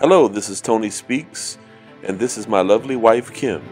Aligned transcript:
Hello, 0.00 0.28
this 0.28 0.48
is 0.48 0.62
Tony 0.62 0.88
Speaks, 0.88 1.58
and 2.04 2.18
this 2.18 2.38
is 2.38 2.48
my 2.48 2.62
lovely 2.62 2.96
wife, 2.96 3.34
Kim. 3.34 3.62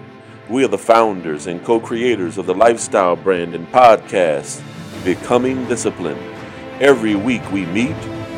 We 0.50 0.62
are 0.62 0.68
the 0.68 0.76
founders 0.76 1.46
and 1.46 1.64
co 1.64 1.80
creators 1.80 2.36
of 2.36 2.44
the 2.44 2.54
lifestyle 2.54 3.16
brand 3.16 3.54
and 3.54 3.66
podcast, 3.72 4.62
Becoming 5.06 5.66
Disciplined. 5.68 6.20
Every 6.82 7.14
week 7.14 7.50
we 7.50 7.64
meet, 7.64 7.96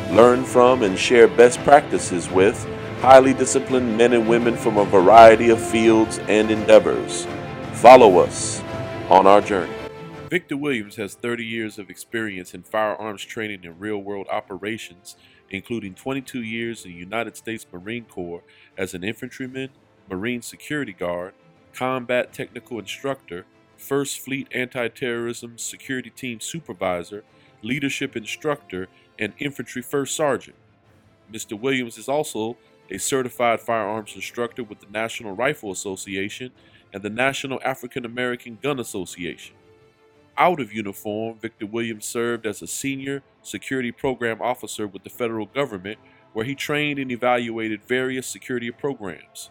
learn 0.09 0.45
from, 0.45 0.83
and 0.83 0.97
share 0.97 1.27
best 1.27 1.59
practices 1.65 2.29
with 2.29 2.65
highly 3.01 3.33
disciplined 3.33 3.97
men 3.97 4.13
and 4.13 4.25
women 4.25 4.55
from 4.55 4.77
a 4.77 4.85
variety 4.85 5.49
of 5.49 5.61
fields 5.61 6.17
and 6.29 6.49
endeavors. 6.49 7.27
Follow 7.73 8.19
us 8.19 8.61
on 9.09 9.27
our 9.27 9.41
journey. 9.41 9.73
Victor 10.29 10.55
Williams 10.55 10.95
has 10.95 11.13
30 11.15 11.43
years 11.43 11.77
of 11.77 11.89
experience 11.89 12.53
in 12.53 12.63
firearms 12.63 13.25
training 13.25 13.65
and 13.65 13.77
real 13.81 13.97
world 13.97 14.27
operations 14.31 15.17
including 15.51 15.93
22 15.93 16.41
years 16.41 16.85
in 16.85 16.91
the 16.91 16.97
United 16.97 17.37
States 17.37 17.65
Marine 17.71 18.05
Corps 18.05 18.43
as 18.77 18.93
an 18.93 19.03
infantryman, 19.03 19.69
Marine 20.09 20.41
security 20.41 20.93
guard, 20.93 21.33
combat 21.73 22.33
technical 22.33 22.79
instructor, 22.79 23.45
First 23.77 24.19
Fleet 24.19 24.47
Anti 24.53 24.87
Terrorism 24.89 25.57
Security 25.57 26.09
Team 26.09 26.39
Supervisor, 26.39 27.23
leadership 27.61 28.15
instructor, 28.15 28.87
and 29.19 29.33
infantry 29.39 29.81
first 29.81 30.15
sergeant. 30.15 30.55
Mr. 31.31 31.59
Williams 31.59 31.97
is 31.97 32.07
also 32.07 32.57
a 32.89 32.97
certified 32.97 33.59
firearms 33.59 34.13
instructor 34.15 34.63
with 34.63 34.79
the 34.79 34.91
National 34.91 35.33
Rifle 35.33 35.71
Association 35.71 36.51
and 36.93 37.03
the 37.03 37.09
National 37.09 37.59
African 37.63 38.05
American 38.05 38.57
Gun 38.61 38.79
Association. 38.79 39.55
Out 40.37 40.59
of 40.59 40.73
uniform, 40.73 41.37
Victor 41.39 41.65
Williams 41.65 42.05
served 42.05 42.45
as 42.45 42.61
a 42.61 42.67
senior 42.67 43.23
security 43.41 43.91
program 43.91 44.41
officer 44.41 44.87
with 44.87 45.03
the 45.03 45.09
federal 45.09 45.45
government, 45.45 45.99
where 46.33 46.45
he 46.45 46.55
trained 46.55 46.99
and 46.99 47.11
evaluated 47.11 47.83
various 47.83 48.27
security 48.27 48.71
programs. 48.71 49.49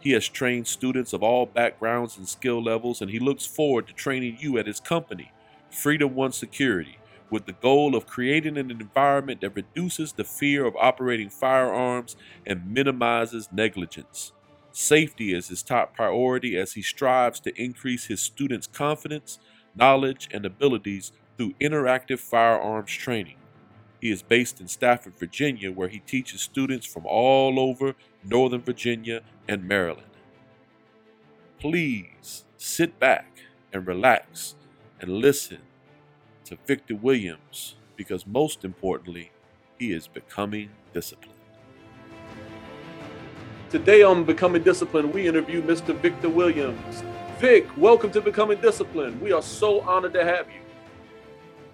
He 0.00 0.12
has 0.12 0.28
trained 0.28 0.66
students 0.66 1.12
of 1.12 1.22
all 1.22 1.46
backgrounds 1.46 2.16
and 2.16 2.28
skill 2.28 2.62
levels, 2.62 3.00
and 3.00 3.10
he 3.10 3.18
looks 3.18 3.46
forward 3.46 3.86
to 3.86 3.92
training 3.92 4.38
you 4.40 4.58
at 4.58 4.66
his 4.66 4.80
company, 4.80 5.32
Freedom 5.70 6.14
One 6.14 6.32
Security, 6.32 6.98
with 7.30 7.46
the 7.46 7.52
goal 7.52 7.94
of 7.94 8.06
creating 8.06 8.58
an 8.58 8.70
environment 8.70 9.40
that 9.40 9.56
reduces 9.56 10.12
the 10.12 10.24
fear 10.24 10.64
of 10.66 10.74
operating 10.76 11.30
firearms 11.30 12.16
and 12.46 12.72
minimizes 12.72 13.48
negligence. 13.52 14.32
Safety 14.72 15.34
is 15.34 15.48
his 15.48 15.62
top 15.62 15.94
priority 15.94 16.56
as 16.56 16.72
he 16.72 16.82
strives 16.82 17.40
to 17.40 17.62
increase 17.62 18.06
his 18.06 18.20
students' 18.20 18.66
confidence 18.66 19.38
knowledge, 19.74 20.28
and 20.32 20.44
abilities 20.44 21.12
through 21.36 21.54
interactive 21.60 22.18
firearms 22.18 22.92
training. 22.92 23.36
He 24.00 24.10
is 24.10 24.22
based 24.22 24.60
in 24.60 24.68
Stafford, 24.68 25.18
Virginia, 25.18 25.70
where 25.70 25.88
he 25.88 26.00
teaches 26.00 26.40
students 26.40 26.86
from 26.86 27.06
all 27.06 27.60
over 27.60 27.94
Northern 28.24 28.60
Virginia 28.60 29.20
and 29.48 29.66
Maryland. 29.66 30.06
Please 31.60 32.44
sit 32.56 32.98
back 32.98 33.38
and 33.72 33.86
relax 33.86 34.56
and 35.00 35.10
listen 35.10 35.58
to 36.44 36.58
Victor 36.66 36.96
Williams 36.96 37.76
because, 37.96 38.26
most 38.26 38.64
importantly, 38.64 39.30
he 39.78 39.92
is 39.92 40.08
becoming 40.08 40.70
disciplined. 40.92 41.38
Today 43.70 44.02
on 44.02 44.24
Becoming 44.24 44.62
Disciplined, 44.62 45.14
we 45.14 45.26
interview 45.26 45.62
Mr. 45.62 45.94
Victor 45.94 46.28
Williams. 46.28 47.02
Vic, 47.38 47.66
welcome 47.76 48.10
to 48.10 48.20
Becoming 48.20 48.60
Disciplined. 48.60 49.20
We 49.20 49.32
are 49.32 49.42
so 49.42 49.80
honored 49.82 50.12
to 50.14 50.24
have 50.24 50.46
you. 50.48 50.61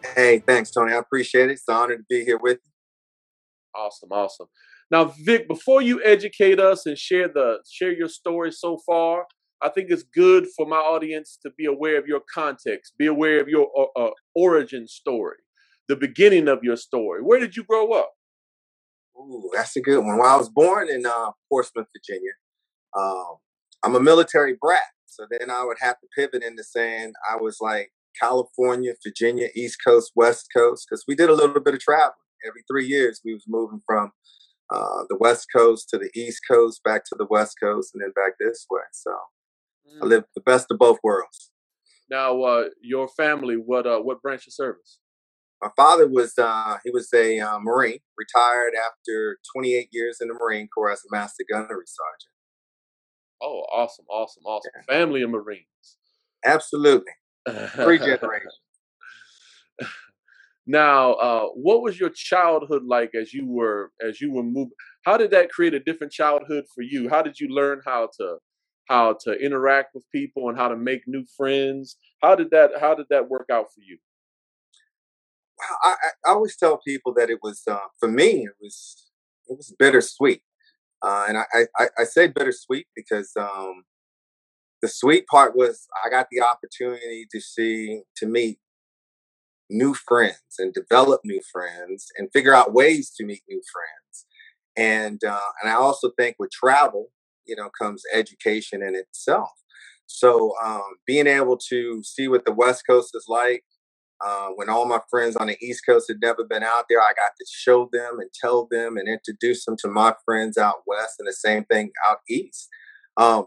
Hey, 0.05 0.41
thanks, 0.41 0.71
Tony. 0.71 0.93
I 0.93 0.99
appreciate 0.99 1.51
it. 1.51 1.53
It's 1.53 1.69
an 1.69 1.75
honor 1.77 1.97
to 1.97 2.05
be 2.09 2.25
here 2.25 2.39
with 2.39 2.59
you. 2.65 2.73
Awesome, 3.75 4.11
awesome. 4.13 4.47
Now, 4.91 5.15
Vic, 5.25 5.49
before 5.49 5.83
you 5.83 6.03
educate 6.05 6.61
us 6.61 6.87
and 6.87 6.99
share 6.99 7.29
the 7.29 7.59
share 7.71 7.93
your 7.93 8.09
story 8.09 8.53
so 8.53 8.79
far, 8.87 9.27
I 9.63 9.69
think 9.69 9.89
it's 9.91 10.03
good 10.03 10.47
for 10.57 10.67
my 10.67 10.77
audience 10.77 11.39
to 11.43 11.51
be 11.57 11.67
aware 11.67 11.99
of 11.99 12.07
your 12.07 12.23
context, 12.33 12.95
be 12.99 13.07
aware 13.07 13.41
of 13.41 13.49
your 13.49 13.69
uh, 13.79 14.01
uh, 14.01 14.11
origin 14.35 14.89
story, 14.89 15.37
the 15.89 15.97
beginning 15.97 16.49
of 16.49 16.61
your 16.63 16.77
story. 16.77 17.23
Where 17.23 17.41
did 17.41 17.57
you 17.57 17.65
grow 17.65 17.93
up? 17.93 18.11
Ooh, 19.19 19.51
that's 19.55 19.77
a 19.77 19.81
good 19.81 20.05
one. 20.05 20.19
Well, 20.19 20.33
I 20.33 20.37
was 20.37 20.49
born 20.49 20.89
in 20.89 21.05
uh, 21.07 21.33
Portsmouth, 21.51 21.87
Virginia. 21.97 22.33
Um, 22.97 23.37
I'm 23.85 23.95
a 23.95 24.01
military 24.01 24.57
brat. 24.61 24.83
So 25.07 25.27
then 25.31 25.51
I 25.51 25.65
would 25.65 25.79
have 25.81 25.97
to 26.01 26.07
pivot 26.17 26.45
into 26.45 26.63
saying 26.65 27.13
I 27.31 27.37
was 27.37 27.59
like 27.61 27.91
California, 28.21 28.95
Virginia, 29.05 29.49
East 29.55 29.79
Coast, 29.85 30.13
West 30.15 30.49
Coast, 30.55 30.87
because 30.89 31.05
we 31.07 31.15
did 31.15 31.31
a 31.31 31.35
little 31.35 31.61
bit 31.61 31.75
of 31.75 31.81
traveling. 31.81 32.15
Every 32.47 32.63
three 32.71 32.87
years, 32.87 33.21
we 33.25 33.35
was 33.35 33.45
moving 33.49 33.83
from 33.87 34.13
uh, 34.71 35.05
the 35.09 35.17
West 35.19 35.49
Coast 35.55 35.89
to 35.91 35.99
the 35.99 36.11
East 36.15 36.43
Coast, 36.49 36.83
back 36.85 37.05
to 37.07 37.17
the 37.19 37.27
West 37.29 37.57
Coast, 37.63 37.91
and 37.95 38.03
then 38.03 38.13
back 38.13 38.33
this 38.39 38.67
way. 38.71 38.83
So 38.93 39.11
mm. 39.11 40.03
I 40.03 40.07
lived 40.07 40.27
the 40.35 40.43
best 40.43 40.67
of 40.71 40.79
both 40.79 40.99
worlds. 41.03 41.51
Now, 42.11 42.43
uh, 42.43 42.65
your 42.81 43.09
family, 43.09 43.57
what 43.57 43.87
uh, 43.87 43.99
what 43.99 44.23
branch 44.23 44.47
of 44.47 44.53
service? 44.53 44.99
My 45.61 45.71
father 45.77 46.07
was 46.07 46.35
uh, 46.39 46.79
he 46.85 46.91
was 46.91 47.13
a 47.13 47.41
uh, 47.41 47.59
Marine, 47.59 47.99
retired 48.17 48.75
after 48.75 49.39
28 49.55 49.89
years 49.91 50.19
in 50.21 50.29
the 50.29 50.35
Marine 50.35 50.69
Corps 50.69 50.93
as 50.93 51.01
a 51.01 51.15
master 51.15 51.45
gunnery 51.51 51.85
sergeant. 51.87 52.33
Oh, 53.43 53.65
awesome, 53.73 54.07
awesome, 54.09 54.43
awesome. 54.45 54.71
Yeah. 54.77 54.95
Family 55.01 55.23
of 55.23 55.31
Marines. 55.31 55.67
Absolutely. 56.45 57.13
Three 57.75 57.99
generations. 57.99 58.61
Now, 60.71 61.15
uh, 61.15 61.47
what 61.55 61.81
was 61.81 61.99
your 61.99 62.11
childhood 62.11 62.85
like 62.85 63.15
as 63.15 63.33
you 63.33 63.47
were 63.47 63.91
as 64.07 64.21
you 64.21 64.31
were 64.31 64.43
moving? 64.43 64.73
How 65.07 65.17
did 65.17 65.31
that 65.31 65.49
create 65.49 65.73
a 65.73 65.81
different 65.81 66.13
childhood 66.13 66.65
for 66.75 66.83
you? 66.83 67.09
How 67.09 67.23
did 67.23 67.41
you 67.41 67.49
learn 67.49 67.81
how 67.87 68.11
to 68.19 68.37
how 68.85 69.17
to 69.25 69.33
interact 69.33 69.95
with 69.95 70.05
people 70.15 70.51
and 70.51 70.59
how 70.59 70.69
to 70.69 70.77
make 70.77 71.01
new 71.07 71.25
friends? 71.39 71.97
How 72.23 72.35
did 72.35 72.51
that 72.51 72.73
how 72.79 72.95
did 72.95 73.07
that 73.09 73.31
work 73.31 73.47
out 73.51 73.73
for 73.75 73.81
you? 73.81 73.97
Well, 75.59 75.79
I, 75.83 75.95
I 76.27 76.33
always 76.33 76.55
tell 76.55 76.77
people 76.77 77.15
that 77.15 77.31
it 77.31 77.39
was 77.43 77.63
uh, 77.67 77.79
for 77.99 78.09
me 78.09 78.45
it 78.45 78.57
was 78.61 79.11
it 79.49 79.57
was 79.57 79.75
bittersweet. 79.79 80.43
Uh, 81.01 81.27
and 81.29 81.39
I, 81.39 81.45
I, 81.79 81.89
I, 82.01 82.05
say 82.05 82.27
bittersweet 82.27 82.89
because 82.97 83.31
um, 83.37 83.85
the 84.83 84.89
sweet 84.89 85.27
part 85.27 85.57
was 85.57 85.87
I 86.05 86.11
got 86.11 86.29
the 86.31 86.41
opportunity 86.41 87.27
to 87.31 87.41
see, 87.41 88.03
to 88.17 88.27
meet 88.27 88.59
new 89.71 89.95
friends 89.95 90.57
and 90.59 90.73
develop 90.73 91.21
new 91.25 91.41
friends 91.53 92.07
and 92.17 92.29
figure 92.33 92.55
out 92.55 92.73
ways 92.73 93.13
to 93.17 93.25
meet 93.25 93.43
new 93.49 93.61
friends. 93.73 94.27
And, 94.77 95.23
uh, 95.25 95.51
and 95.63 95.71
I 95.71 95.75
also 95.75 96.11
think 96.19 96.37
with 96.39 96.51
travel, 96.51 97.09
you 97.47 97.57
know, 97.57 97.71
comes 97.81 98.03
education 98.15 98.83
in 98.83 98.95
itself. 98.95 99.51
So 100.07 100.55
um, 100.65 100.97
being 101.07 101.27
able 101.27 101.59
to 101.69 102.03
see 102.03 102.29
what 102.29 102.45
the 102.45 102.53
West 102.53 102.85
Coast 102.89 103.11
is 103.15 103.27
like, 103.29 103.65
uh, 104.25 104.49
when 104.57 104.69
all 104.69 104.87
my 104.87 105.01
friends 105.11 105.37
on 105.37 105.47
the 105.47 105.57
East 105.61 105.83
Coast 105.87 106.07
had 106.09 106.19
never 106.21 106.45
been 106.45 106.63
out 106.63 106.87
there, 106.89 107.01
I 107.01 107.13
got 107.17 107.33
to 107.39 107.47
show 107.49 107.89
them 107.93 108.19
and 108.19 108.31
tell 108.41 108.67
them 108.71 108.97
and 108.97 109.09
introduce 109.09 109.65
them 109.65 109.77
to 109.81 109.89
my 109.89 110.15
friends 110.25 110.59
out 110.59 110.83
west, 110.87 111.17
and 111.19 111.29
the 111.29 111.33
same 111.33 111.65
thing 111.65 111.91
out 112.09 112.19
east. 112.29 112.69
Um, 113.17 113.47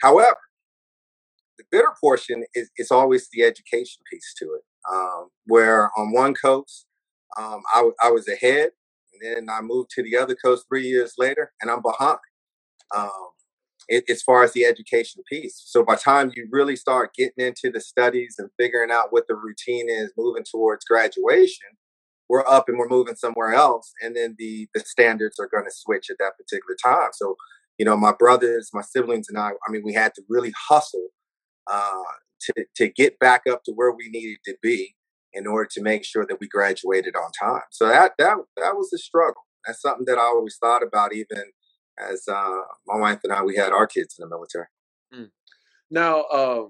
however, 0.00 0.36
the 1.58 1.64
bitter 1.70 1.92
portion 2.00 2.44
is, 2.54 2.70
is 2.78 2.90
always 2.90 3.28
the 3.32 3.44
education 3.44 4.02
piece 4.10 4.34
to 4.38 4.46
it. 4.46 4.62
Um, 4.92 5.28
where 5.46 5.90
on 5.98 6.12
one 6.12 6.34
coast, 6.34 6.86
um, 7.38 7.62
I, 7.74 7.90
I 8.02 8.10
was 8.10 8.28
ahead, 8.28 8.70
and 9.12 9.22
then 9.22 9.48
I 9.50 9.62
moved 9.62 9.90
to 9.92 10.02
the 10.02 10.16
other 10.16 10.34
coast 10.36 10.66
three 10.68 10.86
years 10.86 11.14
later, 11.18 11.52
and 11.62 11.70
I'm 11.70 11.82
behind. 11.82 12.18
Um, 12.94 13.10
it, 13.88 14.04
as 14.10 14.22
far 14.22 14.44
as 14.44 14.52
the 14.54 14.66
education 14.66 15.22
piece. 15.30 15.62
So 15.66 15.84
by 15.84 15.96
time 15.96 16.32
you 16.36 16.48
really 16.50 16.76
start 16.76 17.14
getting 17.14 17.46
into 17.46 17.70
the 17.72 17.80
studies 17.80 18.36
and 18.38 18.50
figuring 18.58 18.92
out 18.92 19.12
what 19.12 19.26
the 19.28 19.36
routine 19.36 19.90
is 19.90 20.12
moving 20.18 20.44
towards 20.50 20.86
graduation, 20.86 21.68
we're 22.28 22.46
up 22.48 22.68
and 22.68 22.78
we're 22.78 22.88
moving 22.88 23.16
somewhere 23.16 23.54
else. 23.54 23.92
And 24.02 24.16
then 24.16 24.36
the 24.38 24.68
the 24.74 24.80
standards 24.80 25.38
are 25.38 25.48
going 25.48 25.64
to 25.66 25.72
switch 25.72 26.10
at 26.10 26.18
that 26.20 26.34
particular 26.38 26.76
time. 26.82 27.10
So, 27.14 27.36
you 27.78 27.84
know, 27.86 27.96
my 27.96 28.14
brothers, 28.18 28.70
my 28.74 28.82
siblings 28.82 29.28
and 29.28 29.38
I, 29.38 29.50
I 29.68 29.70
mean, 29.72 29.82
we 29.84 29.94
had 29.94 30.14
to 30.14 30.22
really 30.28 30.52
hustle 30.68 31.08
uh, 31.66 32.02
to, 32.42 32.64
to 32.76 32.88
get 32.88 33.18
back 33.18 33.42
up 33.50 33.64
to 33.64 33.72
where 33.72 33.92
we 33.92 34.08
needed 34.08 34.38
to 34.44 34.56
be 34.62 34.94
in 35.32 35.46
order 35.46 35.68
to 35.72 35.82
make 35.82 36.04
sure 36.04 36.24
that 36.26 36.38
we 36.40 36.48
graduated 36.48 37.16
on 37.16 37.30
time. 37.32 37.62
So 37.70 37.88
that 37.88 38.12
that 38.18 38.36
that 38.56 38.76
was 38.76 38.92
a 38.92 38.98
struggle. 38.98 39.42
That's 39.66 39.80
something 39.80 40.04
that 40.06 40.18
I 40.18 40.22
always 40.22 40.56
thought 40.60 40.82
about 40.82 41.14
even 41.14 41.44
as 41.98 42.24
uh, 42.28 42.60
my 42.86 42.98
wife 42.98 43.20
and 43.24 43.32
I 43.32 43.42
we 43.42 43.56
had 43.56 43.72
our 43.72 43.86
kids 43.86 44.16
in 44.18 44.28
the 44.28 44.34
military. 44.34 44.66
Mm. 45.14 45.30
Now, 45.90 46.22
uh, 46.22 46.64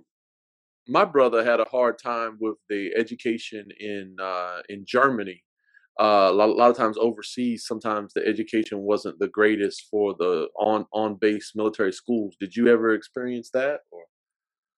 my 0.88 1.04
brother 1.04 1.44
had 1.44 1.60
a 1.60 1.68
hard 1.70 1.98
time 1.98 2.36
with 2.40 2.56
the 2.68 2.90
education 2.96 3.68
in 3.78 4.16
uh, 4.20 4.60
in 4.68 4.84
Germany. 4.86 5.42
Uh, 6.00 6.28
a, 6.28 6.32
lot, 6.32 6.48
a, 6.48 6.52
lot, 6.52 6.70
of 6.72 6.76
times 6.76 6.96
overseas, 6.98 7.66
sometimes 7.68 8.12
the 8.14 8.26
education 8.26 8.80
wasn't 8.80 9.16
the 9.20 9.28
greatest 9.28 9.86
for 9.88 10.12
the 10.18 10.48
on 10.58 10.86
on 10.92 11.16
base 11.20 11.52
military 11.54 11.92
schools. 11.92 12.34
Did 12.40 12.56
you 12.56 12.66
ever 12.68 12.94
experience 12.94 13.50
that? 13.54 13.80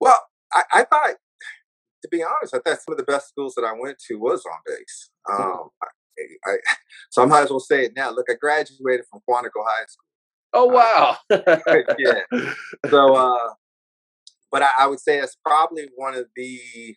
Well, 0.01 0.21
I, 0.53 0.63
I 0.73 0.85
thought, 0.85 1.15
to 2.03 2.09
be 2.11 2.23
honest, 2.23 2.55
I 2.55 2.59
thought 2.59 2.81
some 2.83 2.93
of 2.93 2.99
the 2.99 3.05
best 3.05 3.29
schools 3.29 3.55
that 3.57 3.65
I 3.65 3.73
went 3.79 3.99
to 4.09 4.15
was 4.17 4.45
on 4.45 4.59
base. 4.67 5.11
Mm-hmm. 5.29 5.43
Um, 5.43 5.69
I, 5.83 6.51
I, 6.51 6.57
so 7.11 7.23
I 7.23 7.27
might 7.27 7.43
as 7.43 7.51
well 7.51 7.61
say 7.61 7.85
it 7.85 7.93
now. 7.97 8.11
Look, 8.11 8.27
I 8.31 8.35
graduated 8.35 9.07
from 9.11 9.21
Quantico 9.29 9.65
High 9.65 9.87
School 9.87 10.07
Oh 10.59 10.65
wow! 10.65 11.17
yeah. 11.99 12.21
So, 12.89 13.15
uh, 13.15 13.53
but 14.51 14.63
I, 14.63 14.69
I, 14.81 14.87
would 14.87 15.01
say 15.01 15.19
it's 15.19 15.37
probably 15.45 15.89
one 15.97 16.15
of 16.15 16.27
the 16.35 16.95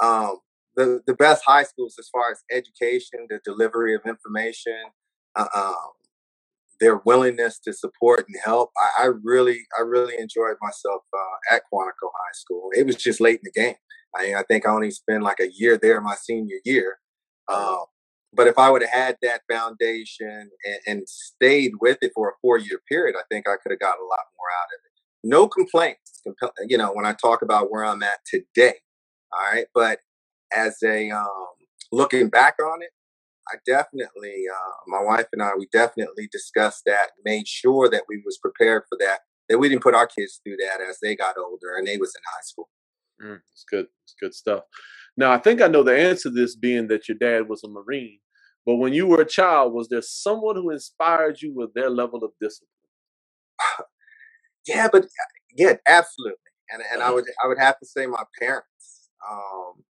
um, 0.00 0.36
the 0.76 1.00
the 1.04 1.14
best 1.14 1.42
high 1.44 1.64
schools 1.64 1.96
as 1.98 2.08
far 2.08 2.30
as 2.30 2.44
education, 2.52 3.26
the 3.28 3.40
delivery 3.44 3.96
of 3.96 4.02
information, 4.06 4.78
uh, 5.34 5.48
um, 5.52 5.74
their 6.80 6.96
willingness 7.04 7.58
to 7.60 7.72
support 7.72 8.26
and 8.28 8.36
help. 8.44 8.70
I, 8.76 9.04
I 9.04 9.08
really, 9.22 9.60
I 9.78 9.82
really 9.82 10.14
enjoyed 10.18 10.56
myself 10.60 11.02
uh, 11.12 11.54
at 11.54 11.62
Quantico 11.72 12.10
High 12.14 12.34
School. 12.34 12.70
It 12.72 12.86
was 12.86 12.96
just 12.96 13.20
late 13.20 13.40
in 13.44 13.50
the 13.52 13.60
game. 13.60 13.76
I, 14.16 14.40
I 14.40 14.42
think 14.42 14.66
I 14.66 14.70
only 14.70 14.90
spent 14.90 15.22
like 15.22 15.40
a 15.40 15.50
year 15.52 15.78
there 15.80 16.00
my 16.00 16.14
senior 16.14 16.56
year. 16.64 16.98
Uh, 17.48 17.78
but 18.32 18.46
if 18.46 18.58
I 18.58 18.70
would 18.70 18.82
have 18.82 18.90
had 18.90 19.16
that 19.22 19.42
foundation 19.50 20.50
and, 20.64 20.78
and, 20.86 21.08
stayed 21.08 21.72
with 21.80 21.98
it 22.02 22.12
for 22.14 22.30
a 22.30 22.32
four 22.42 22.58
year 22.58 22.80
period, 22.88 23.14
I 23.16 23.22
think 23.30 23.48
I 23.48 23.56
could 23.62 23.70
have 23.70 23.78
got 23.78 23.98
a 23.98 24.02
lot 24.02 24.26
more 24.36 24.48
out 24.60 24.68
of 24.74 24.80
it. 24.84 24.92
No 25.22 25.48
complaints, 25.48 26.22
you 26.68 26.76
know, 26.76 26.92
when 26.92 27.06
I 27.06 27.14
talk 27.14 27.42
about 27.42 27.70
where 27.70 27.84
I'm 27.84 28.02
at 28.02 28.18
today. 28.26 28.74
All 29.32 29.52
right. 29.52 29.66
But 29.74 30.00
as 30.54 30.76
a 30.84 31.10
um, 31.10 31.46
looking 31.92 32.28
back 32.28 32.56
on 32.60 32.82
it, 32.82 32.90
I 33.48 33.56
definitely, 33.64 34.44
uh, 34.52 34.72
my 34.86 35.02
wife 35.02 35.26
and 35.32 35.42
I, 35.42 35.50
we 35.58 35.68
definitely 35.72 36.28
discussed 36.30 36.82
that, 36.86 37.10
made 37.24 37.46
sure 37.46 37.88
that 37.88 38.04
we 38.08 38.22
was 38.24 38.38
prepared 38.38 38.84
for 38.88 38.98
that, 39.00 39.20
that 39.48 39.58
we 39.58 39.68
didn't 39.68 39.82
put 39.82 39.94
our 39.94 40.06
kids 40.06 40.40
through 40.42 40.56
that 40.56 40.80
as 40.80 40.98
they 41.00 41.14
got 41.14 41.36
older 41.38 41.76
and 41.76 41.86
they 41.86 41.96
was 41.96 42.14
in 42.16 42.22
high 42.26 42.42
school. 42.42 42.68
Mm, 43.22 43.40
it's 43.52 43.64
good. 43.70 43.86
It's 44.04 44.14
good 44.20 44.34
stuff. 44.34 44.64
Now, 45.16 45.32
I 45.32 45.38
think 45.38 45.62
I 45.62 45.68
know 45.68 45.82
the 45.82 45.96
answer 45.96 46.28
to 46.28 46.34
this 46.34 46.56
being 46.56 46.88
that 46.88 47.08
your 47.08 47.16
dad 47.16 47.48
was 47.48 47.62
a 47.64 47.68
Marine. 47.68 48.18
But 48.66 48.76
when 48.76 48.92
you 48.92 49.06
were 49.06 49.22
a 49.22 49.26
child, 49.26 49.72
was 49.72 49.88
there 49.88 50.02
someone 50.02 50.56
who 50.56 50.70
inspired 50.70 51.40
you 51.40 51.54
with 51.54 51.72
their 51.74 51.88
level 51.88 52.24
of 52.24 52.32
discipline? 52.40 52.68
yeah, 54.66 54.88
but 54.90 55.06
yeah, 55.56 55.74
absolutely. 55.86 56.34
And 56.70 56.82
and 56.92 57.00
I 57.00 57.06
uh-huh. 57.06 57.14
would 57.14 57.24
I 57.42 57.46
would 57.46 57.58
have 57.58 57.78
to 57.78 57.86
say 57.86 58.06
my 58.06 58.24
parents. 58.40 59.08
Um, 59.30 59.84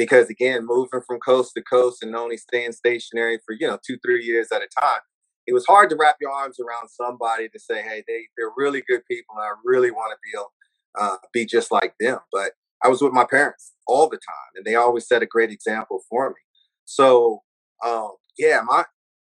because 0.00 0.30
again, 0.30 0.64
moving 0.64 1.02
from 1.06 1.20
coast 1.20 1.52
to 1.54 1.62
coast 1.62 2.02
and 2.02 2.16
only 2.16 2.38
staying 2.38 2.72
stationary 2.72 3.38
for, 3.44 3.54
you 3.58 3.66
know, 3.66 3.78
two, 3.86 3.98
three 4.02 4.24
years 4.24 4.48
at 4.50 4.62
a 4.62 4.80
time, 4.80 5.00
it 5.46 5.52
was 5.52 5.66
hard 5.66 5.90
to 5.90 5.96
wrap 6.00 6.16
your 6.22 6.30
arms 6.30 6.56
around 6.58 6.88
somebody 6.88 7.50
to 7.50 7.58
say, 7.58 7.82
hey, 7.82 8.02
they, 8.08 8.22
they're 8.34 8.52
really 8.56 8.82
good 8.88 9.02
people 9.06 9.34
and 9.36 9.44
I 9.44 9.50
really 9.62 9.90
want 9.90 10.12
to 10.12 10.18
be 10.24 10.38
able 10.38 10.52
uh, 10.98 11.16
be 11.34 11.44
just 11.44 11.70
like 11.70 11.92
them. 12.00 12.18
But 12.32 12.52
I 12.82 12.88
was 12.88 13.02
with 13.02 13.12
my 13.12 13.26
parents 13.30 13.72
all 13.86 14.08
the 14.08 14.16
time, 14.16 14.52
and 14.56 14.64
they 14.64 14.74
always 14.74 15.06
set 15.06 15.22
a 15.22 15.26
great 15.26 15.50
example 15.50 16.00
for 16.08 16.30
me. 16.30 16.40
So, 16.86 17.42
um, 17.84 18.12
yeah, 18.38 18.60
my 18.64 18.84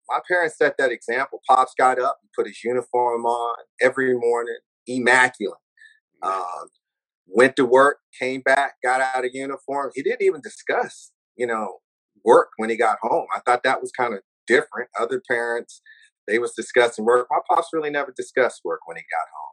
my 0.09 0.19
parents 0.27 0.57
set 0.57 0.75
that 0.77 0.91
example. 0.91 1.39
Pops 1.47 1.73
got 1.77 1.99
up 1.99 2.17
and 2.21 2.29
put 2.35 2.47
his 2.47 2.61
uniform 2.65 3.25
on 3.25 3.57
every 3.81 4.13
morning, 4.17 4.57
immaculate. 4.87 5.57
Um, 6.21 6.67
went 7.27 7.55
to 7.55 7.65
work, 7.65 7.97
came 8.19 8.41
back, 8.41 8.75
got 8.83 9.01
out 9.01 9.25
of 9.25 9.31
uniform. 9.33 9.91
He 9.95 10.03
didn't 10.03 10.21
even 10.21 10.41
discuss, 10.41 11.11
you 11.35 11.47
know, 11.47 11.79
work 12.23 12.49
when 12.57 12.69
he 12.69 12.77
got 12.77 12.97
home. 13.01 13.27
I 13.35 13.39
thought 13.39 13.63
that 13.63 13.81
was 13.81 13.91
kind 13.91 14.13
of 14.13 14.21
different. 14.47 14.89
Other 14.99 15.21
parents, 15.29 15.81
they 16.27 16.39
was 16.39 16.53
discussing 16.53 17.05
work. 17.05 17.27
My 17.29 17.39
pops 17.49 17.69
really 17.73 17.89
never 17.89 18.13
discussed 18.15 18.61
work 18.63 18.81
when 18.85 18.97
he 18.97 19.03
got 19.03 19.27
home. 19.35 19.45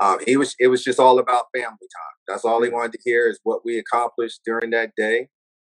Um, 0.00 0.18
he 0.26 0.36
was 0.36 0.54
it 0.58 0.68
was 0.68 0.82
just 0.82 0.98
all 0.98 1.18
about 1.18 1.46
family 1.54 1.66
time. 1.66 2.16
That's 2.26 2.44
all 2.44 2.62
he 2.62 2.70
wanted 2.70 2.92
to 2.92 2.98
hear 3.04 3.28
is 3.28 3.38
what 3.42 3.64
we 3.64 3.78
accomplished 3.78 4.40
during 4.46 4.70
that 4.70 4.92
day, 4.96 5.28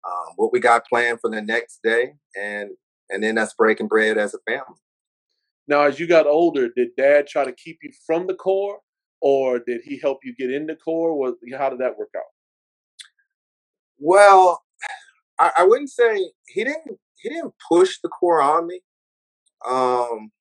um, 0.05 0.33
what 0.35 0.51
we 0.51 0.59
got 0.59 0.85
planned 0.85 1.19
for 1.21 1.29
the 1.29 1.41
next 1.41 1.79
day, 1.81 2.13
and 2.35 2.71
and 3.09 3.23
then 3.23 3.35
that's 3.35 3.53
breaking 3.53 3.87
bread 3.87 4.17
as 4.17 4.33
a 4.33 4.39
family. 4.45 4.79
Now, 5.67 5.83
as 5.83 5.99
you 5.99 6.07
got 6.07 6.27
older, 6.27 6.69
did 6.75 6.89
Dad 6.97 7.27
try 7.27 7.45
to 7.45 7.53
keep 7.53 7.79
you 7.83 7.91
from 8.05 8.27
the 8.27 8.33
Corps, 8.33 8.79
or 9.21 9.59
did 9.59 9.81
he 9.83 9.97
help 9.97 10.19
you 10.23 10.35
get 10.35 10.51
into 10.51 10.75
Corps? 10.75 11.11
Or 11.11 11.35
how 11.57 11.69
did 11.69 11.79
that 11.79 11.97
work 11.97 12.09
out? 12.15 12.23
Well, 13.99 14.63
I, 15.39 15.51
I 15.59 15.63
wouldn't 15.63 15.89
say 15.89 16.31
he 16.47 16.63
didn't 16.63 16.99
he 17.17 17.29
didn't 17.29 17.53
push 17.67 17.97
the 18.01 18.09
Corps 18.09 18.41
on 18.41 18.67
me. 18.67 18.81
Um, 19.67 20.31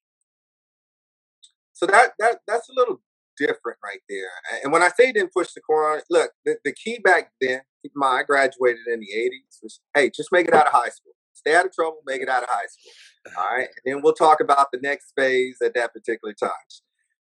so 1.73 1.87
that 1.87 2.13
that 2.19 2.39
that's 2.47 2.69
a 2.69 2.75
little 2.75 3.01
different 3.37 3.79
right 3.85 4.01
there. 4.09 4.29
And 4.63 4.73
when 4.73 4.83
I 4.83 4.89
say 4.89 5.13
didn't 5.13 5.33
push 5.33 5.53
the 5.53 5.61
Corps, 5.61 6.03
look, 6.11 6.31
the, 6.45 6.57
the 6.65 6.73
key 6.73 6.99
back 6.99 7.33
then, 7.41 7.61
keep 7.83 7.93
in 7.95 8.01
mind, 8.01 8.21
I 8.21 8.23
graduated 8.25 8.87
in 8.87 9.01
the 9.01 9.09
80s, 9.15 9.63
was, 9.63 9.81
hey, 9.95 10.11
just 10.15 10.33
make 10.33 10.49
it 10.49 10.55
out 10.55 10.67
of 10.67 10.73
high 10.73 10.89
school. 10.89 11.13
Stay 11.35 11.55
out 11.55 11.67
of 11.67 11.73
trouble, 11.73 11.99
make 12.07 12.23
it 12.23 12.29
out 12.29 12.43
of 12.43 12.49
high 12.49 12.67
school. 12.67 12.93
All 13.39 13.57
right. 13.57 13.69
And 13.85 13.95
then 13.95 14.03
we'll 14.03 14.15
talk 14.15 14.41
about 14.41 14.69
the 14.73 14.81
next 14.83 15.13
phase 15.17 15.59
at 15.63 15.75
that 15.75 15.93
particular 15.93 16.33
time. 16.33 16.51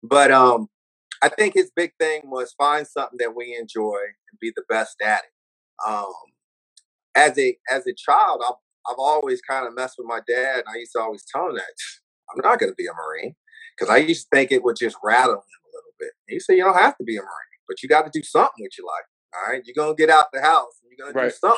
But 0.04 0.32
um, 0.32 0.68
I 1.22 1.30
think 1.30 1.54
his 1.54 1.72
big 1.76 1.92
thing 2.00 2.22
was 2.26 2.54
find 2.58 2.88
something 2.88 3.18
that 3.20 3.36
we 3.36 3.56
enjoy 3.56 3.98
and 4.32 4.40
be 4.40 4.52
the 4.56 4.64
best 4.68 4.96
at 5.04 5.20
it. 5.20 5.88
Um, 5.88 6.14
as 7.16 7.38
a 7.38 7.58
as 7.70 7.86
a 7.88 7.94
child, 7.94 8.42
I've, 8.48 8.56
I've 8.90 9.00
always 9.00 9.42
kind 9.42 9.68
of 9.68 9.76
messed 9.76 9.96
with 9.98 10.08
my 10.08 10.20
dad, 10.28 10.60
and 10.60 10.66
I 10.68 10.78
used 10.78 10.94
to 10.94 11.02
always 11.02 11.24
tell 11.32 11.50
him 11.50 11.56
that 11.56 11.74
I'm 12.32 12.42
not 12.42 12.60
going 12.60 12.72
to 12.72 12.76
be 12.76 12.88
a 12.88 12.94
Marine 12.94 13.36
because 13.78 13.94
I 13.94 13.98
used 13.98 14.24
to 14.24 14.36
think 14.36 14.52
it 14.52 14.64
would 14.64 14.78
just 14.78 14.96
rattle 15.04 15.36
him 15.36 15.40
a 15.40 15.70
little 15.76 15.94
bit. 16.00 16.12
he 16.28 16.40
said, 16.40 16.54
you 16.54 16.64
don't 16.64 16.78
have 16.78 16.98
to 16.98 17.04
be 17.04 17.18
a 17.18 17.22
Marine, 17.22 17.62
but 17.68 17.82
you 17.82 17.90
got 17.90 18.04
to 18.04 18.12
do 18.14 18.24
something 18.24 18.64
with 18.64 18.78
your 18.78 18.88
life. 18.88 19.06
All 19.34 19.52
right. 19.52 19.62
You're 19.66 19.76
going 19.76 19.96
to 19.96 20.02
get 20.02 20.10
out 20.10 20.28
the 20.34 20.42
house 20.42 20.80
and 20.84 20.92
you're 20.92 21.06
going 21.06 21.16
right. 21.16 21.32
to 21.32 21.50
do 21.50 21.56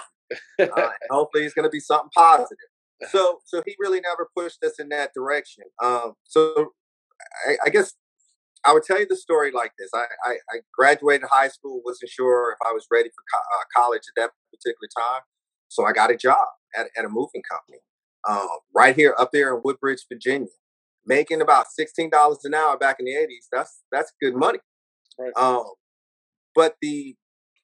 something. 0.60 0.74
uh, 0.77 0.89
hopefully 1.10 1.44
it's 1.44 1.54
going 1.54 1.68
to 1.68 1.71
be 1.71 1.80
something 1.80 2.10
positive. 2.15 2.57
So, 3.10 3.39
so 3.45 3.62
he 3.65 3.75
really 3.80 4.00
never 4.00 4.30
pushed 4.36 4.63
us 4.63 4.80
in 4.80 4.89
that 4.89 5.12
direction. 5.13 5.65
Um, 5.81 6.13
so 6.24 6.71
I, 7.48 7.57
I 7.65 7.69
guess 7.69 7.94
I 8.65 8.74
would 8.74 8.83
tell 8.83 9.00
you 9.00 9.07
the 9.07 9.15
story 9.15 9.51
like 9.51 9.74
this. 9.77 9.89
I, 9.94 10.06
I, 10.25 10.31
I, 10.51 10.60
graduated 10.77 11.27
high 11.30 11.50
school, 11.50 11.81
wasn't 11.86 12.10
sure 12.10 12.51
if 12.51 12.65
I 12.65 12.71
was 12.71 12.86
ready 12.92 13.10
for 13.10 13.24
co- 13.33 13.39
uh, 13.39 13.63
college 13.75 14.04
at 14.07 14.21
that 14.21 14.31
particular 14.51 14.88
time. 14.98 15.21
So 15.68 15.86
I 15.86 15.92
got 15.92 16.12
a 16.12 16.15
job 16.15 16.48
at, 16.75 16.88
at 16.98 17.04
a 17.04 17.10
moving 17.10 17.42
company 17.50 17.80
um, 18.27 18.48
right 18.74 18.95
here 18.95 19.15
up 19.19 19.31
there 19.31 19.54
in 19.54 19.62
Woodbridge, 19.63 20.06
Virginia 20.12 20.48
making 21.06 21.42
about 21.42 21.68
sixteen 21.68 22.10
dollars 22.10 22.39
an 22.44 22.54
hour 22.54 22.77
back 22.77 22.98
in 23.00 23.06
the 23.06 23.15
eighties. 23.15 23.48
That's 23.51 23.81
that's 23.92 24.13
good 24.21 24.36
money. 24.36 24.60
Right. 25.18 25.33
Um, 25.36 25.65
but 26.56 26.75
the 26.81 27.15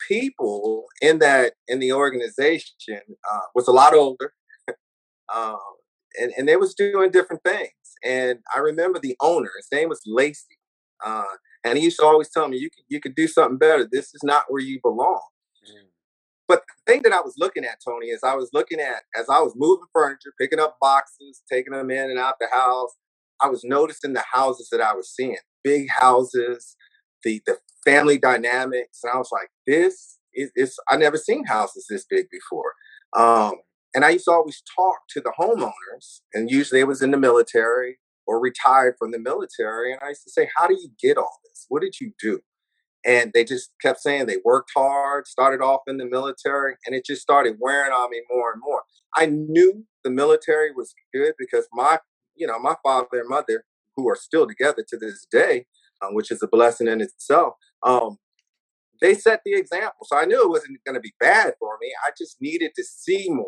people 0.08 0.86
in 1.02 1.20
that 1.20 1.54
in 1.68 1.80
the 1.80 1.94
organization 1.94 3.00
uh, 3.32 3.40
was 3.56 3.68
a 3.68 3.72
lot 3.72 3.94
older, 3.94 4.34
um, 5.34 5.58
and 6.20 6.32
and 6.38 6.48
they 6.48 6.56
was 6.56 6.74
doing 6.74 7.12
different 7.12 7.44
things. 7.44 7.72
And 8.04 8.40
I 8.56 8.60
remember 8.60 9.00
the 9.00 9.16
owner. 9.22 9.50
His 9.58 9.68
name 9.72 9.90
was 9.90 10.02
Lacey, 10.06 10.59
uh, 11.06 11.24
and 11.64 11.78
he 11.78 11.84
used 11.86 12.00
to 12.00 12.06
always 12.06 12.30
tell 12.30 12.48
me, 12.48 12.58
"You 12.58 12.70
could 12.70 12.84
you 12.88 13.00
could 13.00 13.16
do 13.16 13.28
something 13.28 13.58
better. 13.58 13.88
This 13.90 14.14
is 14.14 14.22
not 14.24 14.46
where 14.50 14.62
you 14.62 14.80
belong." 14.82 15.22
Mm. 15.70 15.88
But 16.48 16.64
the 16.68 16.92
thing 16.92 17.02
that 17.04 17.14
I 17.14 17.22
was 17.22 17.36
looking 17.38 17.66
at, 17.66 17.80
Tony, 17.86 18.08
is 18.08 18.22
I 18.24 18.36
was 18.36 18.50
looking 18.54 18.80
at 18.80 19.04
as 19.16 19.28
I 19.30 19.40
was 19.40 19.54
moving 19.56 19.86
furniture, 19.94 20.34
picking 20.40 20.60
up 20.60 20.78
boxes, 20.82 21.42
taking 21.52 21.74
them 21.74 21.92
in 21.92 22.10
and 22.10 22.20
out 22.20 22.36
the 22.40 22.48
house, 22.52 22.96
I 23.42 23.48
was 23.48 23.64
noticing 23.64 24.14
the 24.14 24.24
houses 24.32 24.70
that 24.72 24.82
I 24.82 24.94
was 24.94 25.14
seeing, 25.14 25.38
big 25.64 25.90
houses, 25.90 26.76
the 27.24 27.42
the 27.46 27.58
family 27.86 28.18
dynamics, 28.18 29.00
and 29.04 29.12
I 29.14 29.18
was 29.18 29.30
like, 29.32 29.50
this 29.66 30.18
is, 30.34 30.52
is 30.56 30.78
I 30.90 30.98
never 30.98 31.18
seen 31.18 31.46
houses 31.46 31.86
this 31.90 32.06
big 32.10 32.28
before. 32.30 32.74
Um, 33.16 33.56
and 33.96 34.06
I 34.06 34.10
used 34.12 34.26
to 34.26 34.32
always 34.32 34.62
talk 34.76 34.98
to 35.12 35.22
the 35.22 35.34
homeowners, 35.40 36.22
and 36.34 36.50
usually 36.52 36.82
it 36.82 36.88
was 36.88 37.02
in 37.02 37.12
the 37.12 37.18
military 37.18 38.00
or 38.30 38.40
retired 38.40 38.96
from 39.00 39.12
the 39.12 39.20
military. 39.20 39.92
And 39.92 40.00
I 40.04 40.10
used 40.10 40.24
to 40.24 40.30
say, 40.30 40.48
How 40.56 40.68
do 40.68 40.76
you 40.76 40.90
get 41.02 41.18
all 41.18 41.40
this? 41.46 41.66
What 41.68 41.82
did 41.82 42.00
you 42.00 42.12
do? 42.22 42.42
And 43.04 43.32
they 43.34 43.44
just 43.44 43.72
kept 43.82 44.00
saying 44.00 44.26
they 44.26 44.38
worked 44.46 44.72
hard, 44.76 45.26
started 45.28 45.62
off 45.64 45.82
in 45.88 45.98
the 45.98 46.06
military, 46.06 46.76
and 46.86 46.94
it 46.94 47.06
just 47.06 47.22
started 47.22 47.56
wearing 47.60 47.92
on 47.92 48.12
me 48.12 48.22
more 48.30 48.52
and 48.52 48.62
more. 48.62 48.84
I 49.16 49.26
knew 49.26 49.86
the 50.04 50.12
military 50.12 50.72
was 50.72 50.94
good 51.14 51.34
because 51.40 51.68
my 51.74 52.00
you 52.36 52.48
know, 52.48 52.60
my 52.60 52.76
father 52.84 53.08
and 53.20 53.28
mother, 53.28 53.66
who 53.96 54.10
are 54.10 54.16
still 54.16 54.48
together 54.48 54.86
to 54.88 54.98
this 54.98 55.28
day, 55.30 55.66
um, 56.02 56.14
which 56.16 56.32
is 56.32 56.42
a 56.42 56.48
blessing 56.48 56.88
in 56.88 57.02
itself, 57.02 57.56
um, 57.84 58.18
they 59.02 59.14
set 59.14 59.42
the 59.44 59.54
example. 59.54 60.06
So 60.06 60.18
I 60.18 60.26
knew 60.26 60.42
it 60.42 60.50
wasn't 60.50 60.80
going 60.86 60.96
to 60.96 61.02
be 61.02 61.14
bad 61.20 61.54
for 61.60 61.78
me. 61.82 61.92
I 62.08 62.12
just 62.18 62.38
needed 62.42 62.72
to 62.76 62.84
see 62.84 63.28
more, 63.30 63.46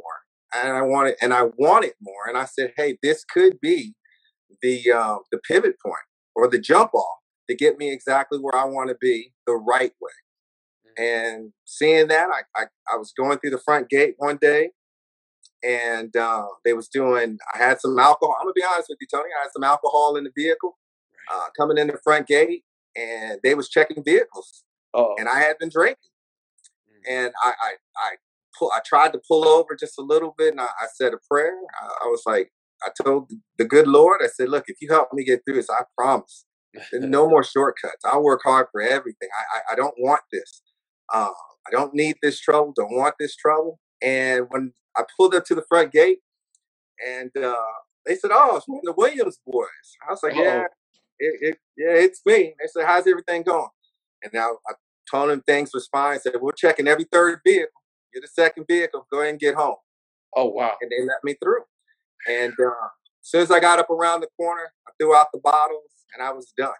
and 0.54 0.74
I 0.74 0.82
wanted, 0.82 1.16
and 1.22 1.34
I 1.34 1.44
wanted 1.58 1.94
more. 2.02 2.28
And 2.28 2.38
I 2.38 2.46
said, 2.46 2.74
hey, 2.76 2.98
this 3.02 3.24
could 3.24 3.62
be 3.62 3.96
the 4.62 4.92
uh, 4.92 5.18
the 5.32 5.40
pivot 5.40 5.76
point 5.84 5.96
or 6.36 6.48
the 6.48 6.60
jump 6.60 6.94
off 6.94 7.20
to 7.50 7.56
get 7.56 7.78
me 7.78 7.92
exactly 7.92 8.40
where 8.40 8.56
I 8.56 8.66
want 8.66 8.90
to 8.90 8.98
be 9.00 9.34
the 9.46 9.56
right 9.56 9.94
way. 10.02 10.12
Mm-hmm. 10.88 11.04
And 11.04 11.54
seeing 11.66 12.08
that, 12.08 12.30
I, 12.30 12.62
I, 12.62 12.66
I 12.94 12.98
was 12.98 13.14
going 13.18 13.40
through 13.40 13.52
the 13.52 13.62
front 13.66 13.90
gate 13.90 14.16
one 14.18 14.38
day 14.40 14.72
and 15.64 16.16
uh, 16.16 16.48
they 16.66 16.74
was 16.74 16.88
doing. 16.88 17.38
I 17.54 17.58
had 17.58 17.80
some 17.80 17.98
alcohol. 18.00 18.36
I'm 18.40 18.46
gonna 18.46 18.54
be 18.54 18.64
honest 18.64 18.90
with 18.90 18.98
you, 19.02 19.08
Tony. 19.12 19.30
I 19.40 19.44
had 19.44 19.52
some 19.54 19.64
alcohol 19.64 20.16
in 20.18 20.24
the 20.24 20.32
vehicle 20.36 20.78
uh, 21.32 21.48
coming 21.58 21.78
in 21.78 21.88
the 21.88 22.00
front 22.04 22.28
gate, 22.28 22.64
and 22.96 23.40
they 23.44 23.54
was 23.54 23.70
checking 23.70 24.04
vehicles, 24.04 24.64
Uh-oh. 24.94 25.16
and 25.18 25.30
I 25.30 25.40
had 25.40 25.58
been 25.60 25.70
drinking, 25.70 26.10
mm. 26.90 27.02
and 27.10 27.34
I 27.44 27.50
I 27.50 27.74
I, 27.98 28.10
pull, 28.58 28.72
I 28.76 28.80
tried 28.86 29.14
to 29.14 29.22
pull 29.28 29.48
over 29.48 29.76
just 29.76 30.00
a 30.00 30.04
little 30.04 30.34
bit, 30.38 30.52
and 30.52 30.62
I, 30.62 30.66
I 30.66 30.88
said 30.96 31.14
a 31.14 31.20
prayer. 31.30 31.56
I, 31.82 32.06
I 32.06 32.08
was 32.08 32.24
like, 32.26 32.52
I 32.84 32.90
told 33.04 33.32
the 33.58 33.66
good 33.66 33.88
Lord, 33.88 34.22
I 34.24 34.28
said, 34.28 34.50
look, 34.50 34.66
if 34.68 34.78
you 34.82 34.90
help 34.90 35.10
me 35.14 35.24
get 35.24 35.42
through 35.46 35.56
this, 35.56 35.70
I 35.70 35.84
promise 35.98 36.46
no 36.94 37.30
more 37.30 37.44
shortcuts. 37.44 38.04
I 38.06 38.18
work 38.18 38.42
hard 38.44 38.68
for 38.72 38.82
everything. 38.82 39.30
I, 39.38 39.58
I, 39.58 39.74
I 39.74 39.76
don't 39.76 39.96
want 40.00 40.22
this. 40.32 40.62
Um, 41.14 41.34
I 41.68 41.72
don't 41.72 41.94
need 41.94 42.16
this 42.22 42.40
trouble. 42.40 42.74
Don't 42.76 42.96
want 42.96 43.16
this 43.20 43.36
trouble. 43.36 43.80
And 44.02 44.48
when 44.50 44.74
I 44.98 45.04
pulled 45.18 45.36
up 45.36 45.46
to 45.46 45.56
the 45.56 45.64
front 45.70 45.92
gate, 45.92 46.20
and 47.06 47.32
uh, 47.38 47.56
they 48.06 48.16
said, 48.16 48.32
"Oh, 48.34 48.58
it's 48.58 48.68
one 48.68 48.80
of 48.80 48.86
the 48.86 48.94
Williams 48.94 49.40
boys." 49.46 49.68
I 50.08 50.12
was 50.12 50.24
like, 50.24 50.34
Uh-oh. 50.34 50.44
"Yeah, 50.44 50.64
it, 51.20 51.40
it, 51.42 51.58
yeah, 51.78 51.94
it's 51.94 52.22
me." 52.26 52.56
They 52.60 52.68
said, 52.68 52.86
"How's 52.86 53.08
everything 53.08 53.44
going?" 53.44 53.70
And 54.24 54.32
now 54.34 54.58
I 54.68 54.74
told 55.10 55.30
them 55.30 55.42
things 55.42 55.72
was 55.74 55.88
fine. 55.92 56.16
I 56.16 56.18
said, 56.18 56.34
"We're 56.40 56.52
checking 56.54 56.88
every 56.88 57.06
third 57.12 57.40
vehicle. 57.46 57.82
Get 58.14 58.22
the 58.22 58.28
second 58.28 58.66
vehicle. 58.70 59.08
Go 59.12 59.20
ahead 59.20 59.32
and 59.32 59.40
get 59.40 59.56
home." 59.56 59.78
Oh 60.36 60.46
wow! 60.46 60.74
And 60.82 60.92
they 60.92 61.04
let 61.06 61.24
me 61.24 61.36
through. 61.44 61.64
And 62.28 62.54
uh, 62.60 62.88
as 63.24 63.30
soon 63.30 63.42
as 63.42 63.52
I 63.52 63.60
got 63.60 63.80
up 63.80 63.90
around 63.90 64.22
the 64.22 64.30
corner, 64.38 64.74
I 64.88 64.92
threw 65.00 65.16
out 65.16 65.28
the 65.34 65.40
bottles, 65.40 65.92
and 66.14 66.26
I 66.26 66.32
was 66.32 66.54
done. 66.58 66.74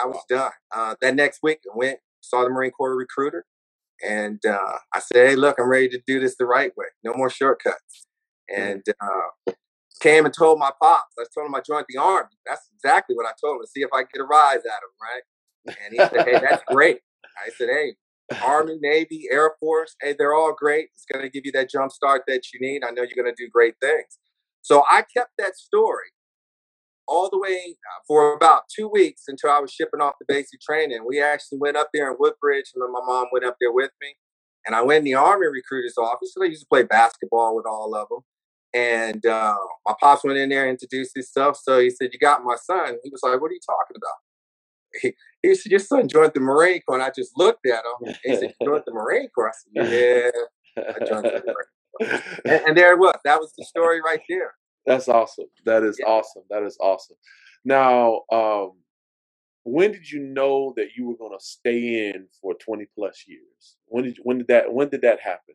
I 0.00 0.06
was 0.06 0.22
wow. 0.30 0.36
done. 0.36 0.52
Uh, 0.74 0.94
that 1.00 1.14
next 1.14 1.40
week, 1.42 1.60
I 1.72 1.76
went 1.76 1.98
saw 2.22 2.44
the 2.44 2.50
Marine 2.50 2.70
Corps 2.70 2.96
recruiter, 2.96 3.44
and 4.06 4.44
uh, 4.46 4.78
I 4.94 5.00
said, 5.00 5.28
"Hey, 5.28 5.36
look, 5.36 5.58
I'm 5.58 5.68
ready 5.68 5.88
to 5.90 6.02
do 6.06 6.20
this 6.20 6.36
the 6.36 6.46
right 6.46 6.72
way. 6.76 6.86
No 7.04 7.12
more 7.14 7.30
shortcuts." 7.30 8.06
And 8.54 8.82
uh, 9.00 9.52
came 10.00 10.24
and 10.24 10.34
told 10.34 10.58
my 10.58 10.70
pops. 10.80 11.14
I 11.18 11.24
told 11.34 11.46
him 11.46 11.54
I 11.54 11.60
joined 11.60 11.86
the 11.88 12.00
army. 12.00 12.30
That's 12.46 12.68
exactly 12.74 13.14
what 13.14 13.26
I 13.26 13.32
told 13.40 13.56
him 13.56 13.62
to 13.62 13.70
see 13.70 13.82
if 13.82 13.90
I 13.92 14.02
could 14.02 14.12
get 14.14 14.22
a 14.22 14.24
rise 14.24 14.58
out 14.58 14.82
of 14.82 14.90
him, 14.90 15.00
right? 15.00 15.76
And 15.84 15.92
he 15.92 15.98
said, 15.98 16.26
"Hey, 16.26 16.40
that's 16.40 16.62
great." 16.68 17.00
I 17.44 17.50
said, 17.50 17.68
"Hey, 17.70 17.94
Army, 18.42 18.78
Navy, 18.80 19.26
Air 19.30 19.54
Force, 19.60 19.94
hey, 20.00 20.14
they're 20.18 20.34
all 20.34 20.54
great. 20.56 20.88
It's 20.94 21.04
going 21.12 21.24
to 21.24 21.30
give 21.30 21.44
you 21.44 21.52
that 21.52 21.70
jump 21.70 21.92
start 21.92 22.22
that 22.28 22.52
you 22.52 22.60
need. 22.60 22.82
I 22.84 22.90
know 22.90 23.02
you're 23.02 23.22
going 23.22 23.34
to 23.34 23.44
do 23.44 23.48
great 23.52 23.74
things." 23.80 24.18
So 24.62 24.84
I 24.90 25.02
kept 25.14 25.32
that 25.38 25.56
story 25.56 26.12
all 27.08 27.28
the 27.30 27.38
way 27.38 27.76
uh, 27.76 28.00
for 28.06 28.34
about 28.34 28.62
two 28.74 28.88
weeks 28.88 29.24
until 29.28 29.50
I 29.50 29.58
was 29.58 29.72
shipping 29.72 30.00
off 30.00 30.14
the 30.18 30.24
basic 30.26 30.60
training. 30.60 31.04
We 31.06 31.20
actually 31.20 31.58
went 31.58 31.76
up 31.76 31.90
there 31.92 32.10
in 32.10 32.16
Woodbridge, 32.18 32.72
and 32.74 32.92
my 32.92 33.00
mom 33.04 33.26
went 33.32 33.44
up 33.44 33.56
there 33.60 33.72
with 33.72 33.90
me. 34.00 34.14
And 34.64 34.76
I 34.76 34.82
went 34.82 34.98
in 34.98 35.04
the 35.04 35.14
Army 35.14 35.46
recruiter's 35.48 35.98
office. 35.98 36.32
So 36.34 36.42
I 36.42 36.46
used 36.46 36.62
to 36.62 36.68
play 36.68 36.84
basketball 36.84 37.56
with 37.56 37.66
all 37.66 37.94
of 37.96 38.08
them. 38.08 38.20
And 38.74 39.26
uh, 39.26 39.56
my 39.86 39.94
pops 40.00 40.24
went 40.24 40.38
in 40.38 40.48
there 40.48 40.62
and 40.62 40.70
introduced 40.70 41.12
himself. 41.14 41.58
So 41.60 41.80
he 41.80 41.90
said, 41.90 42.10
You 42.12 42.18
got 42.18 42.44
my 42.44 42.56
son. 42.56 42.96
He 43.02 43.10
was 43.10 43.20
like, 43.22 43.40
What 43.40 43.50
are 43.50 43.54
you 43.54 43.60
talking 43.66 43.96
about? 43.96 44.14
He, 45.00 45.14
he 45.42 45.54
said, 45.54 45.72
Your 45.72 45.80
son 45.80 46.06
joined 46.06 46.32
the 46.34 46.40
Marine 46.40 46.80
Corps. 46.86 46.96
And 46.96 47.02
I 47.02 47.10
just 47.14 47.32
looked 47.36 47.66
at 47.66 47.82
him. 47.84 48.14
He 48.24 48.36
said, 48.36 48.54
You 48.60 48.66
joined 48.68 48.82
the 48.86 48.92
Marine 48.92 49.28
Corps? 49.34 49.48
I 49.48 49.52
said, 49.82 50.30
Yeah, 50.76 50.82
I 50.84 51.04
joined 51.04 51.24
the 51.24 51.30
Marine 51.30 51.42
Corps. 51.42 51.66
And, 52.44 52.62
and 52.66 52.76
there 52.76 52.92
it 52.94 52.98
was. 52.98 53.16
That 53.24 53.40
was 53.40 53.52
the 53.56 53.64
story 53.64 54.00
right 54.04 54.20
there. 54.28 54.54
That's 54.86 55.08
awesome. 55.08 55.46
That 55.64 55.82
is 55.84 55.98
yeah. 56.00 56.06
awesome. 56.06 56.42
That 56.50 56.62
is 56.64 56.76
awesome. 56.80 57.16
Now, 57.64 58.22
um, 58.32 58.72
when 59.64 59.92
did 59.92 60.10
you 60.10 60.20
know 60.20 60.74
that 60.76 60.90
you 60.96 61.06
were 61.06 61.16
going 61.16 61.38
to 61.38 61.44
stay 61.44 62.10
in 62.10 62.26
for 62.40 62.54
20 62.54 62.86
plus 62.96 63.24
years? 63.28 63.76
When 63.86 64.04
did 64.04 64.18
when 64.22 64.38
did 64.38 64.48
that 64.48 64.72
when 64.72 64.88
did 64.88 65.02
that 65.02 65.20
happen? 65.20 65.54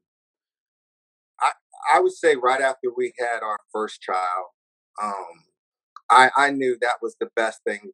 I 1.42 1.52
I 1.94 2.00
would 2.00 2.14
say 2.14 2.36
right 2.36 2.62
after 2.62 2.90
we 2.96 3.14
had 3.20 3.44
our 3.44 3.58
first 3.72 4.02
child. 4.02 4.48
Um, 5.02 5.44
I 6.10 6.32
I 6.38 6.52
knew 6.52 6.78
that 6.82 6.98
was 7.02 7.16
the 7.20 7.30
best 7.36 7.62
thing, 7.66 7.92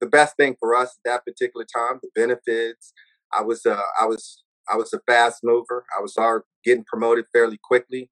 the 0.00 0.06
best 0.06 0.36
thing 0.36 0.56
for 0.60 0.74
us 0.74 0.98
at 1.04 1.10
that 1.10 1.24
particular 1.24 1.66
time. 1.66 2.00
The 2.02 2.10
benefits. 2.14 2.92
I 3.32 3.42
was 3.42 3.66
uh 3.66 3.80
I 4.00 4.06
was 4.06 4.44
I 4.68 4.76
was 4.76 4.92
a 4.92 5.00
fast 5.06 5.40
mover. 5.42 5.84
I 5.96 6.00
was 6.00 6.16
already 6.16 6.44
getting 6.64 6.84
promoted 6.84 7.26
fairly 7.32 7.58
quickly. 7.62 8.10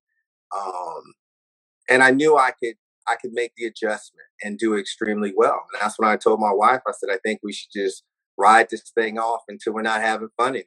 Um, 0.57 1.15
and 1.89 2.03
I 2.03 2.11
knew 2.11 2.37
I 2.37 2.53
could 2.53 2.75
I 3.07 3.17
could 3.17 3.33
make 3.33 3.53
the 3.57 3.67
adjustment 3.67 4.27
and 4.43 4.59
do 4.59 4.77
extremely 4.77 5.33
well. 5.37 5.67
And 5.73 5.83
that's 5.83 5.99
when 5.99 6.09
I 6.09 6.17
told 6.17 6.41
my 6.41 6.53
wife, 6.53 6.81
I 6.87 6.93
said, 6.93 7.11
I 7.13 7.19
think 7.23 7.41
we 7.43 7.53
should 7.53 7.71
just 7.73 8.03
ride 8.39 8.69
this 8.71 8.91
thing 8.95 9.19
off 9.19 9.43
until 9.49 9.75
we're 9.75 9.83
not 9.83 10.01
having 10.01 10.29
fun 10.37 10.51
anymore. 10.51 10.65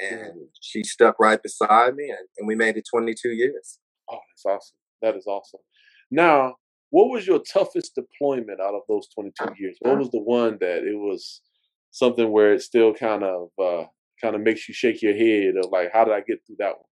And 0.00 0.42
mm. 0.42 0.48
she 0.60 0.84
stuck 0.84 1.16
right 1.18 1.42
beside 1.42 1.96
me, 1.96 2.08
and, 2.08 2.28
and 2.38 2.46
we 2.46 2.54
made 2.54 2.76
it 2.76 2.86
22 2.88 3.30
years. 3.30 3.78
Oh, 4.10 4.18
that's 4.30 4.46
awesome. 4.46 4.76
That 5.02 5.16
is 5.16 5.26
awesome. 5.26 5.60
Now, 6.10 6.54
what 6.90 7.10
was 7.10 7.26
your 7.26 7.40
toughest 7.40 7.94
deployment 7.94 8.60
out 8.60 8.74
of 8.74 8.82
those 8.88 9.08
22 9.14 9.54
years? 9.58 9.76
What 9.80 9.98
was 9.98 10.10
the 10.10 10.20
one 10.20 10.58
that 10.60 10.84
it 10.84 10.96
was 10.96 11.40
something 11.90 12.30
where 12.30 12.54
it 12.54 12.62
still 12.62 12.94
kind 12.94 13.22
of 13.24 13.48
uh, 13.62 13.84
kind 14.22 14.34
of 14.34 14.42
makes 14.42 14.68
you 14.68 14.74
shake 14.74 15.02
your 15.02 15.14
head 15.14 15.56
of 15.56 15.70
like, 15.70 15.90
how 15.92 16.04
did 16.04 16.14
I 16.14 16.20
get 16.20 16.40
through 16.46 16.56
that 16.60 16.76
one? 16.76 16.86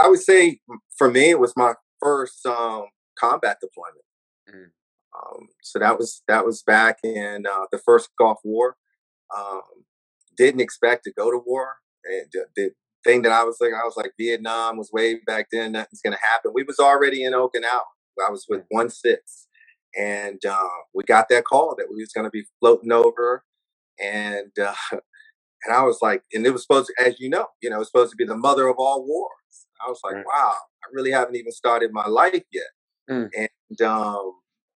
I 0.00 0.08
would 0.08 0.20
say 0.20 0.60
for 0.96 1.10
me, 1.10 1.30
it 1.30 1.40
was 1.40 1.54
my 1.56 1.74
first 2.00 2.46
um, 2.46 2.86
combat 3.18 3.58
deployment. 3.60 4.04
Mm. 4.48 4.70
Um, 5.14 5.48
so 5.62 5.78
that 5.78 5.98
was 5.98 6.22
that 6.28 6.46
was 6.46 6.62
back 6.62 6.98
in 7.04 7.44
uh, 7.46 7.66
the 7.70 7.78
first 7.78 8.10
Gulf 8.18 8.38
War. 8.44 8.76
Um, 9.36 9.62
didn't 10.36 10.60
expect 10.60 11.04
to 11.04 11.12
go 11.12 11.30
to 11.30 11.40
war. 11.44 11.76
And 12.04 12.26
the, 12.32 12.46
the, 12.56 12.70
thing 13.04 13.22
that 13.22 13.32
I 13.32 13.42
was 13.42 13.56
like, 13.60 13.72
I 13.72 13.84
was 13.84 13.96
like, 13.96 14.12
Vietnam 14.16 14.76
was 14.76 14.92
way 14.92 15.18
back 15.26 15.48
then. 15.50 15.72
Nothing's 15.72 16.02
gonna 16.02 16.16
happen. 16.22 16.52
We 16.54 16.62
was 16.62 16.78
already 16.78 17.24
in 17.24 17.32
Okinawa. 17.32 17.80
I 18.24 18.30
was 18.30 18.46
with 18.48 18.60
mm. 18.60 18.66
one 18.68 18.90
six, 18.90 19.48
and 19.98 20.40
uh, 20.46 20.68
we 20.94 21.02
got 21.02 21.28
that 21.30 21.44
call 21.44 21.74
that 21.78 21.88
we 21.90 22.00
was 22.00 22.12
gonna 22.12 22.30
be 22.30 22.44
floating 22.60 22.92
over, 22.92 23.42
and 24.00 24.52
uh, 24.56 24.74
and 25.64 25.74
I 25.74 25.82
was 25.82 25.98
like, 26.02 26.22
and 26.32 26.46
it 26.46 26.50
was 26.50 26.62
supposed 26.62 26.88
to, 26.88 27.04
as 27.04 27.20
you 27.20 27.28
know, 27.28 27.46
you 27.62 27.70
know, 27.70 27.76
it 27.76 27.80
was 27.80 27.88
supposed 27.88 28.10
to 28.10 28.16
be 28.16 28.24
the 28.24 28.36
mother 28.36 28.66
of 28.68 28.76
all 28.78 29.06
wars. 29.06 29.30
I 29.84 29.88
was 29.88 30.00
like, 30.04 30.14
right. 30.14 30.24
wow, 30.26 30.54
I 30.54 30.86
really 30.92 31.10
haven't 31.10 31.36
even 31.36 31.52
started 31.52 31.90
my 31.92 32.06
life 32.06 32.42
yet. 32.52 32.66
Mm. 33.10 33.30
And 33.36 33.80
um, 33.82 34.32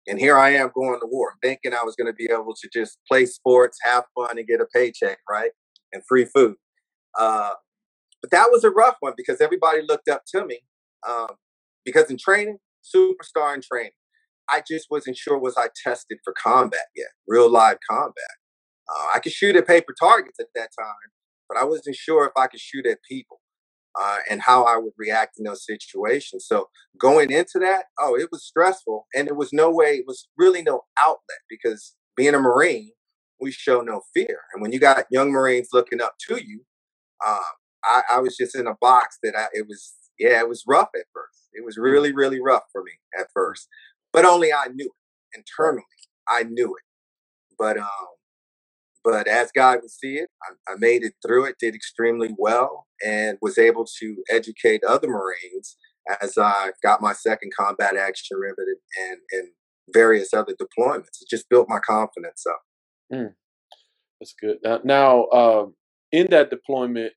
and 0.07 0.19
here 0.19 0.37
I 0.37 0.51
am 0.51 0.71
going 0.73 0.99
to 0.99 1.07
war, 1.07 1.33
thinking 1.41 1.73
I 1.73 1.83
was 1.83 1.95
going 1.95 2.11
to 2.11 2.13
be 2.13 2.29
able 2.31 2.55
to 2.55 2.69
just 2.73 2.97
play 3.09 3.25
sports, 3.25 3.77
have 3.83 4.05
fun, 4.15 4.37
and 4.37 4.47
get 4.47 4.61
a 4.61 4.65
paycheck, 4.65 5.19
right, 5.29 5.51
and 5.91 6.01
free 6.07 6.25
food. 6.25 6.55
Uh, 7.17 7.51
but 8.21 8.31
that 8.31 8.47
was 8.51 8.63
a 8.63 8.69
rough 8.69 8.95
one 8.99 9.13
because 9.17 9.41
everybody 9.41 9.81
looked 9.87 10.07
up 10.07 10.23
to 10.33 10.45
me. 10.45 10.59
Um, 11.07 11.35
because 11.85 12.09
in 12.09 12.17
training, 12.17 12.57
superstar 12.83 13.53
in 13.53 13.61
training, 13.61 13.91
I 14.49 14.61
just 14.67 14.87
wasn't 14.89 15.17
sure 15.17 15.37
was 15.37 15.55
I 15.57 15.69
tested 15.83 16.19
for 16.23 16.33
combat 16.33 16.87
yet, 16.95 17.07
real 17.27 17.49
live 17.49 17.77
combat. 17.89 18.35
Uh, 18.89 19.07
I 19.15 19.19
could 19.19 19.33
shoot 19.33 19.55
at 19.55 19.67
paper 19.67 19.93
targets 19.97 20.39
at 20.39 20.47
that 20.55 20.69
time, 20.77 21.11
but 21.49 21.57
I 21.57 21.63
wasn't 21.63 21.95
sure 21.95 22.25
if 22.25 22.31
I 22.37 22.47
could 22.47 22.59
shoot 22.59 22.85
at 22.85 22.99
people 23.07 23.41
uh, 23.99 24.17
and 24.29 24.41
how 24.41 24.63
I 24.63 24.77
would 24.77 24.93
react 24.97 25.37
in 25.37 25.45
those 25.45 25.65
situations. 25.65 26.45
So 26.47 26.69
going 26.99 27.31
into 27.31 27.59
that, 27.59 27.85
oh, 27.99 28.15
it 28.15 28.29
was 28.31 28.45
stressful, 28.45 29.07
and 29.15 29.27
there 29.27 29.35
was 29.35 29.51
no 29.51 29.71
way, 29.71 29.95
it 29.95 30.05
was 30.07 30.27
really 30.37 30.61
no 30.61 30.81
outlet 30.99 31.39
because 31.49 31.95
being 32.15 32.35
a 32.35 32.39
Marine, 32.39 32.91
we 33.39 33.51
show 33.51 33.81
no 33.81 34.01
fear. 34.13 34.41
And 34.53 34.61
when 34.61 34.71
you 34.71 34.79
got 34.79 35.05
young 35.11 35.31
Marines 35.31 35.69
looking 35.73 36.01
up 36.01 36.15
to 36.27 36.43
you, 36.43 36.61
um, 37.25 37.39
I, 37.83 38.01
I, 38.11 38.19
was 38.19 38.35
just 38.35 38.55
in 38.55 38.67
a 38.67 38.75
box 38.81 39.17
that 39.23 39.35
I, 39.35 39.45
it 39.53 39.67
was, 39.67 39.93
yeah, 40.19 40.39
it 40.39 40.49
was 40.49 40.63
rough 40.67 40.89
at 40.95 41.05
first. 41.13 41.49
It 41.53 41.63
was 41.63 41.77
mm. 41.77 41.83
really, 41.83 42.11
really 42.11 42.39
rough 42.41 42.63
for 42.71 42.83
me 42.83 42.91
at 43.19 43.27
first, 43.33 43.67
but 44.11 44.25
only 44.25 44.51
I 44.51 44.67
knew 44.73 44.85
it 44.85 45.37
internally. 45.37 45.83
I 46.27 46.43
knew 46.43 46.75
it. 46.75 46.83
But 47.57 47.77
um, 47.77 48.07
but 49.07 49.25
as 49.25 49.53
God 49.53 49.79
would 49.81 49.89
see 49.89 50.15
it, 50.15 50.29
I, 50.43 50.73
I, 50.73 50.75
made 50.77 51.01
it 51.01 51.13
through 51.25 51.45
it, 51.45 51.55
did 51.61 51.73
extremely 51.73 52.35
well, 52.37 52.87
and 53.01 53.37
was 53.41 53.57
able 53.57 53.85
to 53.99 54.17
educate 54.29 54.83
other 54.83 55.07
Marines 55.07 55.77
as 56.21 56.37
I 56.37 56.71
got 56.83 57.01
my 57.01 57.13
second 57.13 57.53
combat 57.57 57.95
action 57.95 58.37
ribbon 58.37 58.65
and, 58.99 59.19
and 59.31 59.47
various 59.93 60.33
other 60.33 60.53
deployments. 60.53 61.21
It 61.21 61.29
just 61.29 61.47
built 61.49 61.69
my 61.69 61.79
confidence 61.79 62.43
up. 62.45 62.61
Mm, 63.13 63.33
that's 64.19 64.35
good. 64.41 64.57
Now, 64.61 64.81
now 64.83 65.27
um, 65.27 65.75
in 66.11 66.27
that 66.31 66.49
deployment, 66.49 67.13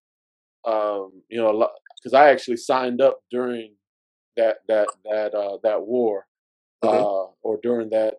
um, 0.65 1.23
you 1.29 1.41
know, 1.43 1.69
because 2.01 2.15
I 2.15 2.31
actually 2.31 2.59
signed 2.59 3.01
up 3.01 3.19
during 3.33 3.75
that 4.37 4.59
that 4.69 4.87
that 5.11 5.35
uh, 5.35 5.59
that 5.65 5.83
war, 5.83 6.27
mm-hmm. 6.85 6.97
uh, 6.97 7.33
or 7.43 7.59
during 7.61 7.91
that 7.91 8.15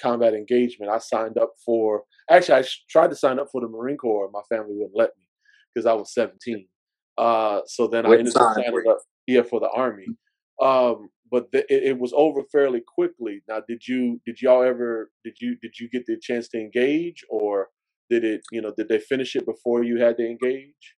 combat 0.00 0.34
engagement. 0.34 0.90
I 0.90 0.98
signed 0.98 1.38
up 1.38 1.52
for 1.64 2.04
actually 2.30 2.60
I 2.60 2.64
tried 2.88 3.10
to 3.10 3.16
sign 3.16 3.38
up 3.38 3.48
for 3.50 3.60
the 3.60 3.68
Marine 3.68 3.96
Corps. 3.96 4.30
My 4.32 4.42
family 4.48 4.74
wouldn't 4.74 4.96
let 4.96 5.10
me 5.16 5.24
because 5.74 5.86
I 5.86 5.92
was 5.92 6.12
17. 6.14 6.66
Uh, 7.16 7.60
so 7.66 7.86
then 7.86 8.06
I 8.06 8.10
ended 8.10 8.36
up 8.36 8.54
signing 8.54 8.84
up 8.88 8.98
yeah 9.26 9.42
for 9.42 9.60
the 9.60 9.70
Army. 9.70 10.06
Um, 10.60 11.08
but 11.30 11.50
the, 11.52 11.60
it, 11.72 11.90
it, 11.90 11.98
was 11.98 12.12
over 12.16 12.42
fairly 12.50 12.80
quickly. 12.80 13.42
Now, 13.48 13.60
did 13.66 13.86
you 13.86 14.20
did 14.24 14.40
y'all 14.40 14.62
ever 14.62 15.10
did 15.24 15.36
you 15.40 15.56
did 15.56 15.78
you 15.78 15.88
get 15.88 16.06
the 16.06 16.16
chance 16.20 16.48
to 16.48 16.58
engage, 16.58 17.24
or 17.28 17.68
did 18.10 18.24
it 18.24 18.42
you 18.50 18.62
know 18.62 18.72
did 18.76 18.88
they 18.88 18.98
finish 18.98 19.36
it 19.36 19.46
before 19.46 19.84
you 19.84 20.00
had 20.00 20.16
to 20.16 20.26
engage? 20.26 20.96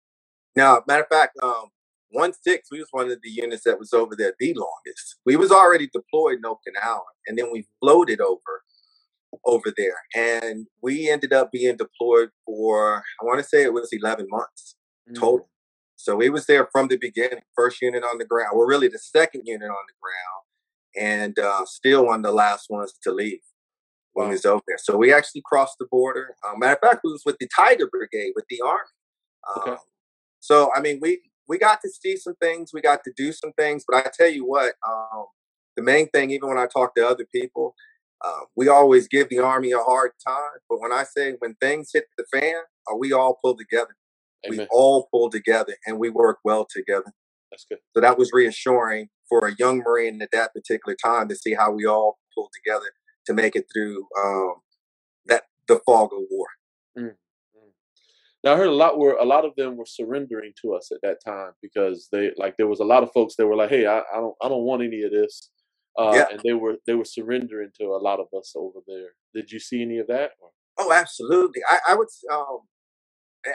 No, 0.56 0.82
matter 0.86 1.02
of 1.02 1.08
fact, 1.08 1.38
um, 1.42 1.66
one 2.10 2.32
six 2.32 2.68
we 2.70 2.78
was 2.78 2.88
one 2.90 3.10
of 3.10 3.18
the 3.22 3.30
units 3.30 3.64
that 3.64 3.78
was 3.78 3.92
over 3.92 4.14
there 4.16 4.34
the 4.38 4.54
longest. 4.54 5.16
We 5.26 5.36
was 5.36 5.50
already 5.50 5.88
deployed 5.92 6.36
in 6.36 6.42
Okinawa, 6.42 7.00
and 7.26 7.38
then 7.38 7.50
we 7.52 7.66
floated 7.80 8.20
over 8.20 8.62
over 9.44 9.72
there. 9.76 9.96
And 10.14 10.66
we 10.82 11.10
ended 11.10 11.32
up 11.32 11.52
being 11.52 11.76
deployed 11.76 12.30
for, 12.44 13.02
I 13.20 13.24
want 13.24 13.38
to 13.38 13.44
say 13.44 13.62
it 13.62 13.72
was 13.72 13.90
11 13.92 14.26
months 14.28 14.76
mm-hmm. 15.08 15.20
total. 15.20 15.48
So 15.96 16.16
we 16.16 16.30
was 16.30 16.46
there 16.46 16.68
from 16.72 16.88
the 16.88 16.96
beginning, 16.96 17.40
first 17.54 17.82
unit 17.82 18.02
on 18.02 18.18
the 18.18 18.24
ground. 18.24 18.52
We're 18.54 18.68
really 18.68 18.88
the 18.88 18.98
second 18.98 19.42
unit 19.44 19.68
on 19.68 19.84
the 19.86 19.94
ground 20.00 20.40
and 20.96 21.38
uh, 21.38 21.64
still 21.66 22.06
one 22.06 22.20
of 22.20 22.22
the 22.24 22.32
last 22.32 22.66
ones 22.70 22.94
to 23.02 23.12
leave. 23.12 23.40
when 24.12 24.28
we 24.28 24.34
was 24.34 24.44
over 24.44 24.62
there. 24.66 24.78
So 24.78 24.96
we 24.96 25.12
actually 25.12 25.42
crossed 25.44 25.76
the 25.78 25.86
border. 25.90 26.34
Um, 26.46 26.58
matter 26.58 26.78
of 26.82 26.88
fact, 26.88 27.00
we 27.04 27.12
was 27.12 27.22
with 27.24 27.36
the 27.38 27.48
Tiger 27.54 27.88
Brigade 27.90 28.32
with 28.34 28.46
the 28.48 28.60
Army. 28.64 28.80
Um, 29.48 29.62
okay. 29.62 29.82
So 30.40 30.70
I 30.74 30.80
mean, 30.80 30.98
we 31.00 31.20
we 31.48 31.58
got 31.58 31.80
to 31.82 31.90
see 31.90 32.16
some 32.16 32.34
things, 32.36 32.70
we 32.72 32.80
got 32.80 33.04
to 33.04 33.12
do 33.16 33.32
some 33.32 33.52
things, 33.52 33.84
but 33.86 33.96
I 33.96 34.10
tell 34.16 34.28
you 34.28 34.46
what, 34.46 34.74
um, 34.88 35.26
the 35.76 35.82
main 35.82 36.08
thing, 36.08 36.30
even 36.30 36.48
when 36.48 36.58
I 36.58 36.66
talk 36.66 36.94
to 36.94 37.06
other 37.06 37.26
people, 37.34 37.74
uh, 38.22 38.40
we 38.56 38.68
always 38.68 39.08
give 39.08 39.28
the 39.28 39.38
Army 39.38 39.72
a 39.72 39.78
hard 39.78 40.12
time. 40.26 40.60
But 40.68 40.80
when 40.80 40.92
I 40.92 41.04
say 41.04 41.34
when 41.38 41.54
things 41.54 41.90
hit 41.92 42.04
the 42.16 42.24
fan, 42.32 42.62
uh, 42.90 42.96
we 42.96 43.12
all 43.12 43.38
pull 43.42 43.56
together. 43.56 43.96
Amen. 44.46 44.58
We 44.60 44.66
all 44.70 45.08
pull 45.10 45.30
together 45.30 45.76
and 45.86 45.98
we 45.98 46.10
work 46.10 46.38
well 46.44 46.66
together. 46.68 47.12
That's 47.50 47.66
good. 47.68 47.78
So 47.94 48.00
that 48.00 48.18
was 48.18 48.30
reassuring 48.32 49.08
for 49.28 49.46
a 49.46 49.54
young 49.58 49.78
Marine 49.78 50.20
at 50.22 50.30
that 50.32 50.52
particular 50.54 50.96
time 51.02 51.28
to 51.28 51.36
see 51.36 51.54
how 51.54 51.72
we 51.72 51.84
all 51.84 52.18
pulled 52.34 52.50
together 52.54 52.92
to 53.26 53.34
make 53.34 53.56
it 53.56 53.66
through 53.72 54.06
um, 54.22 54.54
that 55.26 55.44
the 55.68 55.80
fog 55.86 56.10
of 56.12 56.20
war. 56.30 56.46
Mm. 56.98 57.14
Now 58.42 58.54
I 58.54 58.56
heard 58.56 58.68
a 58.68 58.72
lot 58.72 58.98
were 58.98 59.16
a 59.16 59.24
lot 59.24 59.44
of 59.44 59.54
them 59.56 59.76
were 59.76 59.86
surrendering 59.86 60.52
to 60.62 60.72
us 60.74 60.90
at 60.92 61.00
that 61.02 61.18
time 61.24 61.52
because 61.60 62.08
they 62.10 62.30
like 62.36 62.56
there 62.56 62.66
was 62.66 62.80
a 62.80 62.84
lot 62.84 63.02
of 63.02 63.10
folks 63.12 63.36
that 63.36 63.46
were 63.46 63.56
like, 63.56 63.68
"Hey, 63.68 63.86
I, 63.86 63.98
I 63.98 64.16
don't 64.16 64.34
I 64.42 64.48
don't 64.48 64.64
want 64.64 64.82
any 64.82 65.02
of 65.02 65.10
this," 65.10 65.50
uh, 66.00 66.12
yeah. 66.14 66.24
and 66.30 66.40
they 66.42 66.54
were 66.54 66.76
they 66.86 66.94
were 66.94 67.04
surrendering 67.04 67.70
to 67.78 67.84
a 67.88 68.00
lot 68.00 68.20
of 68.20 68.26
us 68.36 68.54
over 68.56 68.78
there. 68.86 69.10
Did 69.34 69.52
you 69.52 69.60
see 69.60 69.82
any 69.82 69.98
of 69.98 70.06
that? 70.06 70.30
Or? 70.40 70.50
Oh, 70.78 70.92
absolutely. 70.92 71.60
I, 71.68 71.92
I 71.92 71.94
would 71.94 72.08
um, 72.32 72.60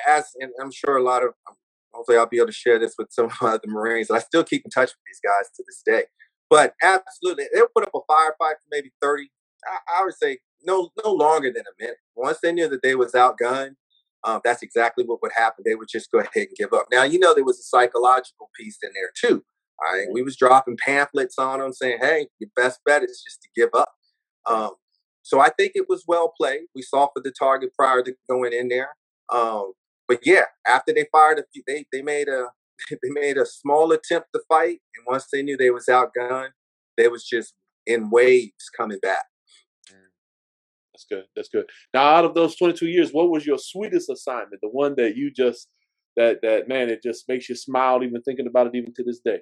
as 0.07 0.31
and 0.39 0.51
I'm 0.61 0.71
sure 0.71 0.97
a 0.97 1.03
lot 1.03 1.23
of 1.23 1.29
um, 1.49 1.55
hopefully 1.91 2.17
I'll 2.17 2.27
be 2.27 2.37
able 2.37 2.47
to 2.47 2.53
share 2.53 2.77
this 2.77 2.93
with 2.99 3.07
some 3.11 3.25
of 3.25 3.61
the 3.61 3.67
Marines. 3.67 4.11
I 4.11 4.19
still 4.19 4.43
keep 4.43 4.63
in 4.63 4.69
touch 4.69 4.89
with 4.89 5.05
these 5.07 5.21
guys 5.23 5.49
to 5.55 5.63
this 5.65 5.81
day. 5.83 6.05
But 6.47 6.75
absolutely, 6.83 7.45
they'll 7.51 7.67
put 7.75 7.87
up 7.87 7.95
a 7.95 7.99
firefight 8.11 8.57
for 8.57 8.67
maybe 8.69 8.91
30, 9.01 9.29
I, 9.65 9.99
I, 9.99 10.05
would 10.05 10.13
say 10.13 10.37
no 10.63 10.91
no 11.03 11.11
longer 11.11 11.51
than 11.51 11.63
a 11.63 11.81
minute. 11.81 11.97
Once 12.15 12.37
they 12.43 12.51
knew 12.51 12.69
that 12.69 12.83
they 12.83 12.93
was 12.93 13.13
outgunned, 13.13 13.75
um, 14.23 14.41
that's 14.43 14.61
exactly 14.61 15.03
what 15.05 15.23
would 15.23 15.31
happen. 15.35 15.63
They 15.65 15.73
would 15.73 15.87
just 15.91 16.11
go 16.11 16.19
ahead 16.19 16.29
and 16.35 16.47
give 16.55 16.71
up. 16.71 16.85
Now, 16.91 17.01
you 17.01 17.17
know, 17.17 17.33
there 17.33 17.43
was 17.43 17.57
a 17.57 17.63
psychological 17.63 18.51
piece 18.55 18.77
in 18.83 18.91
there 18.93 19.09
too. 19.19 19.43
We 20.11 20.23
was 20.23 20.35
dropping 20.35 20.77
pamphlets 20.77 21.37
on 21.37 21.59
them 21.59 21.73
saying, 21.73 21.99
hey, 22.01 22.27
your 22.39 22.49
best 22.55 22.79
bet 22.85 23.03
is 23.03 23.21
just 23.25 23.41
to 23.41 23.49
give 23.55 23.69
up. 23.73 23.89
Um, 24.45 24.71
so 25.21 25.39
I 25.39 25.49
think 25.49 25.71
it 25.75 25.89
was 25.89 26.03
well 26.07 26.33
played. 26.37 26.65
We 26.75 26.81
saw 26.81 27.07
for 27.07 27.21
the 27.21 27.31
target 27.31 27.71
prior 27.77 28.03
to 28.03 28.13
going 28.29 28.53
in 28.53 28.69
there. 28.69 28.89
Um, 29.33 29.73
but 30.07 30.19
yeah, 30.23 30.43
after 30.67 30.93
they 30.93 31.07
fired 31.11 31.39
a 31.39 31.43
few, 31.51 31.63
they, 31.67 31.85
they 31.91 32.01
made 32.01 32.27
a 32.27 32.47
they 32.91 33.09
made 33.09 33.37
a 33.37 33.45
small 33.45 33.91
attempt 33.93 34.27
to 34.33 34.41
fight, 34.49 34.81
and 34.95 35.05
once 35.07 35.27
they 35.31 35.41
knew 35.41 35.57
they 35.57 35.69
was 35.69 35.85
outgunned, 35.85 36.49
they 36.97 37.07
was 37.07 37.23
just 37.25 37.53
in 37.87 38.09
waves 38.09 38.69
coming 38.75 38.99
back. 39.01 39.25
That's 40.93 41.05
good. 41.09 41.25
That's 41.35 41.49
good. 41.49 41.65
Now, 41.93 42.03
out 42.05 42.25
of 42.25 42.33
those 42.33 42.55
22 42.55 42.87
years, 42.87 43.11
what 43.11 43.29
was 43.29 43.45
your 43.45 43.57
sweetest 43.57 44.09
assignment? 44.09 44.61
The 44.61 44.69
one 44.69 44.95
that 44.97 45.15
you 45.17 45.31
just 45.31 45.67
that 46.15 46.41
that 46.41 46.67
man, 46.67 46.89
it 46.89 47.03
just 47.03 47.27
makes 47.27 47.49
you 47.49 47.55
smile 47.55 48.03
even 48.03 48.21
thinking 48.21 48.47
about 48.47 48.67
it 48.67 48.75
even 48.75 48.93
to 48.93 49.03
this 49.03 49.19
day. 49.19 49.41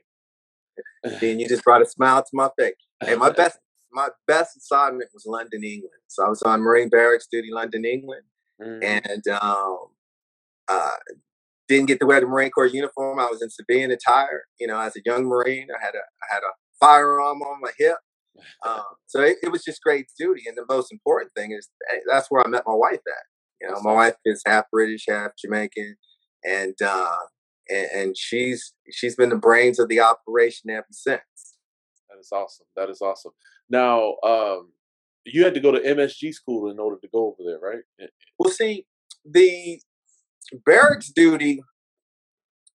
Then 1.03 1.39
you 1.39 1.47
just 1.47 1.63
brought 1.63 1.81
a 1.81 1.85
smile 1.85 2.21
to 2.21 2.29
my 2.33 2.49
face. 2.57 2.75
Hey, 3.03 3.15
my 3.15 3.29
best 3.29 3.57
my 3.91 4.09
best 4.27 4.57
assignment 4.57 5.09
was 5.13 5.25
London, 5.25 5.63
England. 5.63 6.01
So 6.07 6.25
I 6.25 6.29
was 6.29 6.41
on 6.41 6.61
Marine 6.61 6.89
Barracks 6.89 7.27
duty, 7.31 7.49
London, 7.51 7.85
England, 7.85 8.23
mm. 8.61 8.83
and 8.83 9.27
um, 9.39 9.77
uh, 10.67 10.97
didn't 11.67 11.87
get 11.87 11.99
to 11.99 12.05
wear 12.05 12.19
the 12.19 12.25
Marine 12.25 12.49
Corps 12.49 12.65
uniform. 12.65 13.19
I 13.19 13.25
was 13.25 13.41
in 13.41 13.49
civilian 13.49 13.91
attire. 13.91 14.45
You 14.59 14.67
know, 14.67 14.79
as 14.79 14.95
a 14.95 15.01
young 15.05 15.25
Marine, 15.25 15.67
I 15.69 15.83
had 15.83 15.93
a 15.95 16.03
I 16.23 16.33
had 16.33 16.41
a 16.43 16.53
firearm 16.79 17.41
on 17.41 17.61
my 17.61 17.71
hip. 17.77 17.97
Um, 18.65 18.83
so 19.07 19.21
it, 19.21 19.37
it, 19.43 19.51
was 19.51 19.63
just 19.63 19.81
great 19.81 20.07
duty. 20.19 20.43
And 20.47 20.57
the 20.57 20.65
most 20.67 20.91
important 20.91 21.31
thing 21.35 21.51
is 21.51 21.69
eh, 21.91 21.99
that's 22.11 22.27
where 22.29 22.45
I 22.45 22.49
met 22.49 22.63
my 22.65 22.73
wife 22.73 23.01
at. 23.07 23.25
You 23.61 23.69
know, 23.69 23.81
my 23.81 23.93
wife 23.93 24.15
is 24.25 24.41
half 24.45 24.65
British, 24.71 25.05
half 25.07 25.31
Jamaican, 25.39 25.95
and 26.43 26.75
uh, 26.83 27.15
and, 27.69 27.87
and 27.95 28.17
she's 28.17 28.73
she's 28.91 29.15
been 29.15 29.29
the 29.29 29.35
brains 29.35 29.79
of 29.79 29.89
the 29.89 29.99
operation 29.99 30.69
ever 30.69 30.85
since. 30.91 31.21
That 32.09 32.19
is 32.19 32.29
awesome. 32.31 32.67
That 32.75 32.89
is 32.89 33.01
awesome. 33.01 33.31
Now, 33.69 34.15
um, 34.23 34.71
you 35.25 35.43
had 35.43 35.53
to 35.53 35.59
go 35.59 35.71
to 35.71 35.79
MSG 35.79 36.33
school 36.33 36.69
in 36.69 36.79
order 36.79 36.97
to 37.01 37.07
go 37.13 37.27
over 37.27 37.43
there, 37.45 37.59
right? 37.59 37.83
Eh, 37.99 38.05
eh. 38.05 38.07
Well, 38.37 38.51
see, 38.51 38.85
the 39.25 39.81
barracks 40.65 41.11
duty 41.11 41.61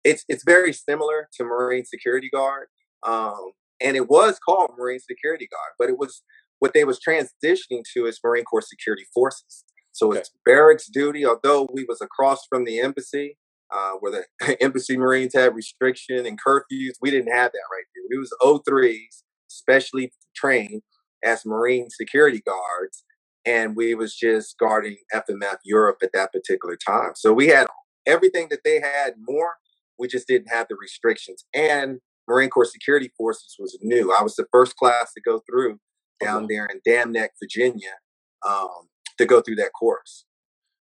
it's 0.08 0.24
it's 0.28 0.44
very 0.44 0.74
similar 0.74 1.28
to 1.34 1.44
Marine 1.44 1.86
Security 1.86 2.30
Guard. 2.34 2.68
Um, 3.06 3.52
and 3.80 3.96
it 3.96 4.10
was 4.10 4.40
called 4.40 4.72
Marine 4.78 5.00
Security 5.00 5.48
Guard, 5.52 5.74
but 5.78 5.90
it 5.90 6.00
was 6.00 6.24
what 6.60 6.74
they 6.74 6.84
was 6.84 7.00
transitioning 7.00 7.84
to 7.94 8.06
is 8.06 8.20
Marine 8.24 8.46
Corps 8.46 8.62
Security 8.68 9.06
Forces. 9.14 9.66
So 9.92 10.10
okay. 10.10 10.20
it's 10.20 10.32
barracks 10.46 10.88
duty. 10.88 11.26
Although 11.26 11.68
we 11.74 11.86
was 11.88 12.02
across 12.02 12.46
from 12.50 12.64
the 12.64 12.80
embassy, 12.80 13.38
uh, 13.72 13.94
where 14.00 14.26
the 14.42 14.62
embassy 14.64 14.98
Marines 14.98 15.34
had 15.34 15.56
restriction 15.56 16.26
and 16.26 16.40
curfews, 16.42 16.94
we 17.02 17.12
didn't 17.12 17.34
have 17.34 17.52
that 17.52 17.68
right 17.72 17.86
there. 17.96 18.04
We 18.10 18.18
was 18.18 18.34
O3s, 18.42 19.24
specially 19.48 20.12
trained 20.36 20.82
as 21.24 21.46
Marine 21.46 21.90
security 21.90 22.42
guards, 22.46 23.04
and 23.46 23.76
we 23.76 23.96
was 23.96 24.16
just 24.16 24.58
guarding 24.58 24.98
FMF 25.14 25.58
Europe 25.64 25.98
at 26.04 26.12
that 26.14 26.32
particular 26.32 26.78
time. 26.78 27.12
So 27.16 27.34
we 27.34 27.48
had 27.48 27.68
everything 28.06 28.48
that 28.50 28.64
they 28.64 28.80
had 28.80 29.14
more. 29.20 29.56
We 30.00 30.08
just 30.08 30.28
didn't 30.28 30.50
have 30.50 30.68
the 30.70 30.76
restrictions, 30.76 31.46
and 31.54 32.00
Marine 32.28 32.50
Corps 32.50 32.72
Security 32.72 33.12
Forces 33.18 33.56
was 33.58 33.78
new. 33.82 34.14
I 34.14 34.22
was 34.22 34.36
the 34.36 34.46
first 34.52 34.76
class 34.76 35.14
to 35.14 35.22
go 35.22 35.42
through 35.50 35.80
down 36.22 36.48
there 36.50 36.66
in 36.66 36.82
Dam 36.86 37.12
Neck, 37.12 37.32
Virginia, 37.42 37.94
um, 38.48 38.90
to 39.18 39.26
go 39.26 39.42
through 39.42 39.56
that 39.56 39.72
course. 39.74 40.26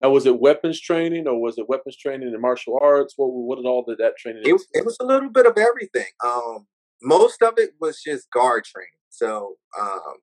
Now, 0.01 0.09
was 0.12 0.25
it 0.25 0.39
weapons 0.39 0.79
training 0.79 1.27
or 1.27 1.39
was 1.41 1.57
it 1.57 1.67
weapons 1.67 1.97
training 1.97 2.33
in 2.33 2.41
martial 2.41 2.79
arts? 2.81 3.13
What 3.17 3.27
what 3.27 3.55
did 3.57 3.65
all 3.65 3.83
of 3.88 3.97
that 3.97 4.17
training? 4.17 4.43
It, 4.45 4.62
it 4.73 4.85
was 4.85 4.97
a 5.01 5.05
little 5.05 5.29
bit 5.29 5.45
of 5.45 5.57
everything. 5.57 6.12
Um, 6.23 6.67
most 7.01 7.41
of 7.41 7.53
it 7.57 7.71
was 7.81 8.01
just 8.01 8.31
guard 8.31 8.63
training. 8.65 8.89
So 9.09 9.55
um, 9.79 10.15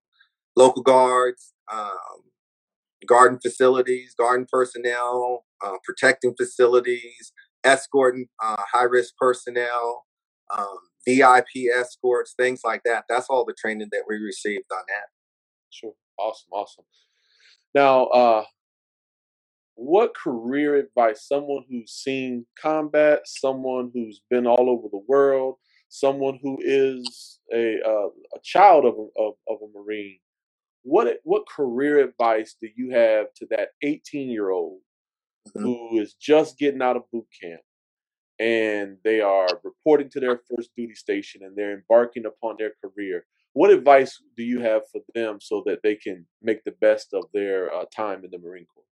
local 0.57 0.83
guards, 0.83 1.53
um, 1.73 2.23
garden 3.07 3.39
facilities, 3.41 4.15
garden 4.19 4.47
personnel, 4.51 5.45
uh, 5.65 5.77
protecting 5.85 6.35
facilities, 6.37 7.33
escorting 7.65 8.29
uh, 8.43 8.63
high 8.73 8.85
risk 8.85 9.15
personnel, 9.19 10.05
um, 10.57 10.79
VIP 11.07 11.71
escorts, 11.77 12.35
things 12.37 12.61
like 12.65 12.83
that. 12.85 13.05
That's 13.09 13.27
all 13.29 13.45
the 13.45 13.55
training 13.59 13.89
that 13.93 14.05
we 14.09 14.17
received 14.17 14.65
on 14.73 14.85
that. 14.89 15.09
Sure. 15.71 15.93
Awesome. 16.19 16.49
Awesome. 16.53 16.85
Now, 17.75 18.07
uh, 18.07 18.45
what 19.77 20.15
career 20.15 20.77
advice 20.77 21.29
someone 21.29 21.63
who's 21.71 21.93
seen 21.93 22.47
combat, 22.61 23.21
someone 23.27 23.91
who's 23.95 24.23
been 24.31 24.47
all 24.47 24.71
over 24.71 24.89
the 24.91 25.05
world, 25.07 25.57
someone 25.89 26.39
who 26.43 26.59
is 26.63 27.39
a 27.53 27.77
uh, 27.87 28.09
a 28.35 28.41
child 28.43 28.85
of 28.85 28.95
a, 28.95 29.23
of, 29.23 29.35
of 29.49 29.59
a 29.63 29.79
marine, 29.79 30.19
what 30.83 31.19
what 31.25 31.49
career 31.49 31.99
advice 31.99 32.57
do 32.61 32.69
you 32.75 32.91
have 32.91 33.27
to 33.35 33.47
that 33.51 33.71
18 33.83 34.31
year 34.31 34.51
old 34.51 34.81
mm-hmm. 35.49 35.63
who 35.63 36.01
is 36.01 36.15
just 36.15 36.59
getting 36.59 36.83
out 36.83 36.97
of 36.97 37.11
boot 37.13 37.27
camp 37.43 37.61
and 38.39 38.97
they 39.05 39.21
are 39.21 39.49
reporting 39.63 40.09
to 40.11 40.21
their 40.21 40.41
first 40.51 40.71
duty 40.77 40.95
station 40.95 41.43
and 41.45 41.57
they're 41.57 41.75
embarking 41.75 42.27
upon 42.27 42.57
their 42.59 42.73
career. 42.85 43.25
What 43.53 43.71
advice 43.71 44.21
do 44.37 44.43
you 44.43 44.61
have 44.61 44.83
for 44.93 45.01
them 45.15 45.39
so 45.41 45.63
that 45.67 45.81
they 45.83 45.95
can 45.95 46.27
make 46.43 46.63
the 46.65 46.75
best 46.81 47.15
of 47.15 47.25
their 47.33 47.73
uh, 47.75 47.85
time 47.95 48.25
in 48.25 48.31
the 48.31 48.39
Marine 48.39 48.67
Corps? 48.73 48.85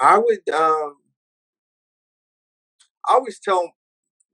I 0.00 0.18
would 0.18 0.48
um, 0.54 0.96
I 3.08 3.14
always 3.14 3.38
tell 3.40 3.72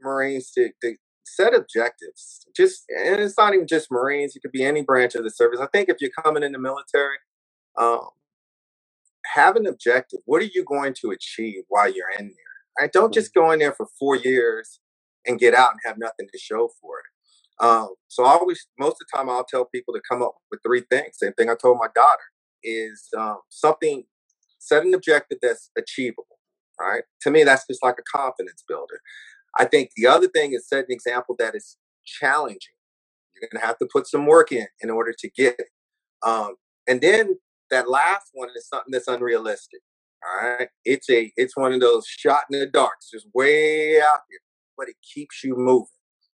Marines 0.00 0.50
to, 0.52 0.70
to 0.82 0.96
set 1.24 1.54
objectives. 1.54 2.46
Just 2.56 2.84
and 2.88 3.20
it's 3.20 3.38
not 3.38 3.54
even 3.54 3.66
just 3.66 3.90
Marines; 3.90 4.36
it 4.36 4.40
could 4.40 4.52
be 4.52 4.64
any 4.64 4.82
branch 4.82 5.14
of 5.14 5.24
the 5.24 5.30
service. 5.30 5.60
I 5.60 5.66
think 5.66 5.88
if 5.88 5.96
you're 6.00 6.10
coming 6.22 6.42
in 6.42 6.52
the 6.52 6.58
military, 6.58 7.16
um, 7.78 8.08
have 9.34 9.56
an 9.56 9.66
objective. 9.66 10.20
What 10.24 10.42
are 10.42 10.50
you 10.52 10.64
going 10.64 10.94
to 11.02 11.10
achieve 11.10 11.64
while 11.68 11.92
you're 11.92 12.10
in 12.18 12.26
there? 12.26 12.80
Right? 12.80 12.92
Don't 12.92 13.12
just 13.12 13.32
mm-hmm. 13.34 13.40
go 13.46 13.50
in 13.52 13.58
there 13.58 13.74
for 13.74 13.86
four 13.98 14.16
years 14.16 14.80
and 15.26 15.38
get 15.38 15.54
out 15.54 15.72
and 15.72 15.80
have 15.84 15.98
nothing 15.98 16.28
to 16.32 16.38
show 16.38 16.70
for 16.80 17.00
it. 17.00 17.64
Um, 17.64 17.94
so 18.08 18.24
I 18.24 18.32
always, 18.32 18.66
most 18.78 18.92
of 18.94 19.06
the 19.10 19.16
time, 19.16 19.30
I'll 19.30 19.44
tell 19.44 19.64
people 19.64 19.94
to 19.94 20.00
come 20.08 20.22
up 20.22 20.34
with 20.50 20.60
three 20.64 20.84
things. 20.90 21.18
Same 21.18 21.32
thing 21.32 21.48
I 21.48 21.54
told 21.60 21.78
my 21.78 21.88
daughter 21.94 22.22
is 22.62 23.08
um, 23.16 23.38
something, 23.48 24.04
set 24.58 24.84
an 24.84 24.94
objective 24.94 25.38
that's 25.42 25.70
achievable. 25.76 26.38
Right? 26.78 27.04
To 27.22 27.30
me, 27.30 27.44
that's 27.44 27.66
just 27.66 27.82
like 27.82 27.96
a 27.98 28.18
confidence 28.18 28.62
builder. 28.68 29.00
I 29.58 29.64
think 29.64 29.90
the 29.96 30.06
other 30.06 30.28
thing 30.28 30.52
is 30.52 30.68
set 30.68 30.84
an 30.84 30.90
example 30.90 31.34
that 31.38 31.54
is 31.54 31.78
challenging. 32.04 32.74
You're 33.34 33.48
going 33.50 33.60
to 33.60 33.66
have 33.66 33.78
to 33.78 33.88
put 33.90 34.06
some 34.06 34.26
work 34.26 34.52
in 34.52 34.66
in 34.80 34.90
order 34.90 35.14
to 35.18 35.30
get 35.30 35.56
it. 35.58 35.68
Um, 36.22 36.56
and 36.86 37.00
then 37.00 37.38
that 37.70 37.88
last 37.88 38.30
one 38.32 38.48
is 38.56 38.68
something 38.68 38.92
that's 38.92 39.08
unrealistic. 39.08 39.80
All 40.24 40.48
right. 40.48 40.68
It's 40.84 41.08
a 41.10 41.32
it's 41.36 41.56
one 41.56 41.72
of 41.72 41.80
those 41.80 42.06
shot 42.06 42.44
in 42.50 42.58
the 42.58 42.66
dark, 42.66 42.94
just 43.12 43.26
way 43.34 44.00
out 44.00 44.20
here, 44.30 44.40
but 44.76 44.88
it 44.88 44.96
keeps 45.14 45.44
you 45.44 45.54
moving. 45.56 45.86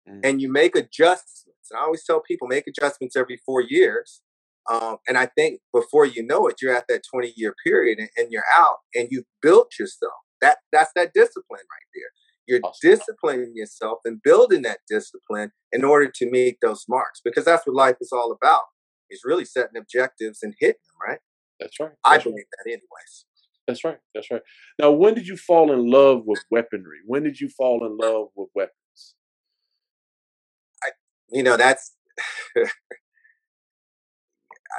Mm. 0.07 0.19
And 0.23 0.41
you 0.41 0.51
make 0.51 0.75
adjustments. 0.75 1.69
And 1.71 1.79
I 1.79 1.83
always 1.83 2.03
tell 2.03 2.19
people 2.19 2.47
make 2.47 2.67
adjustments 2.67 3.15
every 3.15 3.39
four 3.45 3.61
years. 3.61 4.21
Um, 4.69 4.97
and 5.07 5.17
I 5.17 5.25
think 5.25 5.61
before 5.73 6.05
you 6.05 6.25
know 6.25 6.47
it, 6.47 6.57
you're 6.61 6.75
at 6.75 6.85
that 6.89 7.01
20 7.11 7.33
year 7.35 7.55
period 7.65 7.97
and, 7.97 8.09
and, 8.15 8.31
you're 8.31 8.43
out 8.55 8.77
and 8.93 9.07
you've 9.09 9.25
built 9.41 9.71
yourself. 9.79 10.13
That 10.41 10.59
that's 10.71 10.91
that 10.95 11.11
discipline 11.13 11.61
right 11.61 11.89
there. 11.95 12.11
You're 12.47 12.59
awesome. 12.63 12.89
disciplining 12.89 13.53
yourself 13.55 13.99
and 14.05 14.21
building 14.23 14.61
that 14.63 14.79
discipline 14.87 15.51
in 15.71 15.83
order 15.83 16.09
to 16.15 16.29
meet 16.29 16.57
those 16.61 16.85
marks 16.87 17.19
because 17.23 17.45
that's 17.45 17.65
what 17.65 17.75
life 17.75 17.97
is 17.99 18.11
all 18.11 18.31
about. 18.31 18.61
Is 19.09 19.21
really 19.25 19.45
setting 19.45 19.75
objectives 19.75 20.43
and 20.43 20.53
hitting 20.59 20.75
them, 20.85 21.09
right? 21.09 21.19
That's 21.59 21.79
right. 21.79 21.91
That's 22.05 22.21
I 22.21 22.23
believe 22.23 22.37
right. 22.37 22.45
that 22.63 22.69
anyways. 22.69 23.25
That's 23.67 23.83
right. 23.83 23.97
That's 24.15 24.31
right. 24.31 24.41
Now, 24.79 24.91
when 24.91 25.13
did 25.13 25.27
you 25.27 25.37
fall 25.37 25.71
in 25.71 25.89
love 25.89 26.23
with 26.25 26.43
weaponry? 26.49 26.99
When 27.05 27.23
did 27.23 27.39
you 27.39 27.49
fall 27.49 27.85
in 27.85 27.97
love 27.97 28.29
with 28.35 28.49
weapons? 28.55 29.15
I, 30.83 30.89
you 31.31 31.43
know, 31.43 31.57
that's 31.57 31.95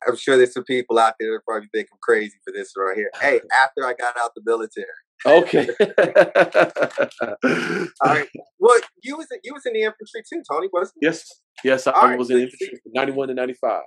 I'm 0.06 0.16
sure 0.16 0.36
there's 0.36 0.54
some 0.54 0.64
people 0.64 0.98
out 0.98 1.14
there 1.18 1.32
that 1.32 1.44
probably 1.44 1.68
think 1.74 1.88
I'm 1.92 1.98
crazy 2.02 2.36
for 2.44 2.52
this 2.52 2.72
right 2.76 2.96
here. 2.96 3.10
Hey, 3.20 3.40
after 3.62 3.86
I 3.86 3.94
got 3.94 4.16
out 4.18 4.32
the 4.34 4.42
military. 4.44 4.86
Okay. 5.26 5.68
All 8.00 8.14
right. 8.14 8.28
Well, 8.58 8.80
you 9.02 9.16
was 9.16 9.26
you 9.44 9.52
was 9.52 9.66
in 9.66 9.74
the 9.74 9.82
infantry 9.82 10.22
too, 10.28 10.42
Tony, 10.50 10.68
wasn't 10.72 10.96
you? 11.00 11.08
Yes. 11.08 11.28
Yes, 11.62 11.86
I, 11.86 11.92
I 11.92 12.16
was 12.16 12.30
in 12.30 12.38
infantry 12.38 12.80
from 12.82 12.92
91 12.94 13.28
to 13.28 13.34
95. 13.34 13.82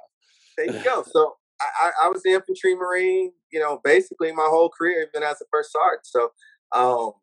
There 0.58 0.68
you 0.68 0.84
go. 0.84 1.04
So 1.12 1.34
I, 1.60 1.92
I 2.04 2.10
was 2.10 2.22
the 2.24 2.32
infantry 2.32 2.76
marine, 2.76 3.32
you 3.52 3.60
know, 3.60 3.80
basically 3.84 4.32
my 4.32 4.48
whole 4.48 4.70
career, 4.70 5.08
even 5.08 5.28
as 5.28 5.42
a 5.42 5.46
first 5.52 5.72
sergeant. 5.72 6.06
So, 6.06 6.30
um, 6.72 7.14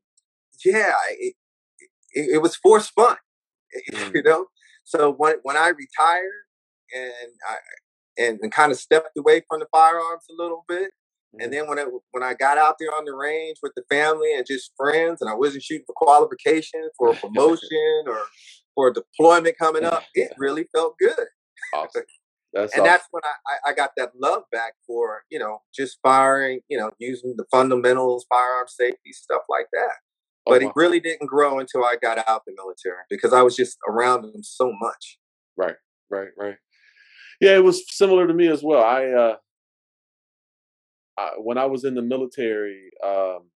yeah, 0.64 0.92
it, 1.18 1.34
it, 2.12 2.30
it 2.34 2.42
was 2.42 2.56
forced 2.56 2.92
fun, 2.94 3.16
mm. 3.92 4.14
you 4.14 4.22
know. 4.22 4.46
So 4.84 5.12
when 5.12 5.36
when 5.42 5.56
I 5.56 5.68
retired 5.68 6.46
and 6.94 7.32
I 7.48 7.56
and, 8.20 8.38
and 8.42 8.52
kind 8.52 8.70
of 8.70 8.78
stepped 8.78 9.16
away 9.16 9.42
from 9.48 9.60
the 9.60 9.66
firearms 9.72 10.24
a 10.30 10.40
little 10.40 10.64
bit. 10.68 10.90
Mm-hmm. 11.34 11.44
And 11.44 11.52
then 11.52 11.68
when 11.68 11.78
I 11.78 11.86
when 12.10 12.22
I 12.22 12.34
got 12.34 12.58
out 12.58 12.76
there 12.78 12.94
on 12.94 13.04
the 13.04 13.14
range 13.14 13.58
with 13.62 13.72
the 13.76 13.82
family 13.88 14.34
and 14.34 14.44
just 14.46 14.72
friends, 14.76 15.20
and 15.20 15.30
I 15.30 15.34
wasn't 15.34 15.62
shooting 15.62 15.84
for 15.86 15.94
qualification, 15.96 16.88
for 16.98 17.12
a 17.12 17.16
promotion, 17.16 18.04
or 18.06 18.18
for 18.74 18.88
a 18.88 18.92
deployment 18.92 19.58
coming 19.58 19.84
up, 19.84 20.04
it 20.14 20.32
really 20.38 20.66
felt 20.74 20.96
good. 20.98 21.26
Awesome. 21.74 22.02
That's 22.52 22.72
and 22.74 22.82
awesome. 22.82 22.84
that's 22.84 23.06
when 23.12 23.22
I, 23.24 23.70
I 23.70 23.74
got 23.74 23.90
that 23.96 24.10
love 24.20 24.42
back 24.50 24.72
for 24.86 25.22
you 25.30 25.38
know 25.38 25.62
just 25.74 25.98
firing, 26.02 26.60
you 26.68 26.76
know, 26.76 26.90
using 26.98 27.34
the 27.36 27.44
fundamentals, 27.50 28.26
firearm 28.28 28.66
safety, 28.68 29.12
stuff 29.12 29.42
like 29.48 29.66
that. 29.72 29.92
Oh, 30.46 30.52
but 30.52 30.62
wow. 30.62 30.68
it 30.68 30.72
really 30.74 31.00
didn't 31.00 31.28
grow 31.28 31.60
until 31.60 31.84
I 31.84 31.96
got 32.00 32.18
out 32.28 32.42
the 32.44 32.54
military 32.56 33.04
because 33.08 33.32
I 33.32 33.42
was 33.42 33.54
just 33.54 33.78
around 33.88 34.22
them 34.22 34.42
so 34.42 34.72
much. 34.80 35.18
Right, 35.56 35.76
right, 36.10 36.30
right. 36.36 36.56
Yeah, 37.40 37.56
it 37.56 37.64
was 37.64 37.84
similar 37.88 38.26
to 38.26 38.34
me 38.34 38.48
as 38.48 38.62
well. 38.62 38.82
I, 38.82 39.06
uh, 39.06 39.36
I 41.18 41.30
when 41.38 41.58
I 41.58 41.66
was 41.66 41.84
in 41.84 41.94
the 41.94 42.02
military, 42.02 42.90
um, 43.04 43.50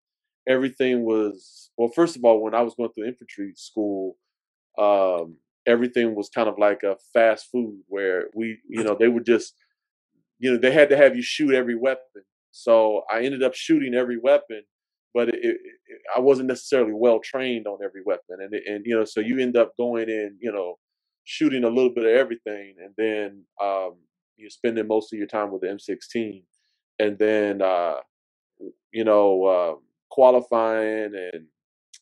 everything 0.48 1.04
was 1.04 1.72
well. 1.78 1.90
First 1.96 2.16
of 2.16 2.24
all, 2.26 2.42
when 2.42 2.56
I 2.56 2.62
was 2.62 2.76
going 2.76 2.92
through 2.94 3.08
infantry 3.08 3.54
school, 3.56 4.18
um, 4.80 5.38
everything 5.68 6.16
was 6.16 6.30
kind 6.30 6.50
of 6.50 6.60
like 6.60 6.84
a 6.84 6.98
fast 7.14 7.48
food 7.52 7.82
where 7.88 8.28
we, 8.36 8.60
you 8.70 8.84
know, 8.84 8.96
they 9.00 9.10
would 9.10 9.26
just, 9.26 9.56
you 10.40 10.52
know, 10.54 10.58
they 10.60 10.72
had 10.72 10.90
to 10.90 10.98
have 10.98 11.16
you 11.16 11.24
shoot 11.24 11.54
every 11.54 11.76
weapon. 11.76 12.24
So 12.52 13.04
I 13.12 13.22
ended 13.24 13.44
up 13.44 13.56
shooting 13.56 13.96
every 13.96 14.18
weapon, 14.20 14.64
but 15.14 15.30
it, 15.30 15.40
it, 15.44 15.58
I 16.16 16.20
wasn't 16.22 16.50
necessarily 16.50 16.94
well 16.94 17.20
trained 17.20 17.68
on 17.68 17.80
every 17.84 18.04
weapon, 18.06 18.38
and 18.42 18.54
and 18.54 18.86
you 18.86 18.96
know, 18.96 19.06
so 19.06 19.22
you 19.22 19.40
end 19.40 19.58
up 19.58 19.74
going 19.78 20.10
in, 20.10 20.38
you 20.42 20.52
know, 20.52 20.78
shooting 21.24 21.64
a 21.64 21.70
little 21.70 21.94
bit 21.94 22.06
of 22.06 22.12
everything, 22.12 22.76
and 22.84 22.94
then 22.98 23.44
um, 23.62 23.96
you're 24.38 24.50
spending 24.50 24.88
most 24.88 25.14
of 25.14 25.20
your 25.20 25.28
time 25.28 25.52
with 25.52 25.62
the 25.62 25.68
M16, 25.68 26.44
and 27.00 27.18
then 27.18 27.62
uh, 27.62 27.96
you 28.92 29.04
know 29.04 29.44
uh, 29.46 29.76
qualifying 30.10 31.14
and 31.16 31.46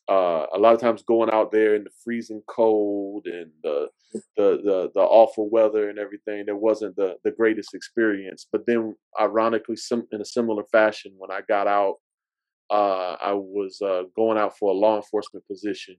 uh, 0.08 0.46
a 0.52 0.58
lot 0.58 0.74
of 0.74 0.80
times 0.80 1.02
going 1.02 1.30
out 1.30 1.52
there 1.52 1.76
in 1.76 1.84
the 1.84 1.90
freezing 2.02 2.42
cold 2.48 3.26
and 3.26 3.50
the, 3.62 3.88
the 4.36 4.60
the 4.64 4.90
the 4.94 5.00
awful 5.00 5.48
weather 5.48 5.88
and 5.88 5.98
everything. 5.98 6.44
There 6.44 6.56
wasn't 6.56 6.96
the 6.96 7.16
the 7.22 7.30
greatest 7.30 7.74
experience. 7.74 8.46
But 8.50 8.66
then, 8.66 8.96
ironically, 9.20 9.76
some 9.76 10.08
in 10.10 10.20
a 10.20 10.24
similar 10.24 10.64
fashion, 10.72 11.12
when 11.16 11.30
I 11.30 11.42
got 11.48 11.68
out, 11.68 11.96
uh, 12.70 13.16
I 13.20 13.34
was 13.34 13.80
uh, 13.80 14.02
going 14.16 14.36
out 14.36 14.58
for 14.58 14.72
a 14.72 14.76
law 14.76 14.96
enforcement 14.96 15.46
position 15.46 15.96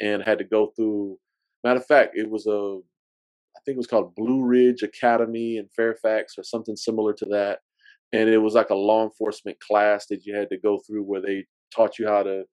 and 0.00 0.22
had 0.22 0.38
to 0.38 0.44
go 0.44 0.72
through 0.74 1.18
Matter 1.64 1.80
of 1.80 1.86
fact, 1.86 2.12
it 2.14 2.30
was 2.30 2.46
a, 2.46 2.78
I 3.56 3.60
think 3.64 3.76
it 3.76 3.78
was 3.78 3.86
called 3.86 4.14
Blue 4.14 4.42
Ridge 4.42 4.82
Academy 4.82 5.56
in 5.56 5.66
Fairfax 5.74 6.34
or 6.36 6.44
something 6.44 6.76
similar 6.76 7.14
to 7.14 7.24
that. 7.26 7.60
And 8.12 8.28
it 8.28 8.38
was 8.38 8.54
like 8.54 8.70
a 8.70 8.74
law 8.74 9.02
enforcement 9.02 9.58
class 9.60 10.06
that 10.06 10.24
you 10.24 10.36
had 10.36 10.50
to 10.50 10.58
go 10.58 10.78
through 10.78 11.02
where 11.02 11.22
they 11.22 11.46
taught 11.74 11.98
you 11.98 12.06
how 12.06 12.22
to, 12.22 12.44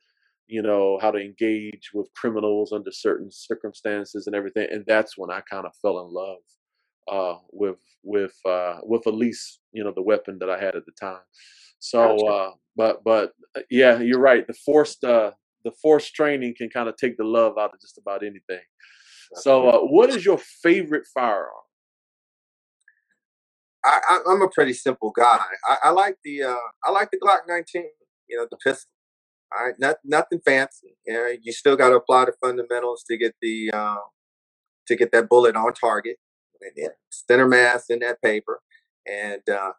you 0.47 0.61
know, 0.61 0.97
how 1.01 1.11
to 1.11 1.19
engage 1.19 1.91
with 1.93 2.07
criminals 2.15 2.71
under 2.71 2.91
certain 2.91 3.29
circumstances 3.31 4.27
and 4.27 4.35
everything. 4.35 4.67
And 4.71 4.85
that's 4.87 5.17
when 5.17 5.29
I 5.29 5.41
kind 5.41 5.65
of 5.65 5.75
fell 5.81 5.99
in 5.99 6.13
love 6.13 6.37
uh, 7.11 7.39
with 7.51 7.79
with 8.03 8.33
uh, 8.47 8.77
with 8.83 9.05
at 9.05 9.13
least 9.13 9.59
you 9.73 9.83
know 9.83 9.91
the 9.93 10.01
weapon 10.01 10.39
that 10.39 10.49
I 10.49 10.57
had 10.57 10.75
at 10.75 10.85
the 10.85 10.93
time. 10.99 11.21
So, 11.79 12.27
uh, 12.27 12.51
but 12.75 13.03
but 13.03 13.33
yeah, 13.69 13.99
you're 13.99 14.19
right. 14.19 14.47
The 14.47 14.53
forced 14.53 15.03
uh, 15.03 15.31
the 15.63 15.71
forced 15.81 16.15
training 16.15 16.55
can 16.57 16.69
kind 16.69 16.89
of 16.89 16.95
take 16.95 17.17
the 17.17 17.23
love 17.23 17.57
out 17.59 17.73
of 17.73 17.81
just 17.81 17.97
about 17.97 18.23
anything 18.23 18.61
so, 19.35 19.69
uh, 19.69 19.79
what 19.79 20.09
is 20.09 20.25
your 20.25 20.37
favorite 20.37 21.05
firearm? 21.13 21.49
I, 23.83 24.19
am 24.27 24.41
a 24.41 24.49
pretty 24.49 24.73
simple 24.73 25.11
guy. 25.11 25.39
I, 25.67 25.77
I 25.85 25.89
like 25.89 26.17
the 26.23 26.43
uh, 26.43 26.55
I 26.85 26.91
like 26.91 27.09
the 27.11 27.17
Glock 27.17 27.47
19. 27.47 27.85
You 28.29 28.37
know, 28.37 28.47
the 28.49 28.57
pistol. 28.57 28.89
All 29.53 29.65
right, 29.65 29.75
not, 29.79 29.97
nothing 30.05 30.39
fancy. 30.45 30.95
You 31.05 31.13
know, 31.13 31.33
you 31.41 31.51
still 31.51 31.75
got 31.75 31.89
to 31.89 31.95
apply 31.95 32.25
the 32.25 32.33
fundamentals 32.39 33.03
to 33.09 33.17
get 33.17 33.35
the 33.41 33.71
uh, 33.73 33.97
to 34.87 34.95
get 34.95 35.11
that 35.11 35.29
bullet 35.29 35.55
on 35.55 35.73
target, 35.73 36.17
and 36.61 36.89
center 37.09 37.47
mass 37.47 37.85
in 37.89 37.99
that 37.99 38.21
paper. 38.21 38.61
And 39.05 39.41
uh, 39.49 39.71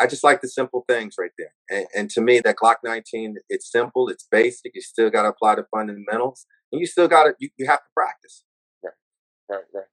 I 0.00 0.06
just 0.06 0.24
like 0.24 0.40
the 0.40 0.48
simple 0.48 0.84
things 0.88 1.16
right 1.18 1.30
there. 1.38 1.52
And, 1.70 1.86
and, 1.94 2.10
to 2.10 2.22
me, 2.22 2.40
that 2.40 2.56
Glock 2.56 2.76
19, 2.82 3.36
it's 3.50 3.70
simple, 3.70 4.08
it's 4.08 4.26
basic. 4.30 4.72
You 4.74 4.80
still 4.80 5.10
got 5.10 5.22
to 5.22 5.28
apply 5.28 5.56
the 5.56 5.66
fundamentals, 5.70 6.46
and 6.72 6.80
you 6.80 6.86
still 6.86 7.06
got 7.06 7.24
to 7.24 7.34
you, 7.38 7.50
you 7.58 7.66
have 7.66 7.80
to 7.80 7.90
practice 7.94 8.44
right, 9.48 9.64
right. 9.74 9.84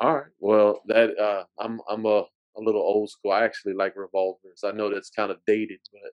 All 0.00 0.14
right. 0.14 0.26
Well, 0.40 0.82
that 0.86 1.18
uh, 1.18 1.44
I'm 1.58 1.80
I'm 1.88 2.06
a 2.06 2.24
a 2.56 2.60
little 2.60 2.82
old 2.82 3.10
school. 3.10 3.32
I 3.32 3.44
actually 3.44 3.74
like 3.74 3.96
revolvers. 3.96 4.62
I 4.64 4.72
know 4.72 4.92
that's 4.92 5.10
kind 5.10 5.30
of 5.30 5.38
dated, 5.46 5.80
but 5.92 6.12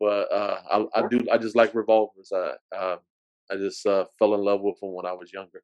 but 0.00 0.32
uh, 0.32 0.60
I, 0.70 1.00
I 1.00 1.08
do 1.08 1.20
I 1.30 1.38
just 1.38 1.56
like 1.56 1.74
revolvers. 1.74 2.32
I 2.34 2.54
uh, 2.74 2.96
I 3.50 3.56
just 3.56 3.86
uh, 3.86 4.06
fell 4.18 4.34
in 4.34 4.40
love 4.40 4.60
with 4.62 4.80
them 4.80 4.92
when 4.92 5.06
I 5.06 5.12
was 5.12 5.32
younger. 5.32 5.62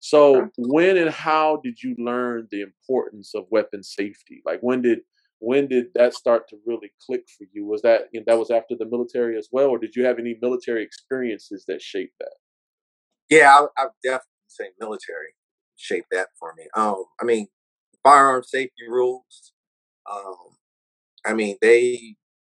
So 0.00 0.50
when 0.58 0.96
and 0.98 1.10
how 1.10 1.60
did 1.64 1.82
you 1.82 1.94
learn 1.98 2.48
the 2.50 2.60
importance 2.62 3.34
of 3.34 3.46
weapon 3.50 3.82
safety? 3.82 4.42
Like 4.44 4.60
when 4.60 4.82
did 4.82 5.00
when 5.38 5.68
did 5.68 5.86
that 5.94 6.14
start 6.14 6.48
to 6.48 6.56
really 6.66 6.92
click 7.04 7.24
for 7.36 7.46
you? 7.52 7.66
Was 7.66 7.82
that 7.82 8.08
you 8.12 8.20
know, 8.20 8.24
that 8.26 8.38
was 8.38 8.50
after 8.50 8.74
the 8.76 8.86
military 8.86 9.38
as 9.38 9.48
well, 9.52 9.68
or 9.68 9.78
did 9.78 9.94
you 9.94 10.04
have 10.04 10.18
any 10.18 10.36
military 10.40 10.82
experiences 10.82 11.64
that 11.68 11.82
shaped 11.82 12.14
that? 12.20 12.34
Yeah, 13.28 13.54
I, 13.54 13.82
I 13.82 13.86
definitely 14.02 14.48
say 14.48 14.64
military 14.80 15.35
shape 15.76 16.06
that 16.10 16.28
for 16.38 16.54
me. 16.56 16.64
Um, 16.74 17.04
I 17.20 17.24
mean, 17.24 17.48
firearm 18.02 18.42
safety 18.42 18.88
rules. 18.88 19.52
Um, 20.10 20.36
I 21.24 21.34
mean, 21.34 21.56
they, 21.60 22.16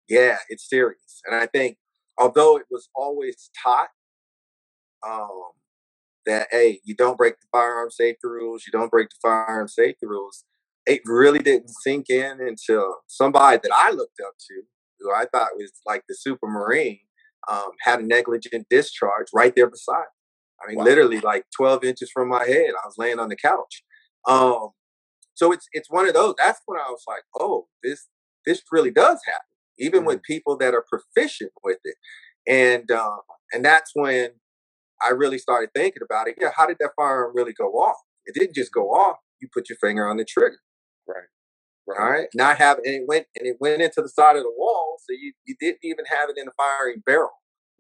yeah, 0.09 0.39
it's 0.49 0.69
serious, 0.69 1.23
and 1.27 1.35
I 1.35 1.47
think 1.47 1.79
although 2.19 2.57
it 2.57 2.67
was 2.71 2.89
always 2.95 3.51
taught, 3.63 3.89
um, 5.07 5.53
that 6.27 6.49
hey, 6.51 6.81
you 6.85 6.95
don't 6.95 7.17
break 7.17 7.41
the 7.41 7.47
firearm 7.51 7.91
safety 7.91 8.21
rules, 8.25 8.65
you 8.67 8.73
don't 8.73 8.91
break 8.91 9.09
the 9.09 9.17
firearm 9.23 9.69
safety 9.69 10.07
rules. 10.07 10.45
It 10.87 11.01
really 11.07 11.41
didn't 11.41 11.71
sink 11.71 12.11
in 12.11 12.41
until 12.41 12.97
somebody 13.07 13.59
that 13.63 13.73
I 13.75 13.91
looked 13.91 14.21
up 14.27 14.35
to, 14.49 14.63
who 15.01 15.13
I 15.13 15.27
thought 15.33 15.57
was 15.57 15.73
like 15.87 16.05
the 16.09 16.15
super 16.15 16.47
marine, 16.47 17.01
um, 17.51 17.71
had 17.81 18.01
a 18.01 18.07
negligent 18.07 18.67
discharge 18.71 19.27
right 19.35 19.55
there 19.55 19.69
beside 19.71 20.05
I 20.63 20.69
mean, 20.69 20.79
wow. 20.79 20.85
literally 20.85 21.21
like 21.21 21.45
12 21.57 21.85
inches 21.85 22.11
from 22.11 22.29
my 22.29 22.45
head. 22.45 22.71
I 22.71 22.87
was 22.87 22.95
laying 22.99 23.19
on 23.19 23.29
the 23.29 23.37
couch. 23.37 23.83
Um, 24.27 24.71
so 25.35 25.53
it's 25.53 25.69
it's 25.73 25.91
one 25.91 26.09
of 26.09 26.15
those. 26.15 26.35
That's 26.37 26.61
when 26.67 26.81
I 26.81 26.91
was 26.91 27.03
like, 27.07 27.23
oh, 27.39 27.69
this 27.83 28.09
this 28.45 28.63
really 28.73 28.91
does 28.91 29.21
happen, 29.25 29.47
even 29.79 30.01
mm-hmm. 30.01 30.09
with 30.09 30.23
people 30.23 30.57
that 30.59 30.75
are 30.75 30.85
proficient 30.89 31.53
with 31.63 31.79
it. 31.85 31.95
And 32.49 32.91
um, 32.91 33.21
and 33.53 33.65
that's 33.65 33.93
when 33.95 34.31
I 35.01 35.11
really 35.11 35.39
started 35.39 35.71
thinking 35.75 36.03
about 36.03 36.29
it. 36.29 36.37
Yeah, 36.41 36.51
how 36.57 36.67
did 36.67 36.79
that 36.81 36.91
firearm 36.97 37.33
really 37.35 37.53
go 37.53 37.69
off? 37.75 37.99
It 38.27 38.35
didn't 38.35 38.57
just 38.57 38.73
go 38.73 38.89
off. 38.89 39.19
You 39.41 39.49
put 39.53 39.69
your 39.69 39.79
finger 39.79 40.09
on 40.09 40.17
the 40.17 40.25
trigger. 40.25 40.59
Right. 41.07 41.29
Right. 41.87 42.01
All 42.01 42.11
right. 42.11 42.29
Not 42.35 42.59
have 42.59 42.79
and 42.79 42.95
it 42.95 43.05
went 43.07 43.27
and 43.37 43.47
it 43.47 43.57
went 43.61 43.81
into 43.81 44.03
the 44.03 44.09
side 44.09 44.37
of 44.37 44.43
the 44.43 44.53
wall, 44.57 44.97
so 44.99 45.13
you 45.13 45.33
you 45.47 45.55
didn't 45.61 45.81
even 45.85 46.05
have 46.07 46.29
it 46.31 46.37
in 46.37 46.47
the 46.47 46.53
firing 46.57 47.03
barrel. 47.07 47.31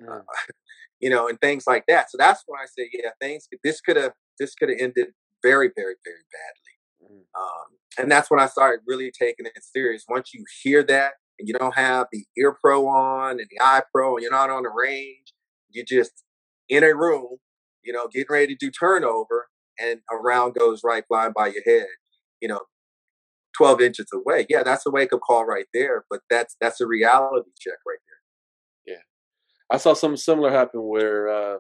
Mm. 0.00 0.18
Uh, 0.18 0.22
you 1.00 1.10
know, 1.10 1.28
and 1.28 1.40
things 1.40 1.64
like 1.66 1.84
that. 1.88 2.10
So 2.10 2.18
that's 2.18 2.42
when 2.46 2.60
I 2.60 2.66
say, 2.66 2.88
yeah, 2.92 3.10
things 3.20 3.48
this 3.64 3.80
could 3.80 3.96
have 3.96 4.12
this 4.38 4.54
could 4.54 4.68
have 4.68 4.78
ended 4.80 5.08
very, 5.42 5.70
very, 5.76 5.94
very 6.04 6.24
badly. 6.32 7.12
Mm-hmm. 7.12 7.40
Um, 7.40 7.78
and 7.98 8.10
that's 8.10 8.30
when 8.30 8.40
I 8.40 8.46
started 8.46 8.80
really 8.86 9.10
taking 9.10 9.46
it 9.46 9.52
serious. 9.62 10.04
Once 10.08 10.30
you 10.34 10.44
hear 10.62 10.82
that 10.84 11.12
and 11.38 11.48
you 11.48 11.54
don't 11.54 11.74
have 11.74 12.06
the 12.12 12.24
ear 12.36 12.56
pro 12.62 12.86
on 12.88 13.32
and 13.32 13.48
the 13.50 13.60
eye 13.60 13.82
pro 13.92 14.16
and 14.16 14.22
you're 14.22 14.32
not 14.32 14.50
on 14.50 14.62
the 14.64 14.70
range, 14.70 15.32
you're 15.70 15.84
just 15.84 16.24
in 16.68 16.84
a 16.84 16.94
room, 16.94 17.38
you 17.82 17.92
know, 17.92 18.08
getting 18.08 18.26
ready 18.30 18.54
to 18.54 18.66
do 18.66 18.70
turnover 18.70 19.48
and 19.78 20.00
a 20.10 20.16
round 20.16 20.54
goes 20.54 20.80
right 20.84 21.04
flying 21.08 21.32
by 21.36 21.48
your 21.48 21.62
head, 21.64 21.86
you 22.40 22.48
know, 22.48 22.62
12 23.56 23.80
inches 23.80 24.06
away. 24.12 24.46
Yeah, 24.48 24.62
that's 24.62 24.86
a 24.86 24.90
wake 24.90 25.12
up 25.12 25.20
call 25.20 25.44
right 25.44 25.66
there, 25.74 26.04
but 26.10 26.20
that's 26.30 26.56
that's 26.60 26.80
a 26.80 26.86
reality 26.86 27.50
check 27.58 27.78
right 27.86 27.98
there. 28.06 28.17
I 29.70 29.76
saw 29.76 29.94
something 29.94 30.16
similar 30.16 30.50
happen 30.50 30.82
where 30.82 31.28
uh, 31.28 31.58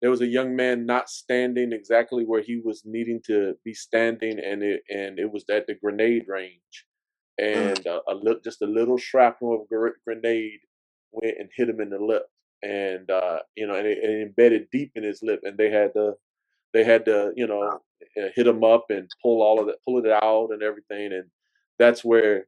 there 0.00 0.10
was 0.10 0.20
a 0.20 0.26
young 0.26 0.56
man 0.56 0.86
not 0.86 1.08
standing 1.08 1.72
exactly 1.72 2.24
where 2.24 2.42
he 2.42 2.60
was 2.62 2.82
needing 2.84 3.20
to 3.26 3.54
be 3.64 3.74
standing, 3.74 4.38
and 4.38 4.62
it 4.62 4.82
and 4.88 5.18
it 5.18 5.30
was 5.30 5.44
at 5.50 5.66
the 5.66 5.74
grenade 5.74 6.24
range, 6.26 6.86
mm. 7.40 7.56
and 7.56 7.84
mm. 7.84 8.00
a, 8.08 8.16
a 8.16 8.40
just 8.42 8.62
a 8.62 8.66
little 8.66 8.98
shrapnel 8.98 9.62
of 9.62 9.94
grenade 10.04 10.60
went 11.12 11.36
and 11.38 11.48
hit 11.56 11.68
him 11.68 11.80
in 11.80 11.90
the 11.90 11.98
lip, 11.98 12.26
and 12.62 13.10
uh, 13.10 13.38
you 13.56 13.66
know, 13.66 13.74
and 13.74 13.86
it, 13.86 13.98
it, 13.98 14.22
embedded 14.22 14.68
deep 14.70 14.92
in 14.94 15.02
his 15.02 15.20
lip, 15.22 15.40
and 15.42 15.58
they 15.58 15.70
had 15.70 15.92
to 15.94 16.14
they 16.72 16.84
had 16.84 17.04
to 17.04 17.32
you 17.36 17.46
know 17.46 17.80
hit 18.34 18.46
him 18.46 18.64
up 18.64 18.86
and 18.88 19.10
pull 19.22 19.42
all 19.42 19.60
of 19.60 19.66
that, 19.66 19.76
pull 19.86 20.04
it 20.04 20.10
out 20.10 20.48
and 20.50 20.62
everything, 20.62 21.12
and 21.12 21.26
that's 21.78 22.04
where 22.04 22.46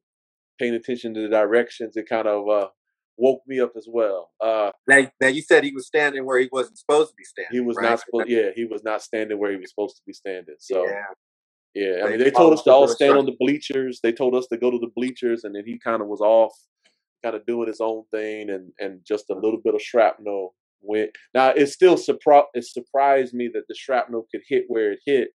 paying 0.58 0.74
attention 0.74 1.14
to 1.14 1.22
the 1.22 1.28
directions, 1.28 1.96
it 1.96 2.08
kind 2.08 2.26
of 2.26 2.48
uh, 2.48 2.68
woke 3.16 3.42
me 3.46 3.60
up 3.60 3.72
as 3.76 3.86
well. 3.88 4.30
Uh, 4.40 4.70
now, 4.88 5.10
now 5.20 5.28
you 5.28 5.42
said 5.42 5.64
he 5.64 5.72
was 5.72 5.86
standing 5.86 6.24
where 6.24 6.38
he 6.38 6.48
wasn't 6.50 6.78
supposed 6.78 7.10
to 7.10 7.14
be 7.16 7.24
standing. 7.24 7.52
He 7.52 7.60
was 7.60 7.76
right? 7.76 7.90
not 7.90 8.00
supposed. 8.00 8.28
Yeah, 8.28 8.50
he 8.54 8.64
was 8.64 8.82
not 8.84 9.02
standing 9.02 9.38
where 9.38 9.50
he 9.50 9.56
was 9.58 9.70
supposed 9.70 9.96
to 9.96 10.02
be 10.06 10.12
standing. 10.12 10.56
So. 10.58 10.86
Yeah. 10.86 11.04
Yeah, 11.74 12.02
I 12.04 12.10
mean, 12.10 12.18
they 12.18 12.30
told 12.30 12.52
us 12.52 12.62
to 12.64 12.70
all 12.70 12.86
stand 12.86 13.16
on 13.16 13.24
the 13.24 13.36
bleachers. 13.40 14.00
They 14.02 14.12
told 14.12 14.34
us 14.34 14.46
to 14.48 14.58
go 14.58 14.70
to 14.70 14.78
the 14.78 14.90
bleachers, 14.94 15.44
and 15.44 15.54
then 15.54 15.62
he 15.64 15.78
kind 15.78 16.02
of 16.02 16.08
was 16.08 16.20
off, 16.20 16.52
kind 17.24 17.34
of 17.34 17.46
doing 17.46 17.66
his 17.66 17.80
own 17.80 18.02
thing, 18.10 18.50
and 18.50 18.72
and 18.78 19.00
just 19.06 19.30
a 19.30 19.34
little 19.34 19.58
bit 19.64 19.74
of 19.74 19.80
shrapnel 19.80 20.54
went. 20.82 21.12
Now 21.32 21.48
it 21.48 21.68
still 21.68 21.96
surprised 21.96 22.48
it 22.52 22.66
surprised 22.66 23.32
me 23.32 23.48
that 23.54 23.62
the 23.70 23.74
shrapnel 23.74 24.26
could 24.30 24.42
hit 24.46 24.64
where 24.68 24.92
it 24.92 24.98
hit, 25.06 25.30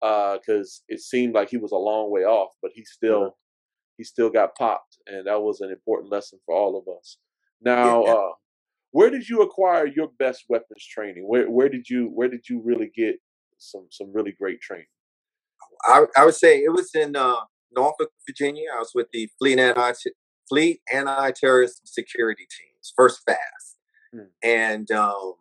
because 0.00 0.82
uh, 0.88 0.94
it 0.94 1.00
seemed 1.00 1.34
like 1.34 1.50
he 1.50 1.56
was 1.56 1.72
a 1.72 1.76
long 1.76 2.08
way 2.08 2.22
off, 2.22 2.52
but 2.62 2.70
he 2.72 2.84
still 2.84 3.36
he 3.96 4.04
still 4.04 4.30
got 4.30 4.56
popped, 4.56 4.98
and 5.06 5.26
that 5.26 5.40
was 5.40 5.60
an 5.60 5.70
important 5.70 6.12
lesson 6.12 6.38
for 6.44 6.54
all 6.54 6.76
of 6.76 6.84
us. 6.96 7.18
Now, 7.62 8.02
uh, 8.02 8.30
where 8.90 9.10
did 9.10 9.28
you 9.28 9.42
acquire 9.42 9.86
your 9.86 10.08
best 10.18 10.44
weapons 10.48 10.86
training? 10.86 11.26
Where 11.26 11.50
where 11.50 11.68
did 11.68 11.88
you 11.88 12.06
where 12.06 12.28
did 12.28 12.48
you 12.48 12.60
really 12.64 12.90
get 12.94 13.16
some 13.58 13.86
some 13.90 14.12
really 14.12 14.32
great 14.32 14.60
training? 14.60 14.86
I, 15.84 16.04
I 16.16 16.24
would 16.24 16.34
say 16.34 16.58
it 16.58 16.72
was 16.72 16.90
in 16.94 17.16
uh, 17.16 17.40
Norfolk, 17.74 18.10
Virginia. 18.28 18.68
I 18.74 18.78
was 18.78 18.92
with 18.94 19.08
the 19.12 19.28
Fleet 19.38 19.58
anti 19.58 19.92
Fleet 20.48 20.80
anti 20.92 21.32
terrorist 21.32 21.80
security 21.84 22.46
teams, 22.50 22.92
first 22.96 23.20
fast, 23.26 23.76
hmm. 24.12 24.28
and 24.42 24.90
um, 24.90 25.34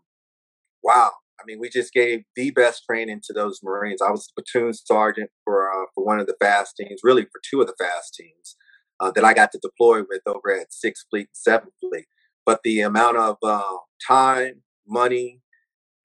wow, 0.83 1.11
I 1.39 1.43
mean, 1.45 1.59
we 1.59 1.69
just 1.69 1.93
gave 1.93 2.23
the 2.35 2.51
best 2.51 2.83
training 2.89 3.21
to 3.25 3.33
those 3.33 3.59
Marines. 3.63 4.01
I 4.01 4.11
was 4.11 4.31
platoon 4.35 4.73
sergeant 4.73 5.29
for 5.43 5.69
uh, 5.69 5.85
for 5.93 6.05
one 6.05 6.19
of 6.19 6.27
the 6.27 6.35
fast 6.39 6.75
teams, 6.77 7.01
really 7.03 7.23
for 7.23 7.41
two 7.49 7.61
of 7.61 7.67
the 7.67 7.75
fast 7.77 8.13
teams 8.13 8.55
uh, 8.99 9.11
that 9.11 9.25
I 9.25 9.33
got 9.33 9.51
to 9.51 9.59
deploy 9.61 10.01
with 10.07 10.21
over 10.25 10.51
at 10.51 10.73
Sixth 10.73 11.05
Fleet, 11.09 11.27
and 11.27 11.27
Seventh 11.33 11.73
Fleet. 11.81 12.05
But 12.45 12.61
the 12.63 12.81
amount 12.81 13.17
of 13.17 13.37
uh, 13.43 13.77
time, 14.07 14.63
money, 14.87 15.41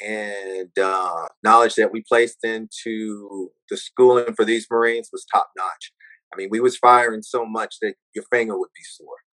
and 0.01 0.71
uh, 0.81 1.27
knowledge 1.43 1.75
that 1.75 1.93
we 1.93 2.05
placed 2.09 2.45
into 2.45 3.51
the 3.69 3.77
schooling 3.77 4.35
for 4.35 4.45
these 4.45 4.67
Marines 4.71 5.11
was 5.13 5.25
top 5.33 5.51
notch. 5.57 5.93
I 6.33 6.37
mean, 6.37 6.49
we 6.51 6.61
was 6.61 6.77
firing 6.77 7.23
so 7.23 7.45
much 7.45 7.77
that 7.81 7.95
your 8.15 8.25
finger 8.31 8.59
would 8.59 8.71
be 8.75 8.83
sore. 8.85 9.28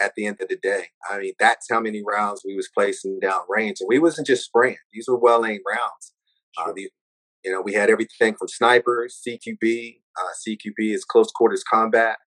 At 0.00 0.14
the 0.16 0.26
end 0.26 0.38
of 0.40 0.48
the 0.48 0.56
day. 0.56 0.88
I 1.10 1.18
mean, 1.18 1.32
that's 1.38 1.66
how 1.70 1.80
many 1.80 2.02
rounds 2.06 2.42
we 2.44 2.54
was 2.54 2.68
placing 2.74 3.20
down 3.20 3.40
range, 3.48 3.78
and 3.80 3.88
we 3.88 3.98
wasn't 3.98 4.26
just 4.26 4.44
spraying; 4.44 4.76
these 4.92 5.06
were 5.08 5.18
well 5.18 5.44
aimed 5.44 5.64
rounds. 5.68 6.12
Uh, 6.56 6.64
sure. 6.64 6.70
Uh, 6.70 6.74
the, 6.74 6.90
you 7.44 7.52
know, 7.52 7.60
we 7.60 7.72
had 7.72 7.90
everything 7.90 8.34
from 8.34 8.48
snipers, 8.48 9.20
CQB. 9.26 10.00
Uh, 10.18 10.48
CQB 10.48 10.94
is 10.94 11.04
close 11.04 11.30
quarters 11.30 11.62
combat. 11.68 12.18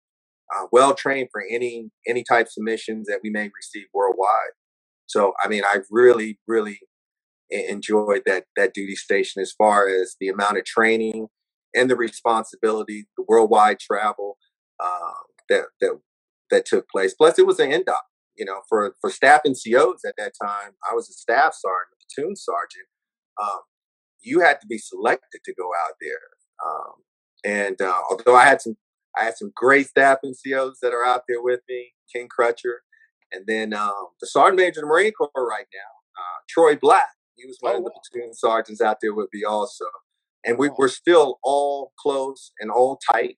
Uh, 0.54 0.66
well 0.70 0.94
trained 0.94 1.28
for 1.32 1.42
any 1.50 1.90
any 2.06 2.24
types 2.24 2.56
of 2.56 2.64
missions 2.64 3.06
that 3.08 3.20
we 3.22 3.30
may 3.30 3.50
receive 3.56 3.86
worldwide. 3.94 4.52
So, 5.06 5.34
I 5.42 5.48
mean, 5.48 5.62
I 5.64 5.80
really, 5.90 6.38
really 6.46 6.78
enjoyed 7.50 8.22
that 8.26 8.44
that 8.56 8.74
duty 8.74 8.96
station 8.96 9.42
as 9.42 9.52
far 9.52 9.88
as 9.88 10.16
the 10.20 10.28
amount 10.28 10.58
of 10.58 10.64
training 10.64 11.28
and 11.74 11.90
the 11.90 11.96
responsibility, 11.96 13.06
the 13.16 13.24
worldwide 13.26 13.78
travel 13.78 14.38
uh, 14.80 15.12
that 15.48 15.64
that 15.80 15.98
that 16.52 16.66
took 16.66 16.88
place. 16.88 17.14
Plus, 17.14 17.38
it 17.38 17.46
was 17.46 17.58
an 17.58 17.70
NDOC. 17.70 17.96
You 18.36 18.46
know, 18.46 18.60
for 18.68 18.94
for 19.00 19.10
staff 19.10 19.42
NCOs 19.46 20.06
at 20.06 20.14
that 20.16 20.32
time, 20.40 20.72
I 20.90 20.94
was 20.94 21.10
a 21.10 21.12
staff 21.12 21.54
sergeant, 21.54 21.92
a 21.92 22.22
platoon 22.22 22.36
sergeant. 22.36 22.86
Um, 23.42 23.60
you 24.22 24.40
had 24.40 24.60
to 24.60 24.66
be 24.66 24.78
selected 24.78 25.40
to 25.44 25.54
go 25.54 25.70
out 25.84 25.94
there. 26.00 26.18
Um, 26.64 26.92
and 27.44 27.82
uh, 27.82 28.00
although 28.08 28.36
I 28.36 28.44
had 28.44 28.62
some, 28.62 28.76
I 29.18 29.24
had 29.24 29.36
some 29.36 29.52
great 29.54 29.88
staff 29.88 30.18
NCOs 30.24 30.76
that 30.80 30.94
are 30.94 31.04
out 31.04 31.22
there 31.28 31.42
with 31.42 31.60
me, 31.68 31.92
King 32.12 32.28
Crutcher, 32.28 32.78
and 33.32 33.44
then 33.46 33.74
um, 33.74 34.08
the 34.20 34.26
sergeant 34.26 34.56
major 34.56 34.80
of 34.80 34.84
the 34.84 34.86
Marine 34.86 35.12
Corps 35.12 35.30
right 35.36 35.66
now, 35.74 35.90
uh, 36.16 36.38
Troy 36.48 36.76
Black. 36.80 37.10
He 37.36 37.46
was 37.46 37.58
one 37.60 37.74
oh, 37.74 37.78
of 37.78 37.84
the 37.84 37.90
platoon 37.90 38.32
sergeants 38.32 38.80
out 38.80 38.98
there 39.02 39.14
with 39.14 39.28
me 39.32 39.42
also, 39.44 39.86
and 40.44 40.56
we 40.56 40.70
were 40.78 40.88
still 40.88 41.38
all 41.42 41.92
close 41.98 42.52
and 42.60 42.70
all 42.70 42.98
tight. 43.12 43.36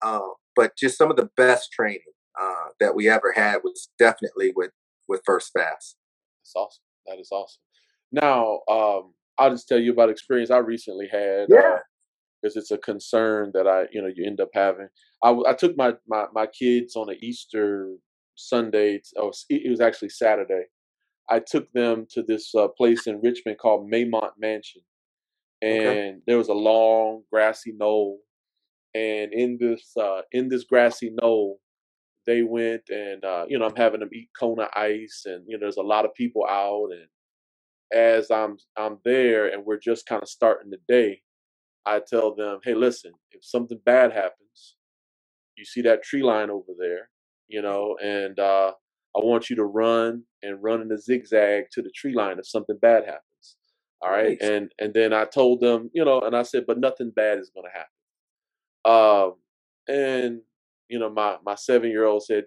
Uh, 0.00 0.20
but 0.56 0.76
just 0.78 0.96
some 0.96 1.10
of 1.10 1.16
the 1.16 1.28
best 1.36 1.72
training 1.72 2.00
uh, 2.38 2.70
that 2.80 2.94
we 2.94 3.08
ever 3.08 3.32
had 3.32 3.58
was 3.64 3.88
definitely 3.98 4.52
with 4.54 4.72
with 5.08 5.22
First 5.24 5.52
Fast. 5.56 5.96
That's 6.42 6.52
awesome. 6.56 6.82
That 7.06 7.18
is 7.18 7.30
awesome. 7.32 7.60
Now, 8.12 8.60
um, 8.70 9.14
I'll 9.38 9.50
just 9.50 9.68
tell 9.68 9.78
you 9.78 9.92
about 9.92 10.10
experience 10.10 10.50
I 10.50 10.58
recently 10.58 11.08
had. 11.10 11.50
Uh, 11.50 11.56
yeah. 11.56 11.76
because 12.40 12.56
it's 12.56 12.70
a 12.70 12.78
concern 12.78 13.50
that 13.54 13.66
I, 13.66 13.84
you 13.92 14.00
know, 14.00 14.10
you 14.14 14.26
end 14.26 14.40
up 14.40 14.50
having. 14.54 14.88
I, 15.22 15.36
I 15.48 15.54
took 15.54 15.76
my, 15.76 15.94
my 16.08 16.26
my 16.32 16.46
kids 16.46 16.96
on 16.96 17.10
an 17.10 17.16
Easter 17.22 17.88
Sunday. 18.36 19.00
Oh, 19.16 19.32
it 19.48 19.70
was 19.70 19.80
actually 19.80 20.10
Saturday. 20.10 20.64
I 21.28 21.40
took 21.40 21.70
them 21.72 22.06
to 22.10 22.22
this 22.22 22.54
uh, 22.54 22.68
place 22.68 23.06
in 23.06 23.20
Richmond 23.22 23.58
called 23.58 23.90
Maymont 23.90 24.32
Mansion, 24.38 24.82
and 25.62 25.86
okay. 25.86 26.14
there 26.26 26.38
was 26.38 26.48
a 26.48 26.54
long 26.54 27.22
grassy 27.32 27.72
knoll, 27.76 28.20
and 28.94 29.32
in 29.32 29.58
this 29.60 29.92
uh, 29.96 30.22
in 30.32 30.48
this 30.48 30.64
grassy 30.64 31.12
knoll, 31.20 31.60
they 32.26 32.42
went 32.42 32.82
and 32.88 33.24
uh, 33.24 33.44
you 33.48 33.58
know 33.58 33.66
I'm 33.66 33.76
having 33.76 34.00
them 34.00 34.10
eat 34.12 34.28
Kona 34.38 34.68
ice, 34.74 35.22
and 35.26 35.44
you 35.46 35.56
know 35.56 35.60
there's 35.60 35.76
a 35.76 35.82
lot 35.82 36.04
of 36.04 36.14
people 36.14 36.44
out, 36.48 36.90
and 36.92 37.06
as 37.92 38.30
I'm 38.30 38.56
I'm 38.76 38.98
there 39.04 39.48
and 39.48 39.64
we're 39.64 39.78
just 39.78 40.06
kind 40.06 40.22
of 40.22 40.28
starting 40.28 40.70
the 40.70 40.78
day, 40.88 41.22
I 41.86 42.00
tell 42.00 42.34
them, 42.34 42.60
hey, 42.62 42.74
listen, 42.74 43.12
if 43.32 43.44
something 43.44 43.80
bad 43.84 44.12
happens, 44.12 44.76
you 45.56 45.64
see 45.64 45.82
that 45.82 46.02
tree 46.02 46.22
line 46.22 46.50
over 46.50 46.72
there, 46.78 47.10
you 47.48 47.62
know, 47.62 47.96
and 48.02 48.38
uh, 48.38 48.72
I 49.16 49.20
want 49.20 49.50
you 49.50 49.56
to 49.56 49.64
run 49.64 50.22
and 50.42 50.62
run 50.62 50.82
in 50.82 50.92
a 50.92 50.98
zigzag 50.98 51.64
to 51.72 51.82
the 51.82 51.90
tree 51.94 52.14
line 52.14 52.38
if 52.38 52.46
something 52.46 52.78
bad 52.80 53.04
happens. 53.04 53.56
All 54.02 54.10
right, 54.10 54.38
nice. 54.40 54.50
and 54.50 54.72
and 54.78 54.94
then 54.94 55.12
I 55.12 55.24
told 55.24 55.60
them, 55.60 55.90
you 55.92 56.04
know, 56.04 56.20
and 56.20 56.34
I 56.34 56.42
said, 56.42 56.64
but 56.66 56.78
nothing 56.78 57.10
bad 57.10 57.38
is 57.38 57.50
going 57.54 57.66
to 57.66 57.78
happen. 57.78 57.90
Um, 58.84 59.34
and 59.88 60.40
you 60.90 60.98
know, 60.98 61.10
my 61.10 61.36
my 61.44 61.54
seven 61.54 61.90
year 61.90 62.04
old 62.04 62.24
said, 62.24 62.44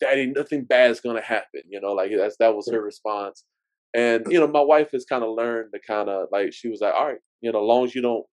"Daddy, 0.00 0.26
nothing 0.26 0.64
bad 0.64 0.90
is 0.90 1.00
gonna 1.00 1.22
happen." 1.22 1.62
You 1.68 1.80
know, 1.80 1.92
like 1.92 2.12
that's 2.16 2.36
that 2.38 2.54
was 2.54 2.68
her 2.70 2.80
response. 2.82 3.44
And 3.94 4.26
you 4.30 4.38
know, 4.40 4.46
my 4.46 4.60
wife 4.60 4.90
has 4.92 5.04
kind 5.04 5.24
of 5.24 5.34
learned 5.36 5.72
to 5.74 5.80
kind 5.80 6.08
of 6.08 6.28
like 6.32 6.52
she 6.52 6.68
was 6.68 6.80
like, 6.80 6.94
"All 6.94 7.06
right, 7.08 7.20
you 7.40 7.52
know, 7.52 7.62
as 7.62 7.66
long 7.66 7.84
as 7.84 7.94
you 7.94 8.02
don't 8.02 8.26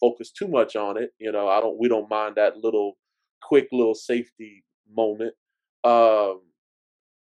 focus 0.00 0.30
too 0.32 0.48
much 0.48 0.76
on 0.76 0.96
it, 0.96 1.10
you 1.18 1.32
know, 1.32 1.48
I 1.48 1.60
don't 1.60 1.78
we 1.78 1.88
don't 1.88 2.10
mind 2.10 2.36
that 2.36 2.58
little 2.58 2.96
quick 3.42 3.68
little 3.72 3.94
safety 3.94 4.64
moment." 4.94 5.34
Um, 5.84 6.42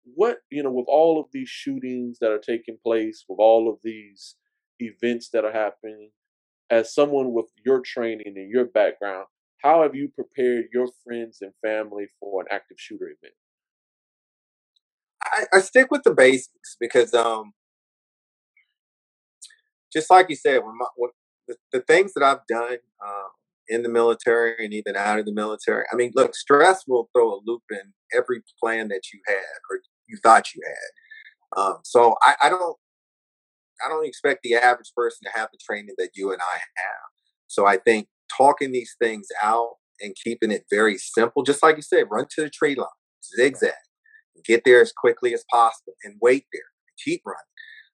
what 0.04 0.40
you 0.52 0.64
know, 0.64 0.72
with 0.72 0.88
all 0.88 1.20
of 1.20 1.28
these 1.32 1.50
shootings 1.50 2.20
that 2.20 2.32
are 2.32 2.40
taking 2.40 2.78
place, 2.84 3.26
with 3.28 3.40
all 3.40 3.70
of 3.70 3.80
these 3.84 4.36
events 4.80 5.30
that 5.30 5.46
are 5.46 5.52
happening, 5.52 6.12
as 6.70 6.94
someone 6.94 7.34
with 7.34 7.46
your 7.66 7.82
training 7.82 8.34
and 8.36 8.50
your 8.50 8.66
background, 8.66 9.28
how 9.64 9.82
have 9.82 9.96
you 9.96 10.10
prepared 10.10 10.66
your 10.74 10.90
friends 11.04 11.40
and 11.42 11.54
family 11.62 12.08
for 12.20 12.42
an 12.42 12.48
active 12.52 12.78
shooter 12.78 13.06
event? 13.06 13.34
I, 15.24 15.46
I 15.54 15.62
stick 15.62 15.90
with 15.90 16.04
the 16.04 16.14
basics 16.14 16.76
because, 16.80 17.14
um, 17.14 17.54
just 19.92 20.10
like 20.10 20.30
you 20.30 20.36
said, 20.36 20.64
when 20.64 20.78
my, 20.78 20.86
when 20.98 21.12
the, 21.48 21.56
the, 21.72 21.80
things 21.80 22.14
that 22.14 22.24
I've 22.24 22.46
done 22.48 22.78
uh, 23.06 23.30
in 23.70 23.84
the 23.84 23.90
military 23.90 24.66
and 24.66 24.74
even 24.74 24.98
out 24.98 25.20
of 25.20 25.26
the 25.26 25.34
military, 25.34 25.86
I 25.92 25.96
mean, 25.96 26.12
look, 26.14 26.36
stress 26.36 26.84
will 26.86 27.10
throw 27.16 27.36
a 27.36 27.40
loop 27.46 27.64
in 27.72 27.94
every 28.14 28.42
plan 28.62 28.90
that 28.90 29.14
you 29.14 29.22
had 29.26 29.36
or 29.72 29.80
you 30.08 30.18
thought 30.22 30.54
you 30.54 30.62
had. 30.66 31.62
Um, 31.62 31.78
so 31.84 32.16
I, 32.22 32.36
I 32.44 32.50
don't, 32.50 32.78
I 33.86 33.88
don't 33.88 34.06
expect 34.06 34.42
the 34.44 34.56
average 34.56 34.92
person 34.96 35.20
to 35.24 35.40
have 35.40 35.50
the 35.54 35.60
training 35.66 35.96
that 36.00 36.12
you 36.16 36.34
and 36.34 36.42
I 36.42 36.56
have. 36.58 37.12
So 37.48 37.66
I 37.66 37.78
think 37.78 38.08
talking 38.38 38.72
these 38.72 38.96
things 39.02 39.28
out 39.42 39.76
and 40.02 40.16
keeping 40.24 40.52
it 40.52 40.66
very 40.70 40.98
simple, 40.98 41.44
just 41.44 41.64
like 41.64 41.76
you 41.76 41.82
said, 41.82 42.06
run 42.10 42.26
to 42.36 42.42
the 42.42 42.50
tree 42.50 42.76
line, 42.76 42.88
zigzag, 43.38 43.74
get 44.46 44.64
there 44.66 44.82
as 44.82 44.92
quickly 44.92 45.34
as 45.34 45.44
possible, 45.50 45.94
and 46.04 46.18
wait 46.22 46.46
there, 46.54 46.62
keep 47.04 47.22
running. 47.26 47.40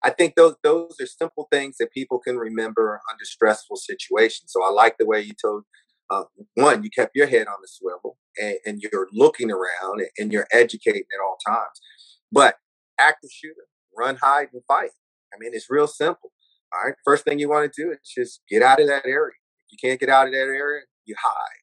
I 0.04 0.12
think 0.12 0.36
those 0.36 0.56
those 0.63 0.95
are 1.02 1.06
simple 1.06 1.47
things 1.52 1.75
that 1.80 1.91
people 1.91 2.19
can 2.19 2.38
remember 2.38 3.02
under 3.12 3.25
stressful 3.25 3.75
situations. 3.75 4.52
So 4.54 4.63
I 4.63 4.71
like 4.71 4.95
the 4.97 5.06
way 5.06 5.21
you 5.21 5.34
told 5.41 5.63
uh, 6.10 6.23
one, 6.56 6.84
you 6.84 6.89
kept 6.89 7.15
your 7.15 7.28
head 7.28 7.47
on 7.47 7.58
the 7.62 7.67
swivel 7.67 8.17
and, 8.38 8.56
and 8.65 8.82
you're 8.82 9.08
looking 9.13 9.52
around 9.52 9.99
and, 9.99 10.10
and, 10.17 10.34
you're 10.34 10.47
educating 10.52 11.04
at 11.13 11.23
all 11.23 11.38
times. 11.45 11.82
But 12.32 12.56
active 12.99 13.30
shooter, 13.32 13.67
run, 13.95 14.17
hide, 14.21 14.47
and 14.54 14.63
fight. 14.67 14.89
I 15.34 15.38
mean, 15.39 15.52
it's 15.54 15.69
real 15.69 15.88
simple. 15.88 16.32
All 16.73 16.82
right. 16.84 16.95
First 17.06 17.25
thing 17.25 17.39
you 17.39 17.49
want 17.49 17.71
to 17.71 17.84
do 17.84 17.91
is 17.91 17.99
just 18.04 18.41
get 18.49 18.63
out 18.63 18.82
of 18.82 18.88
that 18.88 19.06
area. 19.06 19.34
You 19.69 19.77
can't 19.82 19.99
get 19.99 20.10
out 20.10 20.27
of 20.27 20.34
that 20.34 20.38
area, 20.39 20.84
you 21.05 21.15
hide. 21.21 21.60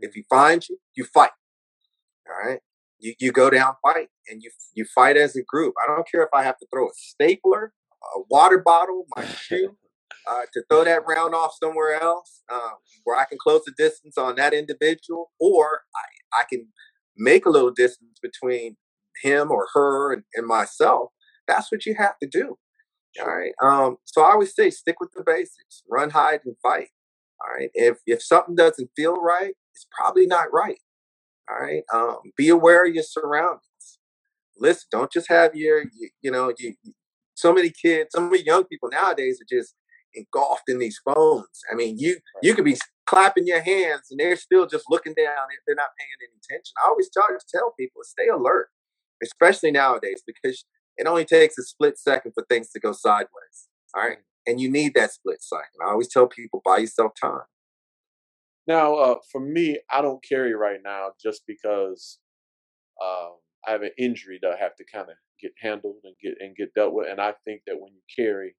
If 0.00 0.14
he 0.14 0.24
finds 0.28 0.68
you, 0.68 0.78
you 0.94 1.04
fight. 1.04 1.30
All 2.28 2.48
right. 2.48 2.60
You, 2.98 3.14
you 3.18 3.32
go 3.32 3.50
down 3.50 3.74
fight 3.82 4.08
and 4.28 4.42
you 4.42 4.50
you 4.74 4.86
fight 4.94 5.16
as 5.16 5.36
a 5.36 5.42
group. 5.42 5.74
I 5.82 5.86
don't 5.86 6.08
care 6.10 6.22
if 6.22 6.30
I 6.32 6.42
have 6.42 6.58
to 6.58 6.66
throw 6.72 6.86
a 6.86 6.92
stapler, 6.94 7.72
a 8.16 8.20
water 8.30 8.58
bottle, 8.58 9.06
my 9.16 9.24
shoe, 9.42 9.76
uh, 10.30 10.42
to 10.52 10.62
throw 10.70 10.84
that 10.84 11.02
round 11.06 11.34
off 11.34 11.52
somewhere 11.62 12.00
else 12.00 12.42
um, 12.52 12.74
where 13.04 13.18
I 13.18 13.24
can 13.24 13.38
close 13.42 13.62
the 13.66 13.72
distance 13.76 14.16
on 14.18 14.36
that 14.36 14.54
individual, 14.54 15.32
or 15.40 15.82
I, 15.94 16.40
I 16.40 16.44
can 16.50 16.68
make 17.16 17.46
a 17.46 17.50
little 17.50 17.70
distance 17.70 18.18
between 18.22 18.76
him 19.22 19.50
or 19.50 19.66
her 19.74 20.12
and, 20.12 20.24
and 20.34 20.46
myself. 20.46 21.10
That's 21.46 21.70
what 21.70 21.86
you 21.86 21.94
have 21.96 22.18
to 22.22 22.28
do. 22.28 22.56
All 23.20 23.26
right. 23.26 23.52
Um, 23.62 23.98
so 24.04 24.22
I 24.22 24.32
always 24.32 24.54
say 24.54 24.70
stick 24.70 25.00
with 25.00 25.10
the 25.14 25.22
basics, 25.24 25.82
run, 25.90 26.10
hide, 26.10 26.40
and 26.44 26.56
fight. 26.62 26.88
All 27.40 27.54
right. 27.54 27.70
If 27.74 27.98
if 28.06 28.22
something 28.22 28.54
doesn't 28.54 28.90
feel 28.96 29.16
right, 29.16 29.54
it's 29.74 29.86
probably 29.96 30.26
not 30.26 30.52
right. 30.52 30.78
All 31.50 31.58
right. 31.60 31.82
Um, 31.92 32.18
be 32.36 32.48
aware 32.48 32.86
of 32.86 32.94
your 32.94 33.04
surroundings. 33.04 33.98
Listen, 34.58 34.86
don't 34.90 35.12
just 35.12 35.28
have 35.28 35.54
your, 35.54 35.82
you, 35.82 36.10
you 36.22 36.30
know, 36.30 36.52
you, 36.58 36.74
so 37.34 37.52
many 37.52 37.70
kids, 37.70 38.10
so 38.14 38.20
many 38.20 38.42
young 38.44 38.64
people 38.64 38.88
nowadays 38.90 39.40
are 39.40 39.56
just 39.56 39.74
engulfed 40.14 40.68
in 40.68 40.78
these 40.78 41.00
phones. 41.04 41.60
I 41.70 41.74
mean, 41.74 41.98
you 41.98 42.18
you 42.42 42.54
could 42.54 42.64
be 42.64 42.76
clapping 43.06 43.46
your 43.46 43.60
hands 43.60 44.02
and 44.10 44.18
they're 44.20 44.36
still 44.36 44.66
just 44.66 44.84
looking 44.88 45.14
down. 45.14 45.48
They're 45.66 45.74
not 45.74 45.90
paying 45.98 46.08
any 46.22 46.38
attention. 46.38 46.72
I 46.82 46.88
always 46.88 47.10
try 47.12 47.26
to 47.28 47.44
tell 47.52 47.74
people 47.78 48.02
stay 48.04 48.28
alert, 48.28 48.68
especially 49.22 49.72
nowadays, 49.72 50.22
because 50.26 50.64
it 50.96 51.06
only 51.06 51.24
takes 51.24 51.58
a 51.58 51.62
split 51.62 51.98
second 51.98 52.32
for 52.32 52.44
things 52.48 52.70
to 52.70 52.80
go 52.80 52.92
sideways. 52.92 53.68
All 53.94 54.02
right. 54.02 54.18
And 54.46 54.60
you 54.60 54.70
need 54.70 54.94
that 54.94 55.12
split 55.12 55.42
second. 55.42 55.80
I 55.82 55.90
always 55.90 56.08
tell 56.08 56.26
people 56.26 56.62
buy 56.64 56.78
yourself 56.78 57.12
time. 57.20 57.46
Now, 58.66 58.94
uh, 58.94 59.14
for 59.30 59.40
me, 59.40 59.78
I 59.90 60.00
don't 60.00 60.24
carry 60.24 60.54
right 60.54 60.80
now 60.82 61.10
just 61.22 61.42
because 61.46 62.18
um, 63.02 63.32
I 63.66 63.72
have 63.72 63.82
an 63.82 63.90
injury 63.98 64.38
that 64.42 64.52
I 64.52 64.56
have 64.62 64.76
to 64.76 64.84
kind 64.84 65.08
of 65.08 65.16
get 65.40 65.52
handled 65.60 65.96
and 66.04 66.14
get 66.22 66.34
and 66.40 66.56
get 66.56 66.74
dealt 66.74 66.94
with. 66.94 67.08
And 67.10 67.20
I 67.20 67.34
think 67.44 67.62
that 67.66 67.76
when 67.78 67.92
you 67.92 68.00
carry, 68.14 68.54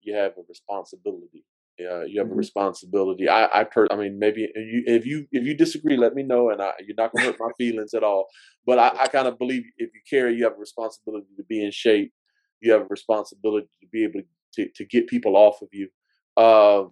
you 0.00 0.14
have 0.14 0.32
a 0.32 0.42
responsibility. 0.48 1.44
Uh, 1.80 2.02
you 2.02 2.18
have 2.18 2.26
mm-hmm. 2.26 2.34
a 2.34 2.36
responsibility. 2.36 3.28
I, 3.28 3.60
I, 3.60 3.64
per, 3.64 3.86
I 3.88 3.94
mean, 3.94 4.18
maybe 4.18 4.48
you, 4.56 4.82
if 4.86 5.06
you 5.06 5.26
if 5.30 5.44
you 5.44 5.54
disagree, 5.56 5.96
let 5.96 6.14
me 6.14 6.24
know, 6.24 6.50
and 6.50 6.60
I, 6.60 6.72
you're 6.84 6.96
not 6.96 7.12
gonna 7.12 7.26
hurt 7.26 7.36
my 7.38 7.50
feelings 7.56 7.94
at 7.94 8.02
all. 8.02 8.26
But 8.66 8.80
I, 8.80 8.88
I 9.02 9.06
kind 9.06 9.28
of 9.28 9.38
believe 9.38 9.62
if 9.76 9.90
you 9.94 10.00
carry, 10.10 10.34
you 10.34 10.42
have 10.42 10.54
a 10.54 10.60
responsibility 10.60 11.28
to 11.36 11.44
be 11.44 11.64
in 11.64 11.70
shape. 11.70 12.12
You 12.60 12.72
have 12.72 12.82
a 12.82 12.86
responsibility 12.86 13.68
to 13.80 13.86
be 13.92 14.02
able 14.02 14.20
to 14.20 14.26
to 14.66 14.84
get 14.84 15.08
people 15.08 15.36
off 15.36 15.62
of 15.62 15.68
you. 15.72 15.88
Uh, 16.36 16.84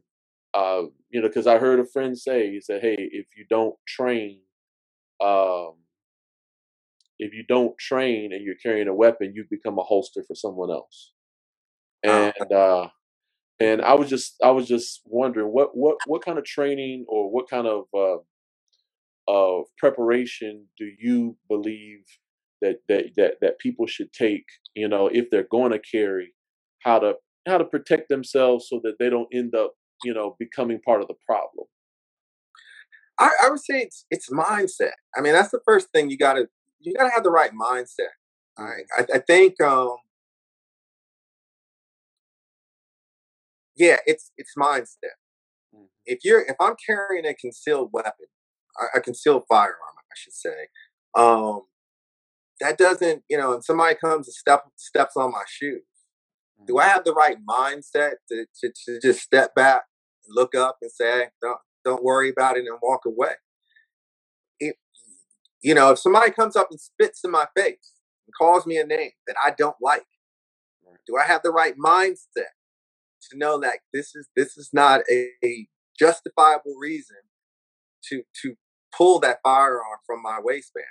uh, 0.55 0.85
you 1.11 1.20
know, 1.20 1.29
because 1.29 1.46
I 1.46 1.59
heard 1.59 1.81
a 1.81 1.87
friend 1.87 2.18
say, 2.18 2.50
he 2.50 2.61
said, 2.61 2.83
"Hey, 2.83 2.96
if 2.98 3.26
you 3.37 3.44
don't 3.48 3.76
train, 3.87 4.40
um, 5.20 5.74
if 7.18 7.35
you 7.35 7.44
don't 7.48 7.76
train 7.79 8.33
and 8.33 8.44
you're 8.44 8.55
carrying 8.62 8.88
a 8.88 8.94
weapon, 8.94 9.33
you 9.35 9.44
become 9.50 9.79
a 9.79 9.85
holster 9.85 10.22
for 10.26 10.35
someone 10.35 10.70
else." 10.70 11.12
And 12.02 12.52
uh, 12.52 12.88
and 13.61 13.83
I 13.83 13.94
was 13.94 14.09
just 14.09 14.37
I 14.42 14.50
was 14.50 14.68
just 14.68 15.02
wondering 15.07 15.48
what 15.48 15.76
what 15.76 15.98
what 16.07 16.24
kind 16.24 16.38
of 16.38 16.44
training 16.44 17.07
or 17.09 17.31
what 17.31 17.48
kind 17.48 17.66
of 17.66 17.85
uh, 17.94 18.18
of 19.29 19.64
preparation 19.79 20.66
do 20.79 20.90
you 20.98 21.37
believe 21.48 22.05
that 22.62 22.79
that 22.88 23.07
that 23.16 23.35
that 23.40 23.59
people 23.59 23.87
should 23.87 24.12
take 24.12 24.46
you 24.74 24.88
know 24.88 25.09
if 25.09 25.31
they're 25.31 25.48
going 25.50 25.72
to 25.72 25.79
carry 25.79 26.35
how 26.81 26.98
to 26.98 27.14
how 27.46 27.59
to 27.59 27.64
protect 27.64 28.09
themselves 28.09 28.68
so 28.68 28.80
that 28.82 28.94
they 28.98 29.11
don't 29.11 29.28
end 29.32 29.54
up 29.54 29.72
you 30.04 30.12
know 30.12 30.37
becoming 30.38 30.80
part 30.85 31.00
of 31.00 31.09
the 31.09 31.14
problem 31.24 31.66
i, 33.18 33.30
I 33.44 33.50
would 33.50 33.61
say 33.61 33.80
it's 33.80 34.04
it's 34.11 34.30
mindset 34.30 34.92
i 35.16 35.20
mean 35.20 35.32
that's 35.32 35.50
the 35.50 35.61
first 35.64 35.88
thing 35.92 36.11
you 36.11 36.18
gotta 36.18 36.48
you 36.80 36.94
gotta 36.94 37.12
have 37.12 37.24
the 37.24 37.30
right 37.30 37.52
mindset 37.52 38.12
all 38.59 38.64
right 38.64 38.85
i, 38.98 39.16
I 39.16 39.18
think 39.18 39.61
um 39.61 39.96
yeah, 43.76 43.96
it's 44.06 44.32
it's 44.37 44.54
mindset. 44.59 45.16
Mm-hmm. 45.74 45.85
If 46.06 46.20
you're 46.24 46.40
if 46.40 46.56
I'm 46.61 46.74
carrying 46.85 47.26
a 47.26 47.35
concealed 47.35 47.90
weapon, 47.92 48.26
a 48.94 49.00
concealed 49.00 49.44
firearm, 49.48 49.76
I 49.98 50.14
should 50.16 50.32
say, 50.32 50.68
um, 51.14 51.62
that 52.61 52.78
doesn't, 52.78 53.22
you 53.28 53.37
know, 53.37 53.52
and 53.54 53.64
somebody 53.64 53.94
comes 53.96 54.26
and 54.26 54.35
step 54.35 54.64
steps 54.76 55.16
on 55.16 55.30
my 55.32 55.44
shoes. 55.46 55.82
Do 56.64 56.79
I 56.79 56.85
have 56.85 57.05
the 57.05 57.12
right 57.12 57.37
mindset 57.49 58.12
to, 58.31 58.47
to, 58.61 58.73
to 58.87 59.01
just 59.01 59.21
step 59.21 59.55
back 59.55 59.83
and 60.27 60.35
look 60.35 60.55
up 60.55 60.79
and 60.83 60.90
say, 60.90 61.11
hey, 61.11 61.27
don't 61.42 61.59
don't 61.85 62.05
worry 62.05 62.31
about 62.31 62.57
it 62.57 62.66
and 62.66 62.79
walk 62.83 63.03
away? 63.07 63.35
If 64.61 64.77
you 65.62 65.75
know, 65.75 65.92
if 65.92 65.99
somebody 65.99 66.31
comes 66.33 66.57
up 66.57 66.69
and 66.71 66.81
spits 66.81 67.23
in 67.25 67.31
my 67.31 67.47
face 67.57 67.95
and 68.27 68.35
calls 68.38 68.66
me 68.66 68.79
a 68.79 68.87
name 68.87 69.12
that 69.27 69.37
I 69.45 69.53
don't 69.57 69.77
like, 69.81 70.07
do 71.07 71.16
I 71.16 71.25
have 71.25 71.42
the 71.42 71.51
right 71.51 71.75
mindset 71.79 72.53
to 73.31 73.38
know 73.38 73.61
that 73.61 73.79
this 73.92 74.14
is 74.14 74.29
this 74.37 74.57
is 74.57 74.71
not 74.73 75.03
a, 75.11 75.31
a 75.45 75.69
justifiable 75.99 76.77
reason 76.81 77.16
to 78.09 78.23
to 78.42 78.55
pull 78.97 79.21
that 79.21 79.38
firearm 79.42 79.99
from 80.07 80.23
my 80.23 80.38
waistband. 80.42 80.87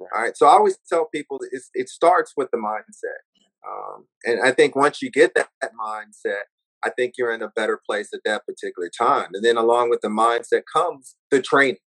Right. 0.00 0.08
All 0.14 0.22
right. 0.22 0.36
So 0.36 0.46
I 0.46 0.52
always 0.52 0.78
tell 0.88 1.06
people 1.06 1.38
that 1.38 1.50
it 1.74 1.88
starts 1.88 2.34
with 2.36 2.50
the 2.52 2.58
mindset. 2.58 3.22
Um, 3.66 4.06
and 4.24 4.40
I 4.40 4.52
think 4.52 4.76
once 4.76 5.02
you 5.02 5.10
get 5.10 5.34
that, 5.34 5.48
that, 5.60 5.72
mindset, 5.72 6.42
I 6.84 6.90
think 6.90 7.14
you're 7.18 7.32
in 7.32 7.42
a 7.42 7.50
better 7.54 7.80
place 7.84 8.10
at 8.14 8.20
that 8.24 8.46
particular 8.46 8.90
time. 8.96 9.30
And 9.34 9.44
then 9.44 9.56
along 9.56 9.90
with 9.90 10.00
the 10.00 10.08
mindset 10.08 10.62
comes 10.72 11.16
the 11.30 11.42
training. 11.42 11.78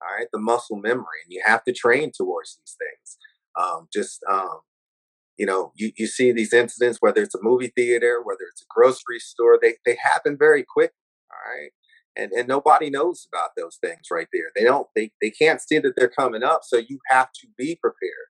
All 0.00 0.16
right. 0.16 0.28
The 0.32 0.38
muscle 0.38 0.76
memory. 0.76 1.22
And 1.24 1.32
you 1.32 1.42
have 1.44 1.64
to 1.64 1.72
train 1.72 2.12
towards 2.16 2.56
these 2.56 2.76
things. 2.78 3.18
Um, 3.58 3.88
just 3.92 4.22
um, 4.30 4.60
you 5.38 5.46
know, 5.46 5.72
you, 5.76 5.92
you 5.96 6.06
see 6.06 6.32
these 6.32 6.52
incidents, 6.52 6.98
whether 7.00 7.22
it's 7.22 7.34
a 7.34 7.42
movie 7.42 7.72
theater, 7.74 8.20
whether 8.22 8.44
it's 8.50 8.62
a 8.62 8.66
grocery 8.68 9.20
store, 9.20 9.58
they, 9.60 9.74
they 9.86 9.96
happen 10.02 10.36
very 10.36 10.64
quick. 10.64 10.92
All 11.30 11.54
right. 11.54 11.70
And, 12.16 12.32
and 12.32 12.48
nobody 12.48 12.90
knows 12.90 13.26
about 13.32 13.50
those 13.56 13.78
things 13.80 14.08
right 14.10 14.26
there. 14.32 14.50
They 14.56 14.64
don't, 14.64 14.88
they, 14.96 15.12
they 15.22 15.30
can't 15.30 15.60
see 15.60 15.78
that 15.78 15.94
they're 15.96 16.08
coming 16.08 16.42
up. 16.42 16.62
So 16.64 16.76
you 16.76 16.98
have 17.08 17.28
to 17.40 17.46
be 17.56 17.78
prepared. 17.80 18.28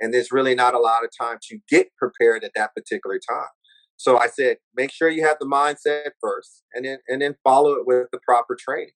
And 0.00 0.14
there's 0.14 0.32
really 0.32 0.54
not 0.54 0.74
a 0.74 0.78
lot 0.78 1.04
of 1.04 1.10
time 1.18 1.38
to 1.50 1.58
get 1.68 1.88
prepared 1.96 2.44
at 2.44 2.52
that 2.56 2.74
particular 2.74 3.18
time. 3.18 3.48
So 3.96 4.18
I 4.18 4.28
said, 4.28 4.58
make 4.76 4.92
sure 4.92 5.08
you 5.08 5.26
have 5.26 5.38
the 5.40 5.46
mindset 5.46 6.10
first 6.20 6.62
and 6.74 6.84
then, 6.84 6.98
and 7.08 7.22
then 7.22 7.36
follow 7.44 7.72
it 7.74 7.86
with 7.86 8.08
the 8.12 8.20
proper 8.26 8.56
training. 8.58 8.92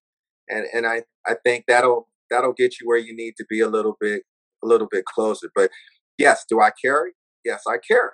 And, 0.49 0.67
and 0.75 0.87
I, 0.87 1.03
I 1.27 1.35
think 1.44 1.65
that'll, 1.69 2.09
that'll 2.31 2.53
get 2.53 2.81
you 2.81 2.88
where 2.88 2.98
you 2.98 3.15
need 3.17 3.35
to 3.38 3.46
be 3.48 3.61
a 3.61 3.69
little 3.69 3.96
bit, 4.00 4.23
a 4.65 4.67
little 4.67 4.88
bit 4.90 5.05
closer. 5.07 5.50
But 5.55 5.71
yes, 6.19 6.44
do 6.48 6.61
I 6.61 6.71
carry? 6.85 7.13
yes, 7.44 7.65
I 7.69 7.79
carry. 7.79 8.11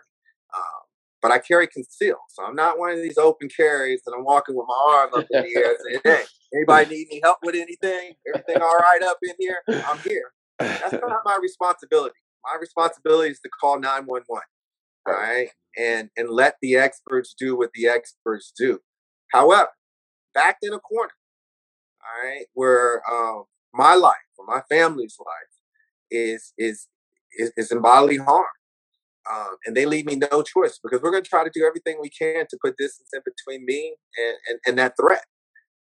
Um, 0.54 0.62
but 1.22 1.30
I 1.32 1.38
carry 1.38 1.66
concealed. 1.66 2.18
So 2.30 2.44
I'm 2.44 2.54
not 2.54 2.78
one 2.78 2.90
of 2.92 3.02
these 3.02 3.18
open 3.18 3.48
carries 3.54 4.02
and 4.06 4.14
I'm 4.16 4.24
walking 4.24 4.56
with 4.56 4.66
my 4.68 4.94
arm 4.94 5.10
up 5.14 5.26
in 5.30 5.42
the 5.42 5.56
air 5.56 5.76
saying, 5.86 6.00
hey, 6.04 6.22
anybody 6.54 6.94
need 6.96 7.08
any 7.10 7.20
help 7.22 7.38
with 7.42 7.54
anything? 7.54 8.14
Everything 8.28 8.62
all 8.62 8.76
right 8.78 9.02
up 9.04 9.18
in 9.22 9.34
here? 9.38 9.58
I'm 9.88 9.98
here. 10.06 10.32
That's 10.80 10.96
not 11.02 11.22
my 11.24 11.38
responsibility. 11.42 12.16
My 12.44 12.56
responsibility 12.60 13.30
is 13.30 13.40
to 13.40 13.48
call 13.48 13.78
911. 13.78 14.42
All 15.06 15.14
right. 15.14 15.48
And 15.76 16.10
and 16.16 16.30
let 16.30 16.56
the 16.62 16.76
experts 16.76 17.34
do 17.38 17.56
what 17.56 17.70
the 17.74 17.86
experts 17.88 18.52
do. 18.56 18.80
However, 19.32 19.68
backed 20.34 20.64
in 20.64 20.72
a 20.72 20.80
corner, 20.80 21.12
all 22.02 22.28
right, 22.28 22.46
where 22.54 23.02
um, 23.10 23.44
my 23.74 23.94
life 23.94 24.16
or 24.38 24.46
my 24.46 24.62
family's 24.68 25.16
life 25.20 25.54
is 26.10 26.52
is 26.58 26.88
is, 27.38 27.52
is 27.56 27.70
in 27.70 27.82
bodily 27.82 28.16
harm 28.16 28.46
um, 29.30 29.56
and 29.66 29.76
they 29.76 29.86
leave 29.86 30.06
me 30.06 30.16
no 30.16 30.42
choice 30.42 30.78
because 30.82 31.02
we're 31.02 31.10
going 31.10 31.22
to 31.22 31.28
try 31.28 31.44
to 31.44 31.50
do 31.52 31.64
everything 31.66 31.98
we 32.00 32.10
can 32.10 32.46
to 32.48 32.58
put 32.62 32.76
distance 32.76 33.10
in 33.12 33.20
between 33.24 33.64
me 33.66 33.94
and, 34.16 34.36
and, 34.48 34.58
and 34.66 34.78
that 34.78 34.94
threat. 35.00 35.24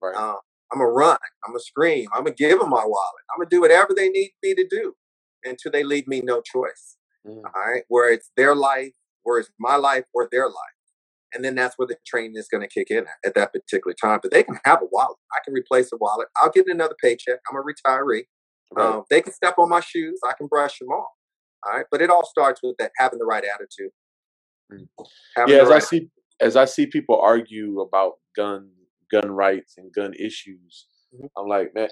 Right. 0.01 0.15
Um, 0.15 0.37
I'm 0.71 0.79
going 0.79 0.89
to 0.89 0.93
run. 0.93 1.17
I'm 1.45 1.51
going 1.51 1.59
to 1.59 1.65
scream. 1.65 2.07
I'm 2.13 2.23
going 2.23 2.35
to 2.35 2.43
give 2.43 2.59
them 2.59 2.69
my 2.69 2.83
wallet. 2.85 3.23
I'm 3.31 3.39
going 3.39 3.49
to 3.49 3.55
do 3.55 3.61
whatever 3.61 3.93
they 3.95 4.09
need 4.09 4.31
me 4.43 4.55
to 4.55 4.67
do 4.69 4.93
until 5.43 5.71
they 5.71 5.83
leave 5.83 6.07
me 6.07 6.21
no 6.21 6.41
choice. 6.41 6.97
Mm. 7.27 7.41
All 7.43 7.71
right. 7.71 7.83
Where 7.87 8.11
it's 8.11 8.31
their 8.35 8.55
life, 8.55 8.93
where 9.23 9.39
it's 9.39 9.49
my 9.59 9.75
life, 9.75 10.05
or 10.13 10.27
their 10.31 10.47
life. 10.47 10.55
and 11.33 11.45
then 11.45 11.55
that's 11.55 11.77
where 11.77 11.87
the 11.87 11.95
training 12.05 12.35
is 12.35 12.49
going 12.49 12.61
to 12.61 12.67
kick 12.67 12.91
in 12.91 12.99
at, 12.99 13.07
at, 13.25 13.35
that 13.35 13.53
particular 13.53 13.93
time. 13.93 14.19
But 14.21 14.31
they 14.31 14.43
can 14.43 14.59
have 14.65 14.81
a 14.81 14.85
wallet. 14.91 15.17
I 15.33 15.39
can 15.45 15.53
replace 15.53 15.89
a 15.93 15.97
wallet. 15.97 16.27
I'll 16.41 16.51
get 16.51 16.67
another 16.67 16.95
paycheck. 17.01 17.39
I'm 17.49 17.55
a 17.55 17.61
retiree. 17.61 18.23
Right. 18.73 18.85
Um, 18.85 19.03
they 19.09 19.21
can 19.21 19.31
step 19.33 19.55
on 19.57 19.69
my 19.69 19.79
shoes. 19.79 20.19
I 20.27 20.33
can 20.33 20.47
brush 20.47 20.79
them 20.79 20.89
off. 20.89 21.11
All 21.63 21.73
right, 21.73 21.85
but 21.91 22.01
it 22.01 22.09
all 22.09 22.25
starts 22.25 22.61
with 22.63 22.75
that 22.79 22.91
having 22.97 23.19
the 23.19 23.25
right 23.25 23.43
attitude. 23.43 23.91
Mm. 24.73 24.87
Yeah, 25.47 25.61
as 25.61 25.67
right 25.67 25.75
I 25.75 25.79
see, 25.79 26.09
as 26.39 26.55
I 26.55 26.65
see 26.65 26.87
people 26.87 27.19
argue 27.21 27.81
about 27.81 28.13
gun 28.35 28.69
gun 29.11 29.31
rights 29.31 29.75
and 29.77 29.93
gun 29.93 30.13
issues, 30.15 30.87
mm-hmm. 31.13 31.27
I'm 31.37 31.47
like, 31.47 31.75
man, 31.75 31.89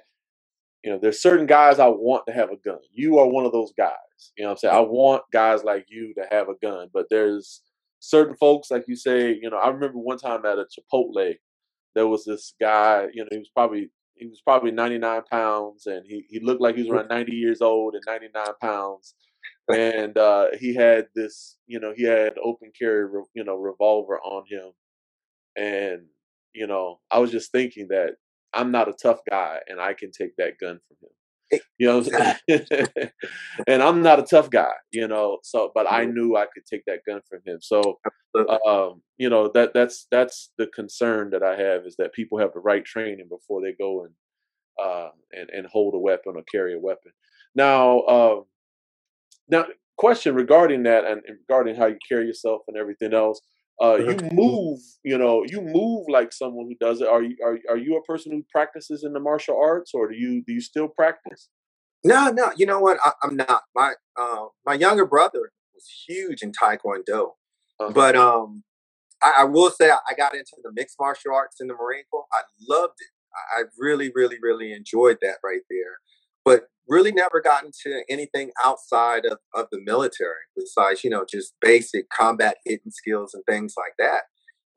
you 0.84 0.92
know, 0.92 1.00
there's 1.02 1.22
certain 1.22 1.46
guys 1.46 1.80
I 1.80 1.88
want 1.88 2.26
to 2.28 2.34
have 2.34 2.52
a 2.52 2.58
gun. 2.58 2.80
You 2.92 3.20
are 3.20 3.28
one 3.28 3.46
of 3.46 3.52
those 3.52 3.74
guys. 3.78 3.94
You 4.38 4.46
know 4.46 4.52
I'm 4.52 4.58
saying? 4.58 4.76
I 4.76 4.80
want 4.80 5.24
guys 5.32 5.64
like 5.64 5.86
you 5.90 6.14
to 6.16 6.26
have 6.32 6.48
a 6.50 6.56
gun, 6.62 6.90
but 6.94 7.08
there's 7.10 7.62
certain 8.00 8.36
folks, 8.36 8.72
like 8.72 8.86
you 8.88 8.96
say, 8.96 9.38
you 9.42 9.50
know, 9.50 9.58
I 9.58 9.70
remember 9.70 9.98
one 9.98 10.18
time 10.18 10.46
at 10.46 10.58
a 10.58 10.66
Chipotle, 10.66 11.36
there 11.96 12.08
was 12.08 12.24
this 12.26 12.54
guy, 12.60 13.08
you 13.14 13.24
know, 13.24 13.30
he 13.32 13.38
was 13.38 13.50
probably 13.50 13.90
he 14.20 14.28
was 14.28 14.42
probably 14.42 14.72
99 14.72 15.22
pounds 15.32 15.88
and 15.88 16.06
he, 16.06 16.26
he 16.30 16.40
looked 16.42 16.62
like 16.62 16.76
he 16.76 16.84
was 16.84 16.92
around 16.92 17.08
90 17.08 17.32
years 17.32 17.62
old 17.62 17.96
and 17.96 18.04
99 18.06 18.46
pounds 18.62 19.16
and 19.74 20.18
uh, 20.18 20.48
he 20.60 20.76
had 20.76 21.08
this 21.16 21.58
you 21.68 21.80
know 21.80 21.94
he 21.96 22.04
had 22.04 22.34
open 22.44 22.72
carry 22.78 23.08
you 23.34 23.44
know 23.44 23.56
revolver 23.56 24.20
on 24.20 24.44
him 24.50 24.72
and 25.56 26.02
you 26.54 26.68
know 26.68 27.00
i 27.12 27.20
was 27.20 27.32
just 27.32 27.52
thinking 27.52 27.88
that 27.88 28.16
i'm 28.54 28.72
not 28.72 28.90
a 28.90 28.94
tough 28.94 29.20
guy 29.30 29.60
and 29.68 29.80
i 29.80 29.94
can 29.94 30.12
take 30.12 30.36
that 30.38 30.54
gun 30.60 30.80
from 30.88 30.98
him. 31.02 31.10
You 31.80 31.88
know 31.88 32.30
and 33.68 33.82
i'm 33.82 34.04
not 34.04 34.20
a 34.20 34.24
tough 34.24 34.52
guy 34.52 34.74
you 34.92 35.08
know 35.08 35.40
so 35.44 35.72
but 35.74 35.92
i 35.92 36.06
knew 36.06 36.36
i 36.36 36.46
could 36.54 36.66
take 36.66 36.84
that 36.86 37.00
gun 37.08 37.22
from 37.28 37.40
him 37.46 37.58
so 37.62 38.00
um 38.68 39.02
you 39.18 39.30
know 39.30 39.50
that 39.56 39.74
that's 39.74 40.06
that's 40.12 40.52
the 40.60 40.68
concern 40.68 41.32
that 41.32 41.42
i 41.42 41.56
have 41.56 41.88
is 41.88 41.96
that 41.98 42.14
people 42.14 42.38
have 42.38 42.54
the 42.54 42.60
right 42.60 42.86
training 42.86 43.28
before 43.30 43.62
they 43.62 43.74
go 43.74 44.04
and 44.04 44.14
uh 44.82 45.10
and 45.32 45.50
and 45.50 45.68
hold 45.68 45.94
a 45.94 46.00
weapon 46.00 46.34
or 46.36 46.44
carry 46.52 46.74
a 46.76 46.80
weapon. 46.80 47.12
Now 47.56 48.02
um 48.02 48.46
now 49.50 49.66
question 49.98 50.36
regarding 50.36 50.84
that 50.84 51.04
and, 51.06 51.22
and 51.28 51.38
regarding 51.48 51.76
how 51.76 51.88
you 51.88 51.98
carry 52.08 52.26
yourself 52.26 52.62
and 52.68 52.78
everything 52.78 53.14
else 53.14 53.42
uh, 53.82 53.96
you 53.96 54.18
move, 54.34 54.80
you 55.04 55.18
know, 55.18 55.44
you 55.48 55.62
move 55.62 56.06
like 56.10 56.34
someone 56.34 56.68
who 56.68 56.76
does 56.86 57.00
it. 57.02 57.08
Are 57.08 57.24
you 57.24 57.38
are 57.44 57.58
are 57.70 57.78
you 57.78 57.96
a 57.98 58.04
person 58.04 58.32
who 58.32 58.44
practices 58.52 59.04
in 59.04 59.14
the 59.14 59.20
martial 59.20 59.60
arts, 59.62 59.92
or 59.94 60.10
do 60.10 60.18
you 60.18 60.44
do 60.46 60.54
you 60.54 60.62
still 60.62 60.90
practice? 60.90 61.50
No, 62.04 62.30
no. 62.30 62.52
You 62.56 62.66
know 62.66 62.80
what? 62.80 62.98
I, 63.04 63.12
am 63.24 63.36
not. 63.36 63.64
My 63.76 63.94
uh, 64.18 64.46
my 64.66 64.74
younger 64.74 65.06
brother 65.06 65.52
was 65.74 65.86
huge 66.08 66.42
in 66.42 66.52
Taekwondo, 66.52 67.32
uh-huh. 67.80 67.92
but 67.94 68.16
um, 68.16 68.64
I, 69.24 69.36
I, 69.40 69.44
will 69.46 69.70
say 69.70 69.92
I 69.92 70.14
got 70.16 70.34
into 70.34 70.58
the 70.62 70.72
mixed 70.74 70.98
martial 71.00 71.34
arts 71.34 71.58
in 71.62 71.68
the 71.68 71.74
Marine 71.74 72.04
Corps. 72.12 72.26
I 72.34 72.42
loved 72.70 72.96
it. 73.00 73.08
I 73.56 73.64
really, 73.78 74.12
really, 74.14 74.38
really 74.42 74.74
enjoyed 74.74 75.20
that 75.22 75.38
right 75.44 75.62
there. 75.70 76.00
But 76.44 76.64
really 76.90 77.12
never 77.12 77.40
got 77.42 77.64
into 77.64 78.04
anything 78.10 78.52
outside 78.66 79.26
of, 79.26 79.38
of 79.54 79.68
the 79.72 79.80
military 79.82 80.46
besides 80.56 81.04
you 81.04 81.10
know 81.10 81.26
just 81.30 81.54
basic 81.62 82.10
combat 82.10 82.58
hitting 82.66 82.92
skills 82.92 83.34
and 83.34 83.44
things 83.46 83.76
like 83.78 83.94
that 83.98 84.24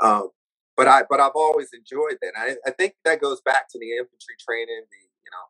um, 0.06 0.28
but 0.76 0.86
i 0.86 1.02
but 1.08 1.20
i've 1.20 1.32
always 1.34 1.70
enjoyed 1.72 2.18
that 2.20 2.32
I, 2.36 2.54
I, 2.66 2.70
think 2.72 2.94
that 3.04 3.20
goes 3.20 3.40
back 3.40 3.68
to 3.70 3.78
the 3.78 3.92
infantry 3.92 4.36
training 4.46 4.82
the 4.90 4.98
you 5.24 5.30
know 5.30 5.46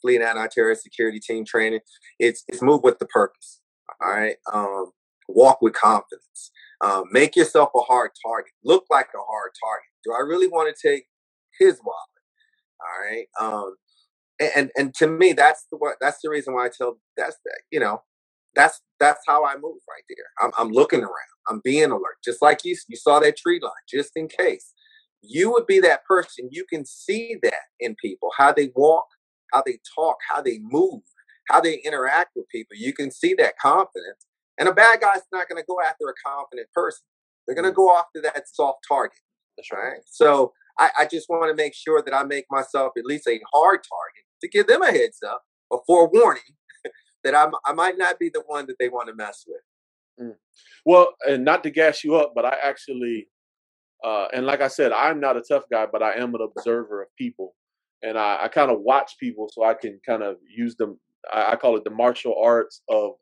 fleet 0.00 0.22
anti-terror 0.22 0.74
security 0.74 1.20
team 1.20 1.44
training. 1.44 1.80
It's 2.18 2.44
it's 2.48 2.62
move 2.62 2.82
with 2.82 2.98
the 2.98 3.06
purpose 3.06 3.60
all 4.02 4.10
right 4.10 4.36
um, 4.52 4.90
walk 5.28 5.60
with 5.62 5.74
confidence 5.74 6.50
um, 6.80 7.04
make 7.12 7.36
yourself 7.36 7.70
a 7.76 7.80
hard 7.80 8.10
target 8.24 8.52
look 8.64 8.84
like 8.90 9.08
a 9.14 9.18
hard 9.18 9.50
target. 9.62 9.86
Do 10.04 10.12
i 10.12 10.20
really 10.20 10.48
want 10.48 10.74
to 10.74 10.88
take 10.88 11.06
his 11.58 11.78
wallet 11.84 11.98
all 12.80 13.04
right 13.04 13.26
um, 13.40 13.76
and 14.40 14.70
and 14.76 14.94
to 14.94 15.06
me 15.06 15.32
that's 15.32 15.66
the 15.70 15.76
what 15.76 15.96
that's 16.00 16.18
the 16.22 16.30
reason 16.30 16.54
why 16.54 16.66
I 16.66 16.70
tell 16.76 16.98
that's 17.16 17.36
that 17.44 17.60
you 17.70 17.78
know 17.80 18.02
that's 18.54 18.80
that's 18.98 19.20
how 19.26 19.44
I 19.44 19.54
move 19.54 19.78
right 19.88 20.04
there. 20.08 20.26
I'm 20.40 20.50
I'm 20.58 20.72
looking 20.72 21.00
around. 21.00 21.30
I'm 21.48 21.60
being 21.64 21.90
alert, 21.90 22.18
just 22.24 22.42
like 22.42 22.64
you 22.64 22.76
you 22.88 22.96
saw 22.96 23.20
that 23.20 23.36
tree 23.36 23.60
line, 23.62 23.72
just 23.88 24.12
in 24.16 24.28
case. 24.28 24.72
You 25.22 25.52
would 25.52 25.66
be 25.66 25.80
that 25.80 26.04
person. 26.06 26.48
You 26.50 26.64
can 26.64 26.86
see 26.86 27.36
that 27.42 27.68
in 27.78 27.94
people, 28.02 28.30
how 28.38 28.52
they 28.54 28.70
walk, 28.74 29.04
how 29.52 29.62
they 29.64 29.78
talk, 29.94 30.16
how 30.28 30.40
they 30.40 30.58
move, 30.62 31.02
how 31.50 31.60
they 31.60 31.74
interact 31.84 32.30
with 32.34 32.48
people. 32.48 32.76
You 32.76 32.94
can 32.94 33.10
see 33.10 33.34
that 33.34 33.58
confidence. 33.58 34.26
And 34.58 34.66
a 34.68 34.72
bad 34.72 35.00
guy's 35.00 35.22
not 35.30 35.46
going 35.48 35.60
to 35.62 35.66
go 35.66 35.76
after 35.86 36.08
a 36.08 36.14
confident 36.26 36.68
person. 36.74 37.02
They're 37.46 37.54
going 37.54 37.66
to 37.66 37.72
mm. 37.72 37.76
go 37.76 37.96
after 37.96 38.22
that 38.22 38.48
soft 38.48 38.80
target. 38.88 39.18
That's 39.58 39.70
right. 39.72 40.00
So 40.06 40.52
I, 40.78 40.90
I 41.00 41.04
just 41.04 41.28
want 41.28 41.50
to 41.50 41.62
make 41.62 41.74
sure 41.74 42.02
that 42.02 42.14
I 42.14 42.22
make 42.24 42.46
myself 42.50 42.92
at 42.96 43.04
least 43.04 43.26
a 43.26 43.40
hard 43.52 43.80
target 43.80 44.24
to 44.40 44.48
give 44.48 44.66
them 44.66 44.82
a 44.82 44.90
heads 44.90 45.18
up, 45.26 45.42
a 45.72 45.76
forewarning 45.86 46.42
that 47.24 47.34
I'm, 47.34 47.52
I 47.64 47.72
might 47.72 47.98
not 47.98 48.18
be 48.18 48.28
the 48.28 48.42
one 48.46 48.66
that 48.66 48.76
they 48.78 48.88
want 48.88 49.08
to 49.08 49.14
mess 49.14 49.44
with. 49.46 49.60
Mm. 50.20 50.34
Well, 50.84 51.14
and 51.26 51.44
not 51.44 51.62
to 51.64 51.70
gas 51.70 52.04
you 52.04 52.16
up, 52.16 52.32
but 52.34 52.44
I 52.44 52.56
actually, 52.62 53.28
uh, 54.04 54.28
and 54.32 54.46
like 54.46 54.60
I 54.60 54.68
said, 54.68 54.92
I'm 54.92 55.20
not 55.20 55.36
a 55.36 55.42
tough 55.42 55.64
guy, 55.70 55.86
but 55.90 56.02
I 56.02 56.14
am 56.14 56.34
an 56.34 56.40
observer 56.42 57.02
of 57.02 57.08
people, 57.16 57.54
and 58.02 58.18
I, 58.18 58.44
I 58.44 58.48
kind 58.48 58.70
of 58.70 58.80
watch 58.80 59.16
people 59.18 59.50
so 59.52 59.64
I 59.64 59.74
can 59.74 60.00
kind 60.06 60.22
of 60.22 60.36
use 60.48 60.76
them. 60.76 60.98
I, 61.32 61.52
I 61.52 61.56
call 61.56 61.76
it 61.76 61.84
the 61.84 61.90
martial 61.90 62.34
arts 62.42 62.82
of 62.88 63.12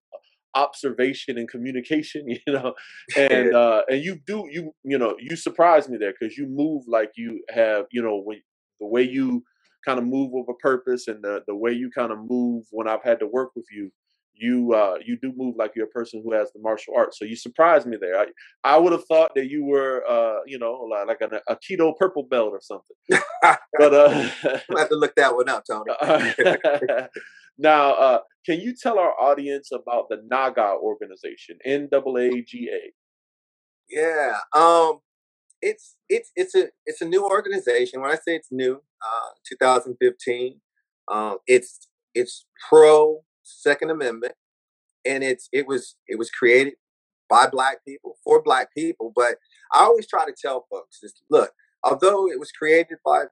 observation 0.54 1.38
and 1.38 1.48
communication 1.48 2.28
you 2.46 2.52
know 2.52 2.74
and 3.16 3.54
uh 3.54 3.82
and 3.88 4.02
you 4.02 4.18
do 4.26 4.48
you 4.50 4.74
you 4.82 4.98
know 4.98 5.14
you 5.18 5.36
surprise 5.36 5.88
me 5.88 5.98
there 5.98 6.14
because 6.18 6.36
you 6.36 6.46
move 6.46 6.82
like 6.88 7.12
you 7.16 7.42
have 7.50 7.84
you 7.92 8.02
know 8.02 8.20
when 8.24 8.40
the 8.80 8.86
way 8.86 9.02
you 9.02 9.44
kind 9.84 9.98
of 9.98 10.04
move 10.04 10.30
with 10.32 10.48
a 10.48 10.54
purpose 10.54 11.08
and 11.08 11.22
the, 11.22 11.42
the 11.46 11.54
way 11.54 11.72
you 11.72 11.90
kind 11.90 12.12
of 12.12 12.18
move 12.18 12.64
when 12.70 12.88
I've 12.88 13.02
had 13.02 13.20
to 13.20 13.26
work 13.26 13.50
with 13.54 13.66
you, 13.70 13.90
you 14.34 14.72
uh, 14.72 14.98
you 15.04 15.18
do 15.20 15.32
move 15.36 15.56
like 15.56 15.72
you're 15.74 15.86
a 15.86 15.90
person 15.90 16.22
who 16.24 16.32
has 16.32 16.52
the 16.52 16.60
martial 16.60 16.94
arts. 16.96 17.18
So 17.18 17.24
you 17.24 17.36
surprised 17.36 17.86
me 17.86 17.96
there. 18.00 18.18
I, 18.18 18.26
I 18.64 18.78
would 18.78 18.92
have 18.92 19.04
thought 19.06 19.32
that 19.34 19.48
you 19.50 19.64
were, 19.64 20.04
uh, 20.08 20.40
you 20.46 20.58
know, 20.58 20.88
like, 20.90 21.20
like 21.20 21.32
a, 21.32 21.40
a 21.48 21.56
aikido 21.56 21.96
purple 21.96 22.22
belt 22.22 22.52
or 22.52 22.60
something. 22.60 22.96
but 23.78 23.94
uh, 23.94 24.30
I 24.44 24.78
have 24.78 24.88
to 24.88 24.96
look 24.96 25.14
that 25.16 25.34
one 25.34 25.48
up, 25.48 25.64
Tony. 25.66 25.92
now, 27.58 27.92
uh, 27.92 28.20
can 28.46 28.60
you 28.60 28.74
tell 28.74 28.98
our 28.98 29.12
audience 29.20 29.70
about 29.72 30.08
the 30.08 30.22
NAGA 30.30 30.76
organization, 30.80 31.58
NAAGA? 31.66 32.92
Yeah. 33.90 34.38
Um, 34.54 35.00
it's 35.62 35.96
it's 36.08 36.30
it's 36.36 36.54
a 36.54 36.68
it's 36.86 37.00
a 37.00 37.06
new 37.06 37.24
organization. 37.24 38.00
When 38.00 38.10
I 38.10 38.14
say 38.14 38.36
it's 38.36 38.48
new, 38.50 38.74
uh, 39.02 39.30
2015, 39.48 40.60
um, 41.10 41.38
it's 41.46 41.88
it's 42.14 42.46
pro 42.68 43.22
Second 43.42 43.90
Amendment, 43.90 44.34
and 45.04 45.24
it's 45.24 45.48
it 45.52 45.66
was 45.66 45.96
it 46.06 46.18
was 46.18 46.30
created 46.30 46.74
by 47.28 47.48
Black 47.48 47.84
people 47.86 48.16
for 48.24 48.42
Black 48.42 48.68
people. 48.74 49.12
But 49.14 49.36
I 49.72 49.84
always 49.84 50.06
try 50.06 50.24
to 50.24 50.34
tell 50.40 50.66
folks, 50.70 51.02
is, 51.02 51.14
look, 51.30 51.52
although 51.84 52.28
it 52.28 52.38
was 52.38 52.52
created 52.52 52.98
by 53.04 53.24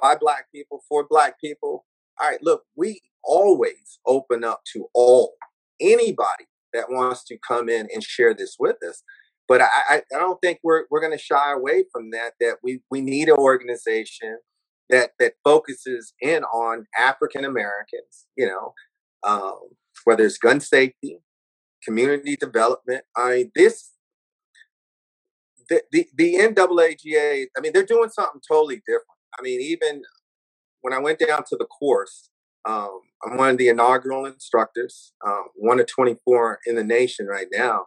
by 0.00 0.16
Black 0.20 0.46
people 0.54 0.82
for 0.88 1.06
Black 1.08 1.40
people, 1.40 1.84
all 2.20 2.28
right, 2.28 2.42
look, 2.42 2.64
we 2.76 3.00
always 3.24 3.98
open 4.06 4.44
up 4.44 4.60
to 4.72 4.86
all 4.94 5.34
anybody 5.80 6.46
that 6.72 6.90
wants 6.90 7.24
to 7.24 7.38
come 7.46 7.68
in 7.68 7.88
and 7.92 8.02
share 8.02 8.34
this 8.34 8.56
with 8.58 8.76
us 8.88 9.02
but 9.48 9.62
I, 9.62 9.68
I, 9.90 10.02
don't 10.10 10.40
think 10.40 10.58
we're 10.62 10.84
we're 10.90 11.00
going 11.00 11.16
to 11.16 11.22
shy 11.22 11.52
away 11.52 11.84
from 11.92 12.10
that. 12.10 12.32
That 12.40 12.56
we 12.62 12.80
we 12.90 13.00
need 13.00 13.28
an 13.28 13.36
organization 13.36 14.38
that 14.90 15.10
that 15.18 15.34
focuses 15.44 16.14
in 16.20 16.44
on 16.44 16.86
African 16.98 17.44
Americans. 17.44 18.26
You 18.36 18.46
know, 18.46 18.74
um, 19.22 19.60
whether 20.04 20.24
it's 20.24 20.38
gun 20.38 20.60
safety, 20.60 21.20
community 21.84 22.36
development. 22.36 23.04
I 23.16 23.30
mean, 23.30 23.52
this 23.54 23.92
the, 25.68 25.82
the 25.92 26.06
the 26.16 26.34
NAAGA. 26.34 27.46
I 27.56 27.60
mean, 27.60 27.72
they're 27.72 27.84
doing 27.84 28.10
something 28.10 28.40
totally 28.46 28.82
different. 28.86 29.06
I 29.38 29.42
mean, 29.42 29.60
even 29.60 30.02
when 30.80 30.92
I 30.92 30.98
went 30.98 31.18
down 31.18 31.44
to 31.48 31.56
the 31.56 31.66
course, 31.66 32.30
um, 32.64 33.00
I'm 33.24 33.36
one 33.36 33.50
of 33.50 33.58
the 33.58 33.68
inaugural 33.68 34.26
instructors, 34.26 35.12
um, 35.26 35.44
one 35.54 35.80
of 35.80 35.86
24 35.86 36.60
in 36.66 36.76
the 36.76 36.84
nation 36.84 37.26
right 37.26 37.46
now. 37.52 37.86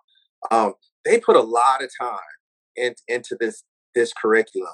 Um, 0.52 0.74
they 1.06 1.20
put 1.20 1.36
a 1.36 1.42
lot 1.42 1.84
of 1.84 1.90
time 2.00 2.20
in, 2.76 2.96
into 3.08 3.38
this 3.40 3.64
this 3.96 4.14
curriculum. 4.14 4.74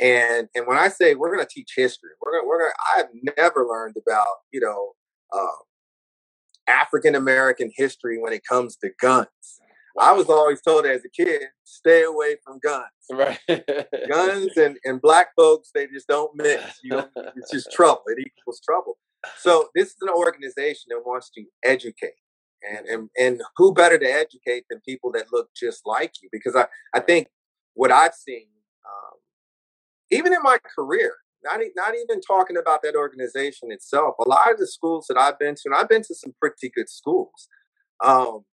And 0.00 0.48
and 0.54 0.66
when 0.66 0.78
I 0.78 0.88
say 0.88 1.14
we're 1.14 1.34
going 1.34 1.46
to 1.46 1.52
teach 1.52 1.72
history, 1.76 2.10
we're 2.20 2.32
going 2.32 2.48
we're 2.48 2.58
going 2.60 2.72
I've 2.96 3.34
never 3.36 3.66
learned 3.66 3.96
about 3.96 4.26
you 4.52 4.60
know 4.60 4.92
uh, 5.32 6.70
African 6.70 7.14
American 7.14 7.70
history 7.76 8.18
when 8.20 8.32
it 8.32 8.42
comes 8.48 8.76
to 8.78 8.90
guns. 9.00 9.28
I 9.98 10.12
was 10.12 10.28
always 10.28 10.60
told 10.60 10.86
as 10.86 11.02
a 11.04 11.08
kid, 11.08 11.42
stay 11.62 12.02
away 12.02 12.36
from 12.44 12.58
guns. 12.58 12.88
Right. 13.12 13.38
guns 14.08 14.56
and, 14.56 14.76
and 14.84 15.00
black 15.00 15.28
folks, 15.36 15.70
they 15.72 15.86
just 15.86 16.08
don't 16.08 16.32
mix. 16.34 16.80
You 16.82 16.90
know, 16.90 17.08
it's 17.36 17.52
just 17.52 17.70
trouble. 17.72 18.02
It 18.08 18.26
equals 18.26 18.60
trouble. 18.64 18.98
So 19.38 19.68
this 19.74 19.88
is 19.88 19.96
an 20.02 20.08
organization 20.08 20.86
that 20.88 21.02
wants 21.06 21.30
to 21.36 21.44
educate 21.64 22.14
and 22.70 22.86
and 22.86 23.10
and 23.18 23.42
who 23.56 23.72
better 23.72 23.98
to 23.98 24.06
educate 24.06 24.64
than 24.70 24.80
people 24.80 25.12
that 25.12 25.32
look 25.32 25.48
just 25.54 25.82
like 25.86 26.12
you 26.22 26.28
because 26.32 26.56
i 26.56 26.66
i 26.94 27.00
think 27.00 27.28
what 27.74 27.90
I've 27.92 28.14
seen, 28.14 28.46
um, 28.86 29.18
even 30.10 30.32
in 30.32 30.42
my 30.42 30.58
career, 30.74 31.12
not, 31.42 31.60
not 31.76 31.94
even 31.94 32.20
talking 32.20 32.56
about 32.56 32.82
that 32.82 32.94
organization 32.94 33.70
itself, 33.70 34.14
a 34.24 34.28
lot 34.28 34.50
of 34.50 34.58
the 34.58 34.66
schools 34.66 35.06
that 35.08 35.18
I've 35.18 35.38
been 35.38 35.54
to, 35.54 35.62
and 35.66 35.74
I've 35.74 35.88
been 35.88 36.02
to 36.02 36.14
some 36.14 36.32
pretty 36.40 36.70
good 36.74 36.88
schools. 36.88 37.48
Um, 38.02 38.44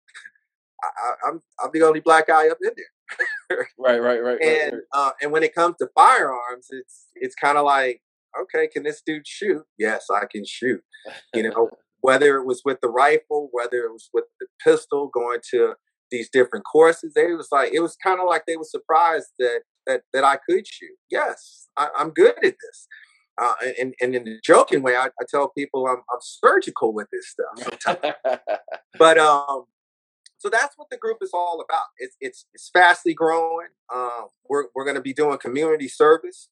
I, 0.82 1.28
am 1.28 1.40
I'm 1.62 1.70
the 1.72 1.82
only 1.82 2.00
black 2.00 2.26
guy 2.26 2.48
up 2.48 2.58
in 2.62 2.70
there. 2.76 3.68
right, 3.78 4.00
right, 4.00 4.22
right. 4.22 4.40
And 4.40 4.72
right, 4.72 4.82
Uh, 4.92 5.10
and 5.22 5.30
when 5.30 5.42
it 5.42 5.54
comes 5.54 5.76
to 5.78 5.88
firearms, 5.94 6.68
it's 6.70 7.06
it's 7.14 7.34
kind 7.34 7.58
of 7.58 7.64
like, 7.64 8.00
okay, 8.40 8.66
can 8.66 8.82
this 8.82 9.02
dude 9.04 9.26
shoot? 9.26 9.62
Yes, 9.78 10.06
I 10.10 10.24
can 10.30 10.44
shoot. 10.46 10.82
You 11.34 11.50
know, 11.50 11.70
whether 12.00 12.36
it 12.36 12.46
was 12.46 12.62
with 12.64 12.80
the 12.80 12.88
rifle, 12.88 13.48
whether 13.52 13.84
it 13.84 13.92
was 13.92 14.08
with 14.12 14.24
the 14.40 14.46
pistol, 14.62 15.08
going 15.12 15.40
to 15.50 15.74
these 16.10 16.28
different 16.28 16.64
courses, 16.64 17.14
they 17.14 17.32
was 17.32 17.48
like, 17.52 17.72
it 17.72 17.80
was 17.80 17.96
kind 18.02 18.20
of 18.20 18.26
like 18.26 18.44
they 18.46 18.56
were 18.56 18.64
surprised 18.64 19.28
that 19.38 19.60
that 19.86 20.02
that 20.12 20.24
I 20.24 20.38
could 20.48 20.66
shoot. 20.66 20.96
Yes, 21.10 21.68
I, 21.76 21.88
am 21.98 22.10
good 22.10 22.34
at 22.36 22.42
this. 22.42 22.88
Uh, 23.40 23.54
and, 23.80 23.94
and 24.02 24.14
in 24.14 24.28
a 24.28 24.38
joking 24.44 24.82
way, 24.82 24.96
I, 24.96 25.06
I 25.06 25.24
tell 25.26 25.48
people 25.48 25.86
I'm, 25.86 26.02
I'm 26.12 26.20
surgical 26.20 26.92
with 26.92 27.08
this 27.10 27.30
stuff. 27.30 28.04
but 28.98 29.16
um, 29.16 29.64
so 30.36 30.50
that's 30.50 30.76
what 30.76 30.90
the 30.90 30.98
group 30.98 31.18
is 31.22 31.30
all 31.32 31.64
about. 31.66 31.86
It's 31.98 32.16
it's, 32.20 32.46
it's 32.52 32.70
fastly 32.72 33.14
growing. 33.14 33.68
Um, 33.94 34.28
we're 34.48 34.64
we're 34.74 34.84
going 34.84 34.96
to 34.96 35.02
be 35.02 35.14
doing 35.14 35.38
community 35.38 35.88
service. 35.88 36.48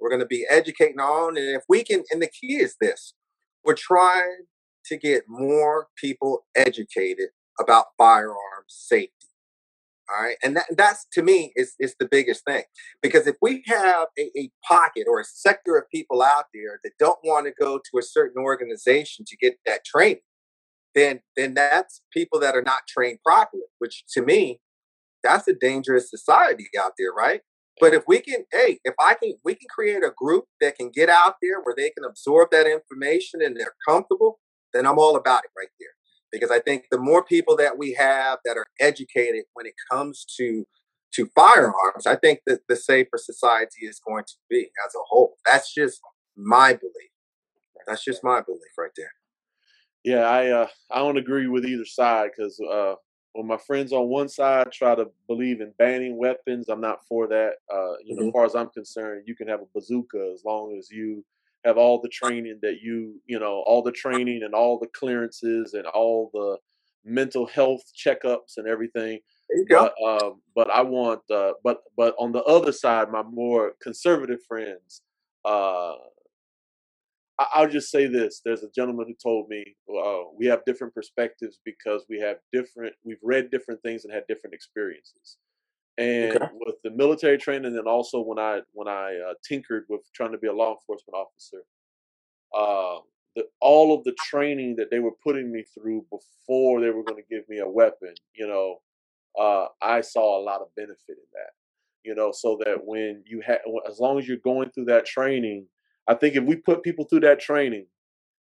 We're 0.00 0.08
going 0.10 0.20
to 0.20 0.26
be 0.26 0.46
educating 0.50 1.00
on, 1.00 1.36
and 1.36 1.56
if 1.56 1.62
we 1.68 1.84
can, 1.84 2.02
and 2.10 2.20
the 2.20 2.28
key 2.28 2.56
is 2.56 2.76
this: 2.80 3.14
we're 3.64 3.74
trying 3.74 4.46
to 4.86 4.96
get 4.98 5.24
more 5.28 5.88
people 5.98 6.46
educated 6.56 7.30
about 7.60 7.86
firearms 7.98 8.36
safety. 8.68 9.12
All 10.10 10.22
right, 10.24 10.36
and 10.44 10.56
that, 10.56 10.66
that's 10.76 11.06
to 11.14 11.22
me 11.22 11.52
is 11.56 11.74
is 11.80 11.96
the 12.00 12.08
biggest 12.10 12.44
thing 12.46 12.64
because 13.02 13.26
if 13.26 13.36
we 13.42 13.62
have 13.66 14.08
a, 14.18 14.30
a 14.38 14.50
pocket 14.68 15.04
or 15.08 15.20
a 15.20 15.24
sector 15.24 15.78
of 15.78 15.84
people 15.90 16.22
out 16.22 16.46
there 16.54 16.80
that 16.84 16.92
don't 16.98 17.18
want 17.24 17.46
to 17.46 17.54
go 17.60 17.78
to 17.78 17.98
a 17.98 18.02
certain 18.02 18.42
organization 18.42 19.24
to 19.26 19.36
get 19.38 19.54
that 19.66 19.84
training, 19.84 20.20
then 20.94 21.20
then 21.36 21.54
that's 21.54 22.02
people 22.12 22.40
that 22.40 22.56
are 22.56 22.62
not 22.62 22.82
trained 22.88 23.18
properly, 23.24 23.64
which 23.78 24.04
to 24.14 24.22
me, 24.22 24.60
that's 25.24 25.48
a 25.48 25.54
dangerous 25.54 26.10
society 26.10 26.68
out 26.80 26.92
there, 26.98 27.12
right? 27.12 27.42
But 27.80 27.94
if 27.94 28.04
we 28.08 28.20
can, 28.20 28.44
hey, 28.52 28.80
if 28.84 28.94
I 29.00 29.14
can, 29.22 29.34
we 29.44 29.54
can 29.54 29.68
create 29.74 30.04
a 30.04 30.12
group 30.16 30.46
that 30.60 30.76
can 30.76 30.90
get 30.90 31.10
out 31.10 31.36
there 31.42 31.60
where 31.62 31.74
they 31.76 31.90
can 31.90 32.04
absorb 32.08 32.50
that 32.52 32.66
information 32.68 33.42
and 33.42 33.56
they're 33.56 33.74
comfortable, 33.88 34.40
then 34.74 34.86
I'm 34.86 34.98
all 34.98 35.16
about 35.16 35.44
it 35.44 35.50
right 35.56 35.68
there. 35.80 35.88
Because 36.32 36.50
I 36.50 36.58
think 36.58 36.86
the 36.90 36.98
more 36.98 37.24
people 37.24 37.56
that 37.56 37.78
we 37.78 37.92
have 37.94 38.40
that 38.44 38.56
are 38.56 38.66
educated 38.80 39.44
when 39.54 39.66
it 39.66 39.74
comes 39.90 40.26
to 40.36 40.66
to 41.14 41.26
firearms, 41.26 42.08
I 42.08 42.16
think 42.16 42.40
that 42.46 42.62
the 42.68 42.74
safer 42.74 43.18
society 43.18 43.86
is 43.86 44.00
going 44.04 44.24
to 44.24 44.34
be 44.50 44.68
as 44.84 44.94
a 44.96 45.04
whole. 45.06 45.36
That's 45.46 45.72
just 45.72 46.00
my 46.36 46.72
belief. 46.72 47.12
That's 47.86 48.02
just 48.02 48.24
my 48.24 48.40
belief 48.40 48.72
right 48.76 48.90
there 48.96 49.12
yeah, 50.04 50.28
I 50.28 50.50
uh, 50.50 50.66
I 50.90 50.98
don't 50.98 51.16
agree 51.16 51.48
with 51.48 51.64
either 51.64 51.86
side 51.86 52.30
because 52.36 52.60
uh, 52.60 52.94
when 53.32 53.46
my 53.46 53.56
friends 53.56 53.92
on 53.92 54.08
one 54.08 54.28
side 54.28 54.70
try 54.70 54.94
to 54.94 55.06
believe 55.26 55.62
in 55.62 55.72
banning 55.78 56.18
weapons, 56.18 56.68
I'm 56.68 56.82
not 56.82 57.04
for 57.08 57.26
that. 57.28 57.54
Uh, 57.72 57.94
you 58.04 58.14
mm-hmm. 58.16 58.28
as 58.28 58.32
far 58.32 58.44
as 58.44 58.54
I'm 58.54 58.68
concerned, 58.68 59.24
you 59.26 59.34
can 59.34 59.48
have 59.48 59.60
a 59.60 59.66
bazooka 59.74 60.30
as 60.32 60.42
long 60.44 60.76
as 60.78 60.90
you 60.90 61.24
have 61.64 61.78
all 61.78 62.00
the 62.00 62.08
training 62.08 62.58
that 62.62 62.80
you 62.82 63.20
you 63.26 63.38
know 63.38 63.62
all 63.66 63.82
the 63.82 63.92
training 63.92 64.42
and 64.44 64.54
all 64.54 64.78
the 64.78 64.88
clearances 64.88 65.74
and 65.74 65.86
all 65.86 66.30
the 66.34 66.58
mental 67.04 67.46
health 67.46 67.82
checkups 67.96 68.56
and 68.56 68.66
everything. 68.66 69.20
But, 69.78 69.94
um, 70.06 70.40
but 70.54 70.70
I 70.70 70.82
want, 70.82 71.20
uh, 71.30 71.52
but 71.62 71.78
but 71.96 72.14
on 72.18 72.32
the 72.32 72.42
other 72.44 72.72
side, 72.72 73.10
my 73.10 73.22
more 73.22 73.72
conservative 73.82 74.40
friends, 74.48 75.02
uh, 75.44 75.94
I'll 77.38 77.68
just 77.68 77.90
say 77.90 78.06
this: 78.06 78.40
there's 78.44 78.62
a 78.62 78.70
gentleman 78.74 79.06
who 79.08 79.14
told 79.22 79.48
me 79.48 79.76
uh, 79.90 80.22
we 80.36 80.46
have 80.46 80.64
different 80.64 80.94
perspectives 80.94 81.58
because 81.64 82.04
we 82.08 82.18
have 82.20 82.38
different, 82.52 82.94
we've 83.04 83.18
read 83.22 83.50
different 83.50 83.82
things 83.82 84.04
and 84.04 84.14
had 84.14 84.24
different 84.28 84.54
experiences. 84.54 85.36
And 85.96 86.36
okay. 86.36 86.46
with 86.54 86.76
the 86.82 86.90
military 86.90 87.38
training, 87.38 87.66
and 87.66 87.76
then 87.76 87.86
also 87.86 88.20
when 88.20 88.38
I 88.38 88.60
when 88.72 88.88
I 88.88 89.16
uh, 89.30 89.34
tinkered 89.46 89.84
with 89.88 90.00
trying 90.12 90.32
to 90.32 90.38
be 90.38 90.48
a 90.48 90.52
law 90.52 90.74
enforcement 90.74 91.14
officer, 91.14 91.62
uh, 92.56 93.00
the, 93.36 93.44
all 93.60 93.96
of 93.96 94.02
the 94.04 94.14
training 94.18 94.74
that 94.76 94.90
they 94.90 94.98
were 94.98 95.14
putting 95.22 95.52
me 95.52 95.62
through 95.62 96.04
before 96.10 96.80
they 96.80 96.90
were 96.90 97.04
going 97.04 97.22
to 97.22 97.34
give 97.34 97.48
me 97.48 97.58
a 97.58 97.68
weapon, 97.68 98.14
you 98.34 98.46
know, 98.48 98.78
uh, 99.38 99.66
I 99.80 100.00
saw 100.00 100.40
a 100.40 100.42
lot 100.42 100.62
of 100.62 100.74
benefit 100.76 100.96
in 101.08 101.30
that. 101.32 101.50
You 102.02 102.14
know, 102.14 102.32
so 102.32 102.58
that 102.64 102.84
when 102.84 103.22
you 103.24 103.40
have, 103.46 103.60
as 103.88 103.98
long 103.98 104.18
as 104.18 104.28
you're 104.28 104.36
going 104.38 104.70
through 104.70 104.86
that 104.86 105.06
training 105.06 105.66
I 106.06 106.14
think 106.14 106.36
if 106.36 106.44
we 106.44 106.56
put 106.56 106.82
people 106.82 107.06
through 107.06 107.20
that 107.20 107.40
training 107.40 107.86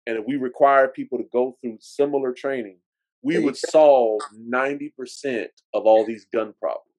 and 0.05 0.17
if 0.17 0.25
we 0.25 0.35
require 0.35 0.87
people 0.87 1.17
to 1.17 1.25
go 1.31 1.57
through 1.61 1.77
similar 1.79 2.33
training, 2.33 2.77
we 3.21 3.39
would 3.39 3.57
solve 3.57 4.21
90% 4.37 5.47
of 5.73 5.85
all 5.85 6.05
these 6.05 6.27
gun 6.31 6.53
problems. 6.59 6.94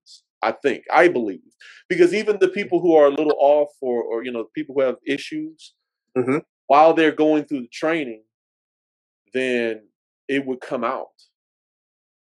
I 0.47 0.53
think, 0.53 0.85
I 0.93 1.09
believe. 1.09 1.41
Because 1.89 2.15
even 2.15 2.39
the 2.41 2.49
people 2.49 2.81
who 2.81 2.95
are 2.95 3.07
a 3.07 3.17
little 3.19 3.37
off 3.39 3.71
or, 3.81 4.03
or 4.03 4.25
you 4.25 4.33
know, 4.33 4.47
people 4.55 4.75
who 4.75 4.83
have 4.83 4.97
issues, 5.07 5.75
mm-hmm. 6.17 6.39
while 6.67 6.95
they're 6.95 7.13
going 7.13 7.45
through 7.45 7.63
the 7.63 7.69
training, 7.73 8.23
then 9.35 9.83
it 10.29 10.47
would 10.47 10.61
come 10.61 10.85
out. 10.85 11.07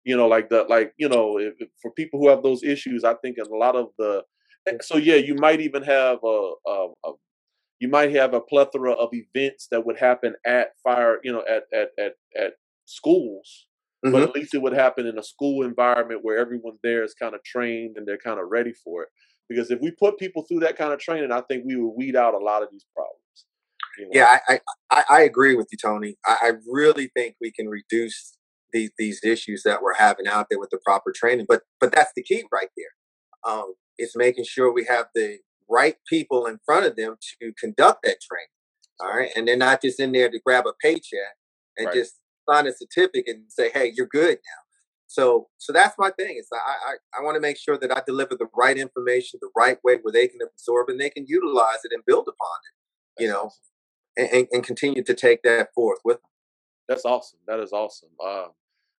You 0.04 0.16
know, 0.16 0.28
like 0.28 0.48
the 0.50 0.64
like, 0.68 0.92
you 0.98 1.08
know, 1.08 1.38
if, 1.38 1.54
if 1.58 1.68
for 1.80 1.90
people 1.90 2.20
who 2.20 2.28
have 2.28 2.42
those 2.42 2.62
issues, 2.62 3.04
I 3.04 3.14
think 3.14 3.38
in 3.38 3.46
a 3.46 3.56
lot 3.56 3.76
of 3.76 3.88
the 3.98 4.22
so 4.80 4.96
yeah, 4.96 5.16
you 5.16 5.34
might 5.34 5.60
even 5.60 5.82
have 5.82 6.18
a, 6.24 6.52
a, 6.66 6.88
a 7.04 7.12
you 7.80 7.88
might 7.88 8.12
have 8.12 8.34
a 8.34 8.40
plethora 8.40 8.92
of 8.92 9.10
events 9.12 9.68
that 9.70 9.84
would 9.84 9.98
happen 9.98 10.34
at 10.46 10.68
fire, 10.82 11.20
you 11.22 11.32
know, 11.32 11.42
at 11.48 11.64
at 11.72 11.88
at, 11.98 12.14
at 12.38 12.52
schools. 12.86 13.66
Mm-hmm. 14.04 14.12
But 14.12 14.22
at 14.22 14.34
least 14.34 14.54
it 14.54 14.62
would 14.62 14.74
happen 14.74 15.06
in 15.06 15.18
a 15.18 15.22
school 15.22 15.64
environment 15.64 16.20
where 16.22 16.38
everyone 16.38 16.76
there 16.82 17.04
is 17.04 17.14
kind 17.14 17.34
of 17.34 17.42
trained 17.44 17.96
and 17.96 18.06
they're 18.06 18.18
kind 18.18 18.38
of 18.38 18.46
ready 18.50 18.72
for 18.72 19.02
it. 19.02 19.08
Because 19.48 19.70
if 19.70 19.80
we 19.80 19.90
put 19.90 20.18
people 20.18 20.44
through 20.46 20.60
that 20.60 20.76
kind 20.76 20.92
of 20.92 20.98
training, 20.98 21.32
I 21.32 21.42
think 21.42 21.64
we 21.66 21.76
would 21.76 21.94
weed 21.96 22.16
out 22.16 22.34
a 22.34 22.38
lot 22.38 22.62
of 22.62 22.68
these 22.70 22.84
problems. 22.94 23.20
You 23.98 24.04
know? 24.04 24.10
Yeah, 24.12 24.38
I, 24.48 24.60
I, 24.90 25.04
I 25.08 25.20
agree 25.22 25.54
with 25.54 25.68
you, 25.70 25.78
Tony. 25.80 26.16
I, 26.26 26.36
I 26.42 26.52
really 26.70 27.10
think 27.14 27.36
we 27.40 27.52
can 27.52 27.68
reduce 27.68 28.36
these 28.72 28.90
these 28.98 29.20
issues 29.22 29.62
that 29.64 29.82
we're 29.82 29.94
having 29.94 30.26
out 30.26 30.46
there 30.50 30.58
with 30.58 30.70
the 30.70 30.80
proper 30.84 31.12
training. 31.14 31.46
But 31.48 31.62
but 31.80 31.92
that's 31.92 32.12
the 32.16 32.22
key 32.22 32.44
right 32.52 32.70
there. 32.76 33.52
Um, 33.52 33.74
it's 33.98 34.16
making 34.16 34.44
sure 34.44 34.72
we 34.72 34.84
have 34.86 35.06
the 35.14 35.38
right 35.68 35.96
people 36.08 36.46
in 36.46 36.58
front 36.64 36.86
of 36.86 36.96
them 36.96 37.16
to 37.40 37.52
conduct 37.58 38.00
that 38.04 38.18
training. 38.20 38.48
All 39.00 39.16
right. 39.16 39.30
And 39.34 39.46
they're 39.46 39.56
not 39.56 39.82
just 39.82 40.00
in 40.00 40.12
there 40.12 40.30
to 40.30 40.40
grab 40.44 40.66
a 40.66 40.72
paycheck 40.80 41.36
and 41.76 41.86
right. 41.86 41.94
just 41.94 42.14
sign 42.48 42.66
a 42.66 42.72
certificate 42.72 43.36
and 43.36 43.44
say, 43.48 43.70
hey, 43.70 43.92
you're 43.94 44.06
good 44.06 44.36
now. 44.36 44.60
So 45.06 45.48
so 45.58 45.72
that's 45.72 45.96
my 45.98 46.10
thing. 46.10 46.36
Is 46.38 46.48
I 46.52 46.56
I, 46.56 47.18
I 47.18 47.22
want 47.22 47.36
to 47.36 47.40
make 47.40 47.58
sure 47.58 47.78
that 47.78 47.96
I 47.96 48.02
deliver 48.06 48.34
the 48.36 48.48
right 48.56 48.76
information 48.76 49.38
the 49.42 49.50
right 49.56 49.78
way 49.84 49.98
where 50.02 50.12
they 50.12 50.28
can 50.28 50.40
absorb 50.42 50.88
and 50.88 51.00
they 51.00 51.10
can 51.10 51.26
utilize 51.26 51.84
it 51.84 51.92
and 51.92 52.04
build 52.06 52.26
upon 52.28 52.58
it. 52.68 53.22
You 53.22 53.28
know, 53.28 53.50
and, 54.16 54.48
and 54.50 54.64
continue 54.64 55.02
to 55.04 55.14
take 55.14 55.42
that 55.42 55.72
forth 55.74 56.00
with 56.04 56.16
them. 56.16 56.30
That's 56.88 57.04
awesome. 57.04 57.38
That 57.46 57.60
is 57.60 57.72
awesome. 57.72 58.10
Uh, 58.24 58.46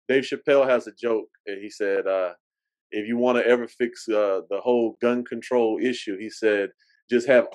Dave 0.08 0.24
Chappelle 0.24 0.68
has 0.68 0.88
a 0.88 0.92
joke. 0.92 1.30
And 1.48 1.62
he 1.62 1.70
said, 1.70 2.08
uh, 2.08 2.34
if 2.92 3.08
you 3.08 3.18
want 3.18 3.38
to 3.38 3.48
ever 3.48 3.68
fix 3.68 4.08
uh, 4.08 4.42
the 4.50 4.60
whole 4.62 4.98
gun 5.02 5.24
control 5.24 5.80
issue, 5.82 6.18
he 6.18 6.30
said, 6.30 6.70
just 7.10 7.28
have 7.28 7.48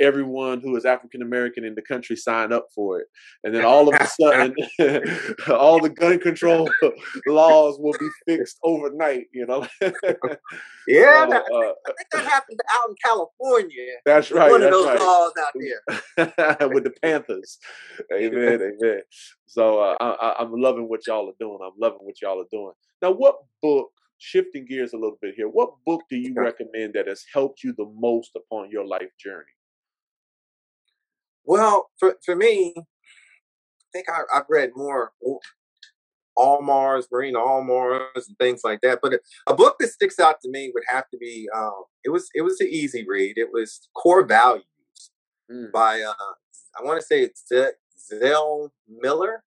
everyone 0.00 0.60
who 0.60 0.76
is 0.76 0.84
African 0.84 1.22
American 1.22 1.64
in 1.64 1.74
the 1.74 1.82
country 1.82 2.16
sign 2.16 2.52
up 2.52 2.66
for 2.74 3.00
it. 3.00 3.06
And 3.44 3.54
then 3.54 3.64
all 3.64 3.88
of 3.88 4.00
a 4.00 4.06
sudden, 4.06 4.54
all 5.48 5.80
the 5.80 5.90
gun 5.90 6.18
control 6.20 6.70
laws 7.26 7.78
will 7.78 7.94
be 7.98 8.08
fixed 8.26 8.58
overnight, 8.62 9.26
you 9.32 9.46
know? 9.46 9.66
yeah, 10.86 11.26
uh, 11.26 11.40
I 11.40 11.92
think 11.96 12.10
that 12.12 12.24
happened 12.24 12.60
out 12.72 12.88
in 12.88 12.94
California. 13.04 13.86
That's 14.04 14.30
right. 14.30 14.50
One 14.50 14.60
that's 14.60 14.74
of 14.74 14.82
those 14.82 14.86
right. 14.86 15.00
laws 15.00 15.32
out 15.40 16.58
there. 16.58 16.68
With 16.68 16.84
the 16.84 16.92
Panthers. 17.02 17.58
Amen, 18.12 18.60
amen. 18.60 19.02
So 19.46 19.80
uh, 19.80 19.96
I, 20.00 20.36
I'm 20.40 20.52
loving 20.52 20.88
what 20.88 21.06
y'all 21.06 21.28
are 21.28 21.38
doing. 21.40 21.58
I'm 21.64 21.72
loving 21.80 22.00
what 22.02 22.20
y'all 22.20 22.40
are 22.40 22.48
doing. 22.50 22.72
Now, 23.02 23.12
what 23.12 23.36
book 23.62 23.90
shifting 24.18 24.66
gears 24.66 24.92
a 24.92 24.96
little 24.96 25.18
bit 25.22 25.34
here, 25.36 25.48
what 25.48 25.70
book 25.86 26.02
do 26.10 26.16
you 26.16 26.34
recommend 26.34 26.94
that 26.94 27.06
has 27.06 27.24
helped 27.32 27.62
you 27.62 27.72
the 27.76 27.90
most 27.98 28.32
upon 28.36 28.70
your 28.70 28.86
life 28.86 29.10
journey? 29.18 29.44
Well, 31.48 31.88
for, 31.98 32.16
for 32.26 32.36
me, 32.36 32.74
I 32.76 32.82
think 33.90 34.06
I, 34.10 34.36
have 34.36 34.44
read 34.50 34.72
more 34.76 35.12
Almars, 36.36 37.04
Marina 37.10 37.38
Almars, 37.38 38.28
and 38.28 38.36
things 38.38 38.60
like 38.62 38.82
that. 38.82 38.98
But 39.02 39.14
a, 39.14 39.20
a, 39.46 39.54
book 39.54 39.76
that 39.80 39.88
sticks 39.88 40.20
out 40.20 40.42
to 40.42 40.50
me 40.50 40.70
would 40.74 40.84
have 40.88 41.08
to 41.08 41.16
be 41.16 41.48
um, 41.56 41.84
it 42.04 42.10
was 42.10 42.28
it 42.34 42.42
was 42.42 42.60
an 42.60 42.68
easy 42.68 43.06
read. 43.08 43.38
It 43.38 43.48
was 43.50 43.88
Corps 43.94 44.26
Values 44.26 44.66
mm. 45.50 45.72
by 45.72 46.02
uh, 46.02 46.12
I 46.78 46.84
want 46.84 47.00
to 47.00 47.06
say 47.06 47.22
it's 47.22 47.44
Zell 47.98 48.70
Miller. 48.86 49.42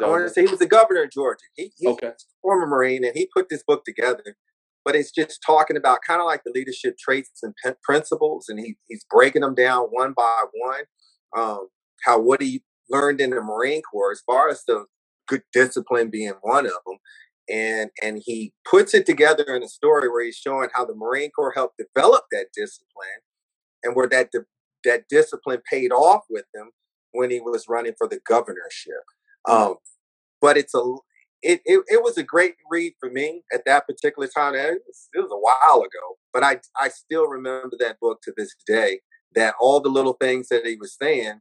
I 0.00 0.06
wanted 0.06 0.28
to 0.28 0.30
say 0.30 0.42
he 0.42 0.50
was 0.50 0.60
the 0.60 0.66
governor 0.66 1.02
of 1.02 1.10
Georgia. 1.10 1.44
He, 1.56 1.72
he 1.76 1.88
okay. 1.88 2.12
former 2.42 2.68
Marine, 2.68 3.04
and 3.04 3.16
he 3.16 3.28
put 3.34 3.48
this 3.48 3.64
book 3.64 3.84
together. 3.84 4.36
but 4.84 4.94
it's 4.94 5.10
just 5.10 5.40
talking 5.44 5.76
about 5.76 5.98
kind 6.06 6.20
of 6.20 6.26
like 6.26 6.44
the 6.44 6.52
leadership 6.54 6.96
traits 6.96 7.40
and 7.42 7.54
p- 7.64 7.72
principles, 7.82 8.48
and 8.48 8.60
he, 8.60 8.76
he's 8.86 9.04
breaking 9.10 9.42
them 9.42 9.56
down 9.56 9.88
one 9.90 10.12
by 10.16 10.44
one. 10.54 10.84
Um, 11.36 11.68
how 12.04 12.20
what 12.20 12.42
he 12.42 12.62
learned 12.88 13.20
in 13.20 13.30
the 13.30 13.40
Marine 13.40 13.82
Corps, 13.82 14.12
as 14.12 14.22
far 14.26 14.48
as 14.48 14.64
the 14.66 14.86
good 15.28 15.42
discipline 15.52 16.10
being 16.10 16.34
one 16.42 16.66
of 16.66 16.72
them, 16.86 16.98
and 17.48 17.90
and 18.02 18.22
he 18.24 18.52
puts 18.68 18.94
it 18.94 19.06
together 19.06 19.44
in 19.48 19.62
a 19.62 19.68
story 19.68 20.08
where 20.08 20.24
he's 20.24 20.36
showing 20.36 20.68
how 20.74 20.84
the 20.84 20.94
Marine 20.94 21.30
Corps 21.30 21.52
helped 21.54 21.78
develop 21.78 22.24
that 22.32 22.46
discipline, 22.54 23.20
and 23.82 23.94
where 23.94 24.08
that 24.08 24.30
that 24.84 25.08
discipline 25.08 25.60
paid 25.70 25.92
off 25.92 26.22
with 26.30 26.46
him 26.54 26.70
when 27.12 27.30
he 27.30 27.40
was 27.40 27.66
running 27.68 27.94
for 27.98 28.08
the 28.08 28.20
governorship. 28.26 29.04
Um, 29.48 29.76
but 30.40 30.56
it's 30.56 30.74
a 30.74 30.82
it, 31.42 31.60
it, 31.64 31.82
it 31.88 32.02
was 32.02 32.18
a 32.18 32.22
great 32.22 32.54
read 32.70 32.92
for 33.00 33.10
me 33.10 33.42
at 33.52 33.62
that 33.64 33.86
particular 33.86 34.28
time. 34.28 34.54
It 34.54 34.82
was, 34.86 35.08
it 35.14 35.20
was 35.20 35.30
a 35.32 35.36
while 35.36 35.80
ago, 35.80 36.18
but 36.32 36.42
I 36.44 36.60
I 36.78 36.88
still 36.88 37.26
remember 37.26 37.76
that 37.78 38.00
book 38.00 38.20
to 38.24 38.32
this 38.36 38.54
day. 38.66 39.00
That 39.34 39.54
all 39.60 39.80
the 39.80 39.88
little 39.88 40.14
things 40.14 40.48
that 40.48 40.66
he 40.66 40.76
was 40.76 40.96
saying, 41.00 41.40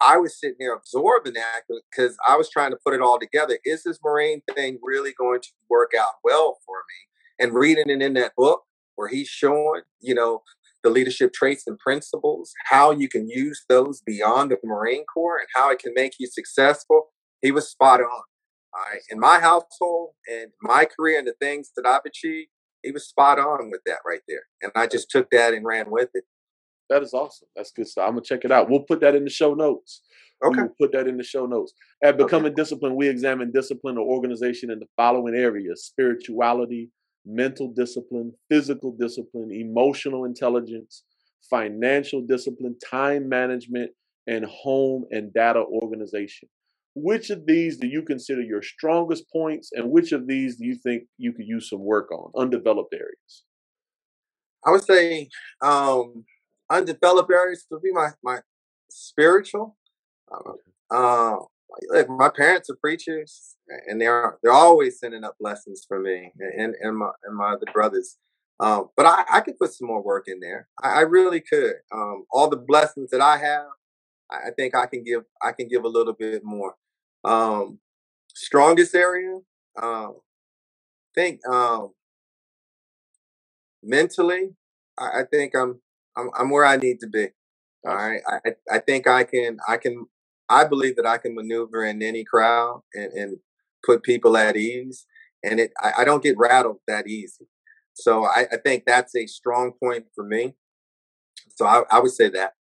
I 0.00 0.16
was 0.16 0.38
sitting 0.38 0.56
there 0.58 0.74
absorbing 0.74 1.34
that 1.34 1.62
because 1.90 2.16
I 2.28 2.36
was 2.36 2.50
trying 2.50 2.72
to 2.72 2.78
put 2.84 2.94
it 2.94 3.00
all 3.00 3.18
together. 3.18 3.58
Is 3.64 3.84
this 3.84 3.98
Marine 4.04 4.42
thing 4.54 4.78
really 4.82 5.14
going 5.18 5.40
to 5.40 5.48
work 5.70 5.92
out 5.98 6.14
well 6.22 6.58
for 6.66 6.76
me? 6.76 7.44
And 7.44 7.54
reading 7.54 7.88
it 7.88 8.02
in 8.02 8.14
that 8.14 8.32
book 8.36 8.62
where 8.96 9.08
he's 9.08 9.28
showing, 9.28 9.82
you 10.00 10.14
know, 10.14 10.42
the 10.82 10.90
leadership 10.90 11.32
traits 11.32 11.66
and 11.66 11.78
principles, 11.78 12.52
how 12.66 12.90
you 12.90 13.08
can 13.08 13.28
use 13.28 13.64
those 13.68 14.02
beyond 14.02 14.50
the 14.50 14.58
Marine 14.62 15.04
Corps 15.06 15.38
and 15.38 15.48
how 15.54 15.70
it 15.70 15.78
can 15.78 15.92
make 15.94 16.14
you 16.18 16.26
successful. 16.26 17.12
He 17.40 17.50
was 17.50 17.68
spot 17.68 18.00
on. 18.00 18.22
All 18.74 18.84
right. 18.92 19.00
In 19.08 19.18
my 19.18 19.40
household 19.40 20.10
and 20.30 20.50
my 20.60 20.84
career 20.84 21.18
and 21.18 21.26
the 21.26 21.34
things 21.40 21.70
that 21.76 21.86
I've 21.86 22.04
achieved, 22.04 22.50
he 22.82 22.90
was 22.90 23.08
spot 23.08 23.38
on 23.38 23.70
with 23.70 23.80
that 23.86 24.00
right 24.06 24.20
there. 24.28 24.42
And 24.60 24.72
I 24.74 24.86
just 24.86 25.10
took 25.10 25.30
that 25.30 25.54
and 25.54 25.64
ran 25.64 25.90
with 25.90 26.10
it. 26.12 26.24
That 26.94 27.02
is 27.02 27.12
awesome. 27.12 27.48
That's 27.56 27.72
good 27.72 27.88
stuff. 27.88 28.04
I'm 28.06 28.12
gonna 28.12 28.22
check 28.22 28.44
it 28.44 28.52
out. 28.52 28.70
We'll 28.70 28.84
put 28.84 29.00
that 29.00 29.16
in 29.16 29.24
the 29.24 29.30
show 29.30 29.54
notes. 29.54 30.02
Okay. 30.44 30.60
We'll 30.60 30.76
put 30.80 30.92
that 30.92 31.08
in 31.08 31.16
the 31.16 31.24
show 31.24 31.44
notes. 31.44 31.72
At 32.04 32.16
Becoming 32.16 32.52
okay. 32.52 32.62
Discipline, 32.62 32.94
we 32.94 33.08
examine 33.08 33.50
discipline 33.50 33.98
or 33.98 34.06
organization 34.06 34.70
in 34.70 34.78
the 34.78 34.86
following 34.96 35.34
areas 35.34 35.82
spirituality, 35.82 36.90
mental 37.26 37.66
discipline, 37.66 38.32
physical 38.48 38.92
discipline, 38.92 39.50
emotional 39.50 40.24
intelligence, 40.24 41.02
financial 41.50 42.20
discipline, 42.20 42.76
time 42.88 43.28
management, 43.28 43.90
and 44.28 44.44
home 44.44 45.04
and 45.10 45.34
data 45.34 45.64
organization. 45.64 46.48
Which 46.94 47.30
of 47.30 47.44
these 47.44 47.76
do 47.76 47.88
you 47.88 48.02
consider 48.02 48.42
your 48.42 48.62
strongest 48.62 49.24
points, 49.32 49.70
and 49.72 49.90
which 49.90 50.12
of 50.12 50.28
these 50.28 50.58
do 50.58 50.64
you 50.64 50.76
think 50.76 51.08
you 51.18 51.32
could 51.32 51.48
use 51.48 51.68
some 51.68 51.80
work 51.80 52.12
on, 52.12 52.30
undeveloped 52.40 52.94
areas? 52.94 53.42
I 54.64 54.70
would 54.70 54.84
say 54.84 55.28
um, 55.60 56.24
undeveloped 56.70 57.30
areas 57.32 57.66
would 57.70 57.82
be 57.82 57.92
my 57.92 58.10
my 58.22 58.38
spiritual. 58.90 59.76
Uh, 60.32 60.52
uh, 60.94 61.36
like 61.90 62.08
my 62.08 62.28
parents 62.28 62.70
are 62.70 62.76
preachers, 62.76 63.56
and 63.88 64.00
they're 64.00 64.38
they're 64.42 64.52
always 64.52 64.98
sending 64.98 65.24
up 65.24 65.36
blessings 65.40 65.84
for 65.86 65.98
me 66.00 66.32
and 66.38 66.74
and 66.80 66.98
my 66.98 67.10
and 67.24 67.36
my 67.36 67.52
other 67.52 67.66
brothers. 67.72 68.18
Um, 68.60 68.90
but 68.96 69.04
I, 69.04 69.24
I 69.30 69.40
could 69.40 69.58
put 69.58 69.72
some 69.72 69.88
more 69.88 70.02
work 70.02 70.28
in 70.28 70.38
there. 70.38 70.68
I, 70.80 70.98
I 70.98 71.00
really 71.00 71.40
could. 71.40 71.74
Um, 71.92 72.24
all 72.30 72.48
the 72.48 72.56
blessings 72.56 73.10
that 73.10 73.20
I 73.20 73.36
have, 73.38 73.66
I 74.30 74.50
think 74.56 74.76
I 74.76 74.86
can 74.86 75.02
give. 75.02 75.24
I 75.42 75.52
can 75.52 75.68
give 75.68 75.84
a 75.84 75.88
little 75.88 76.12
bit 76.12 76.44
more. 76.44 76.74
Um, 77.24 77.80
strongest 78.34 78.94
area, 78.94 79.38
um, 79.80 80.16
think 81.14 81.40
um, 81.48 81.92
mentally. 83.82 84.50
I, 84.98 85.20
I 85.20 85.22
think 85.30 85.54
I'm, 85.56 85.80
I'm 86.16 86.30
I'm 86.38 86.50
where 86.50 86.64
I 86.64 86.76
need 86.76 87.00
to 87.00 87.06
be. 87.06 87.28
All 87.86 87.94
right. 87.94 88.20
I 88.26 88.50
I 88.70 88.78
think 88.78 89.06
I 89.06 89.24
can 89.24 89.58
I 89.68 89.76
can 89.76 90.06
I 90.48 90.64
believe 90.64 90.96
that 90.96 91.06
I 91.06 91.18
can 91.18 91.34
maneuver 91.34 91.84
in 91.84 92.02
any 92.02 92.24
crowd 92.24 92.82
and, 92.94 93.12
and 93.12 93.36
put 93.84 94.02
people 94.02 94.36
at 94.36 94.56
ease. 94.56 95.06
And 95.42 95.60
it 95.60 95.72
I, 95.80 95.92
I 95.98 96.04
don't 96.04 96.22
get 96.22 96.38
rattled 96.38 96.78
that 96.86 97.06
easy. 97.06 97.46
So 97.94 98.24
I, 98.24 98.46
I, 98.50 98.56
think 98.56 98.84
that's 98.86 99.14
a 99.14 99.26
strong 99.26 99.72
point 99.80 100.06
for 100.16 100.24
me. 100.24 100.54
So 101.54 101.64
I, 101.64 101.82
I, 101.92 102.00
would 102.00 102.10
say 102.10 102.28
that. 102.30 102.54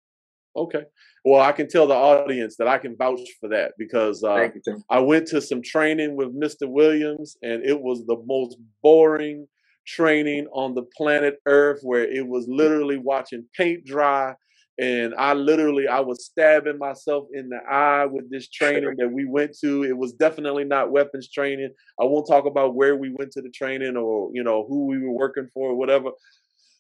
Okay. 0.58 0.84
Well, 1.24 1.42
I 1.42 1.54
can 1.54 1.70
tell 1.70 1.88
the 1.88 1.94
audience 1.94 2.58
that 2.58 2.68
I 2.68 2.78
can 2.80 2.98
vouch 2.98 3.22
for 3.40 3.48
that 3.50 3.72
because 3.78 4.24
uh, 4.26 4.50
you, 4.66 4.84
I 4.90 5.00
went 5.00 5.28
to 5.28 5.40
some 5.40 5.62
training 5.62 6.18
with 6.18 6.36
Mr. 6.36 6.68
Williams 6.68 7.38
and 7.42 7.64
it 7.64 7.80
was 7.80 8.06
the 8.06 8.22
most 8.26 8.58
boring 8.84 9.48
training 9.86 10.48
on 10.54 10.76
the 10.76 10.84
planet 10.96 11.38
Earth 11.46 11.80
where 11.84 12.06
it 12.06 12.28
was 12.28 12.48
literally 12.48 12.98
watching 12.98 13.46
paint 13.58 13.86
dry 13.86 14.36
and 14.82 15.14
I 15.16 15.34
literally 15.34 15.88
I 15.88 16.00
was 16.00 16.26
stabbing 16.26 16.80
myself 16.80 17.28
in 17.34 17.50
the 17.50 17.60
eye 17.70 18.06
with 18.06 18.32
this 18.32 18.50
training 18.50 18.96
that 18.98 19.12
we 19.12 19.26
went 19.26 19.56
to. 19.60 19.84
It 19.84 19.96
was 19.96 20.14
definitely 20.14 20.64
not 20.64 20.92
weapons 20.92 21.30
training. 21.30 21.72
I 22.00 22.06
won't 22.06 22.28
talk 22.28 22.46
about 22.46 22.74
where 22.74 22.96
we 22.96 23.14
went 23.14 23.32
to 23.34 23.44
the 23.44 23.52
training 23.52 23.96
or 23.96 24.32
you 24.34 24.44
know 24.44 24.66
who 24.68 24.88
we 24.88 24.98
were 24.98 25.12
working 25.12 25.48
for 25.54 25.70
or 25.70 25.76
whatever. 25.76 26.10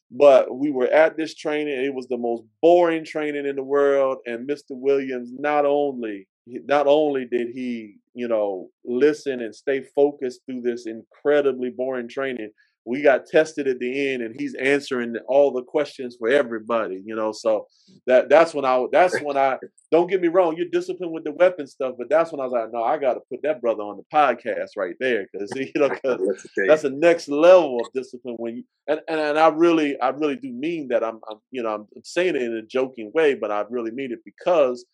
But 0.09 0.57
we 0.57 0.71
were 0.71 0.87
at 0.87 1.15
this 1.15 1.35
training. 1.35 1.85
It 1.85 1.93
was 1.93 2.07
the 2.07 2.17
most 2.17 2.43
boring 2.61 3.05
training 3.05 3.45
in 3.45 3.55
the 3.55 3.63
world. 3.63 4.17
And 4.25 4.49
Mr. 4.49 4.71
Williams 4.71 5.31
not 5.37 5.65
only 5.65 6.27
not 6.47 6.87
only 6.87 7.25
did 7.25 7.49
he 7.53 7.97
you 8.15 8.27
know 8.27 8.69
listen 8.83 9.41
and 9.41 9.53
stay 9.53 9.83
focused 9.95 10.41
through 10.45 10.61
this 10.61 10.87
incredibly 10.87 11.69
boring 11.69 12.09
training, 12.09 12.49
we 12.85 13.01
got 13.01 13.25
tested 13.25 13.67
at 13.67 13.79
the 13.79 14.09
end 14.09 14.23
and 14.23 14.35
he's 14.39 14.55
answering 14.55 15.15
all 15.27 15.51
the 15.51 15.63
questions 15.63 16.15
for 16.17 16.29
everybody 16.29 17.01
you 17.05 17.15
know? 17.15 17.31
So 17.31 17.67
that 18.07 18.29
that's 18.29 18.53
when 18.53 18.65
i 18.65 18.85
that's 18.91 19.19
when 19.21 19.37
i 19.37 19.57
don't 19.91 20.09
get 20.09 20.21
me 20.21 20.27
wrong 20.27 20.55
you're 20.55 20.67
disciplined 20.71 21.13
with 21.13 21.23
the 21.23 21.31
weapon 21.33 21.67
stuff 21.67 21.95
but 21.97 22.09
that's 22.09 22.31
when 22.31 22.39
i 22.39 22.43
was 22.43 22.53
like 22.53 22.71
no 22.71 22.83
i 22.83 22.97
got 22.97 23.13
to 23.13 23.19
put 23.29 23.41
that 23.43 23.61
brother 23.61 23.83
on 23.83 23.97
the 23.97 24.03
podcast 24.13 24.69
right 24.77 24.95
there 24.99 25.27
because 25.31 25.51
you 25.55 25.71
know 25.75 25.89
cause 26.05 26.47
that's 26.67 26.83
the 26.83 26.89
next 26.89 27.27
level 27.27 27.79
of 27.79 27.91
discipline 27.93 28.35
when 28.37 28.57
you 28.57 28.63
and, 28.87 29.01
and 29.07 29.19
and 29.19 29.39
i 29.39 29.47
really 29.47 29.99
i 30.01 30.09
really 30.09 30.35
do 30.35 30.51
mean 30.51 30.87
that 30.87 31.03
i'm, 31.03 31.19
I'm 31.29 31.37
you 31.51 31.63
know 31.63 31.73
i'm 31.73 31.87
saying 32.03 32.35
it 32.35 32.41
in 32.41 32.55
a 32.57 32.61
joking 32.61 33.11
way 33.13 33.35
but 33.35 33.51
i 33.51 33.63
really 33.69 33.91
mean 33.91 34.11
it 34.11 34.19
because 34.25 34.85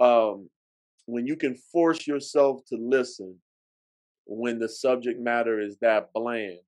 um 0.00 0.48
when 1.06 1.26
you 1.26 1.36
can 1.36 1.56
force 1.72 2.06
yourself 2.06 2.60
to 2.68 2.76
listen 2.76 3.36
when 4.24 4.58
the 4.58 4.68
subject 4.68 5.20
matter 5.20 5.60
is 5.60 5.76
that 5.80 6.12
bland 6.14 6.58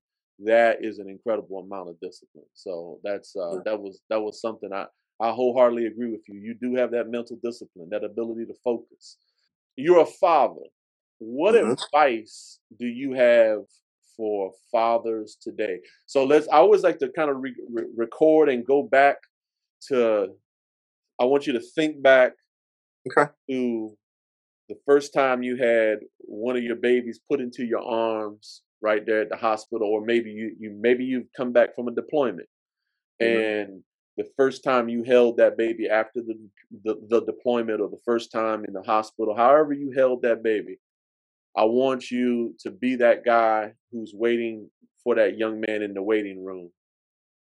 that 0.40 0.78
is 0.80 0.98
an 0.98 1.08
incredible 1.08 1.60
amount 1.60 1.90
of 1.90 2.00
discipline. 2.00 2.46
So 2.54 2.98
that's 3.04 3.34
uh, 3.36 3.58
that 3.64 3.80
was 3.80 4.00
that 4.10 4.20
was 4.20 4.40
something 4.40 4.70
I 4.72 4.86
I 5.20 5.30
wholeheartedly 5.30 5.86
agree 5.86 6.10
with 6.10 6.22
you. 6.28 6.40
You 6.40 6.54
do 6.54 6.74
have 6.76 6.90
that 6.90 7.08
mental 7.08 7.38
discipline, 7.42 7.88
that 7.90 8.04
ability 8.04 8.46
to 8.46 8.54
focus. 8.64 9.18
You're 9.76 10.02
a 10.02 10.06
father. 10.06 10.62
What 11.18 11.54
mm-hmm. 11.54 11.72
advice 11.72 12.58
do 12.78 12.86
you 12.86 13.12
have 13.12 13.60
for 14.16 14.52
fathers 14.72 15.36
today? 15.40 15.78
So 16.06 16.24
let's. 16.24 16.48
I 16.48 16.56
always 16.56 16.82
like 16.82 16.98
to 16.98 17.08
kind 17.08 17.30
of 17.30 17.36
re- 17.40 17.54
re- 17.72 17.86
record 17.96 18.48
and 18.48 18.66
go 18.66 18.82
back 18.82 19.16
to. 19.88 20.28
I 21.20 21.24
want 21.24 21.46
you 21.46 21.52
to 21.52 21.60
think 21.60 22.02
back 22.02 22.32
okay. 23.08 23.30
to 23.48 23.96
the 24.68 24.74
first 24.84 25.14
time 25.14 25.44
you 25.44 25.56
had 25.56 25.98
one 26.18 26.56
of 26.56 26.64
your 26.64 26.76
babies 26.76 27.20
put 27.30 27.40
into 27.40 27.64
your 27.64 27.82
arms 27.82 28.62
right 28.84 29.04
there 29.06 29.22
at 29.22 29.30
the 29.30 29.36
hospital, 29.48 29.88
or 29.88 30.00
maybe 30.04 30.30
you, 30.30 30.54
you 30.60 30.68
maybe 30.86 31.04
you've 31.04 31.32
come 31.36 31.52
back 31.52 31.74
from 31.74 31.88
a 31.88 31.94
deployment, 32.02 32.48
mm-hmm. 33.20 33.40
and 33.40 33.82
the 34.16 34.28
first 34.36 34.62
time 34.62 34.88
you 34.88 35.02
held 35.02 35.38
that 35.38 35.56
baby 35.56 35.88
after 35.88 36.20
the, 36.28 36.36
the 36.84 36.94
the 37.08 37.20
deployment, 37.24 37.80
or 37.80 37.88
the 37.88 38.04
first 38.04 38.30
time 38.30 38.64
in 38.68 38.74
the 38.74 38.82
hospital, 38.82 39.34
however 39.34 39.72
you 39.72 39.90
held 39.90 40.22
that 40.22 40.42
baby, 40.42 40.78
I 41.56 41.64
want 41.64 42.10
you 42.10 42.54
to 42.60 42.70
be 42.70 42.96
that 42.96 43.24
guy 43.24 43.72
who's 43.90 44.12
waiting 44.14 44.70
for 45.02 45.14
that 45.16 45.38
young 45.38 45.56
man 45.66 45.82
in 45.82 45.94
the 45.94 46.02
waiting 46.02 46.44
room. 46.44 46.70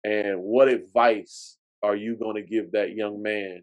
And 0.04 0.40
what 0.40 0.68
advice 0.68 1.58
are 1.82 1.96
you 1.96 2.16
going 2.16 2.36
to 2.36 2.50
give 2.54 2.72
that 2.72 2.94
young 2.94 3.22
man 3.22 3.62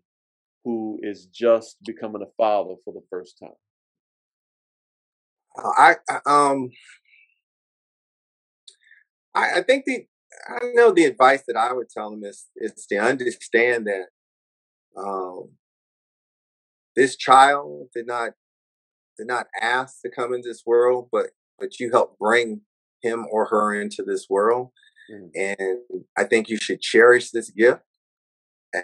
who 0.63 0.99
is 1.01 1.25
just 1.27 1.77
becoming 1.85 2.21
a 2.21 2.31
father 2.37 2.75
for 2.83 2.93
the 2.93 3.05
first 3.09 3.39
time? 3.39 3.59
I, 5.57 5.95
I 6.09 6.19
um 6.25 6.69
I, 9.37 9.59
I 9.59 9.61
think 9.61 9.85
the 9.85 10.05
I 10.49 10.57
know 10.73 10.91
the 10.91 11.05
advice 11.05 11.43
that 11.47 11.55
I 11.55 11.71
would 11.73 11.89
tell 11.89 12.09
them 12.09 12.23
is 12.23 12.45
is 12.57 12.85
to 12.87 12.97
understand 12.97 13.87
that 13.87 14.07
um, 14.99 15.51
this 16.95 17.15
child 17.15 17.89
did 17.93 18.07
not 18.07 18.31
did 19.17 19.27
not 19.27 19.47
ask 19.61 20.01
to 20.01 20.09
come 20.09 20.33
into 20.33 20.49
this 20.49 20.63
world, 20.65 21.09
but 21.11 21.27
but 21.59 21.79
you 21.79 21.91
helped 21.91 22.19
bring 22.19 22.61
him 23.01 23.25
or 23.31 23.45
her 23.45 23.79
into 23.79 24.03
this 24.03 24.25
world, 24.29 24.71
mm. 25.11 25.29
and 25.35 25.79
I 26.17 26.23
think 26.23 26.49
you 26.49 26.57
should 26.57 26.81
cherish 26.81 27.31
this 27.31 27.51
gift 27.51 27.81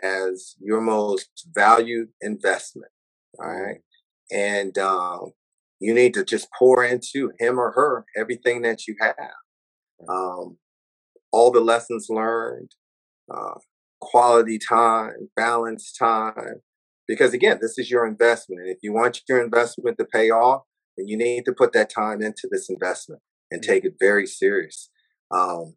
as 0.01 0.55
your 0.59 0.81
most 0.81 1.47
valued 1.53 2.09
investment. 2.21 2.91
All 3.39 3.47
mm. 3.47 3.75
and 4.31 4.77
um, 4.77 5.31
you 5.79 5.93
need 5.93 6.13
to 6.13 6.23
just 6.23 6.47
pour 6.57 6.83
into 6.83 7.31
him 7.39 7.59
or 7.59 7.71
her 7.71 8.05
everything 8.15 8.61
that 8.61 8.87
you 8.87 8.95
have. 9.01 9.42
Um, 10.07 10.57
all 11.31 11.51
the 11.51 11.61
lessons 11.61 12.07
learned, 12.09 12.71
uh, 13.33 13.55
quality 14.01 14.59
time, 14.59 15.29
balanced 15.35 15.97
time. 15.97 16.61
Because 17.07 17.33
again, 17.33 17.59
this 17.61 17.77
is 17.77 17.91
your 17.91 18.05
investment. 18.05 18.61
And 18.61 18.69
if 18.69 18.77
you 18.81 18.93
want 18.93 19.21
your 19.27 19.43
investment 19.43 19.97
to 19.97 20.05
pay 20.05 20.29
off, 20.29 20.63
then 20.97 21.07
you 21.07 21.17
need 21.17 21.45
to 21.45 21.53
put 21.53 21.73
that 21.73 21.89
time 21.89 22.21
into 22.21 22.47
this 22.49 22.69
investment 22.69 23.21
and 23.51 23.61
take 23.61 23.83
it 23.83 23.95
very 23.99 24.25
serious. 24.25 24.89
Um, 25.31 25.75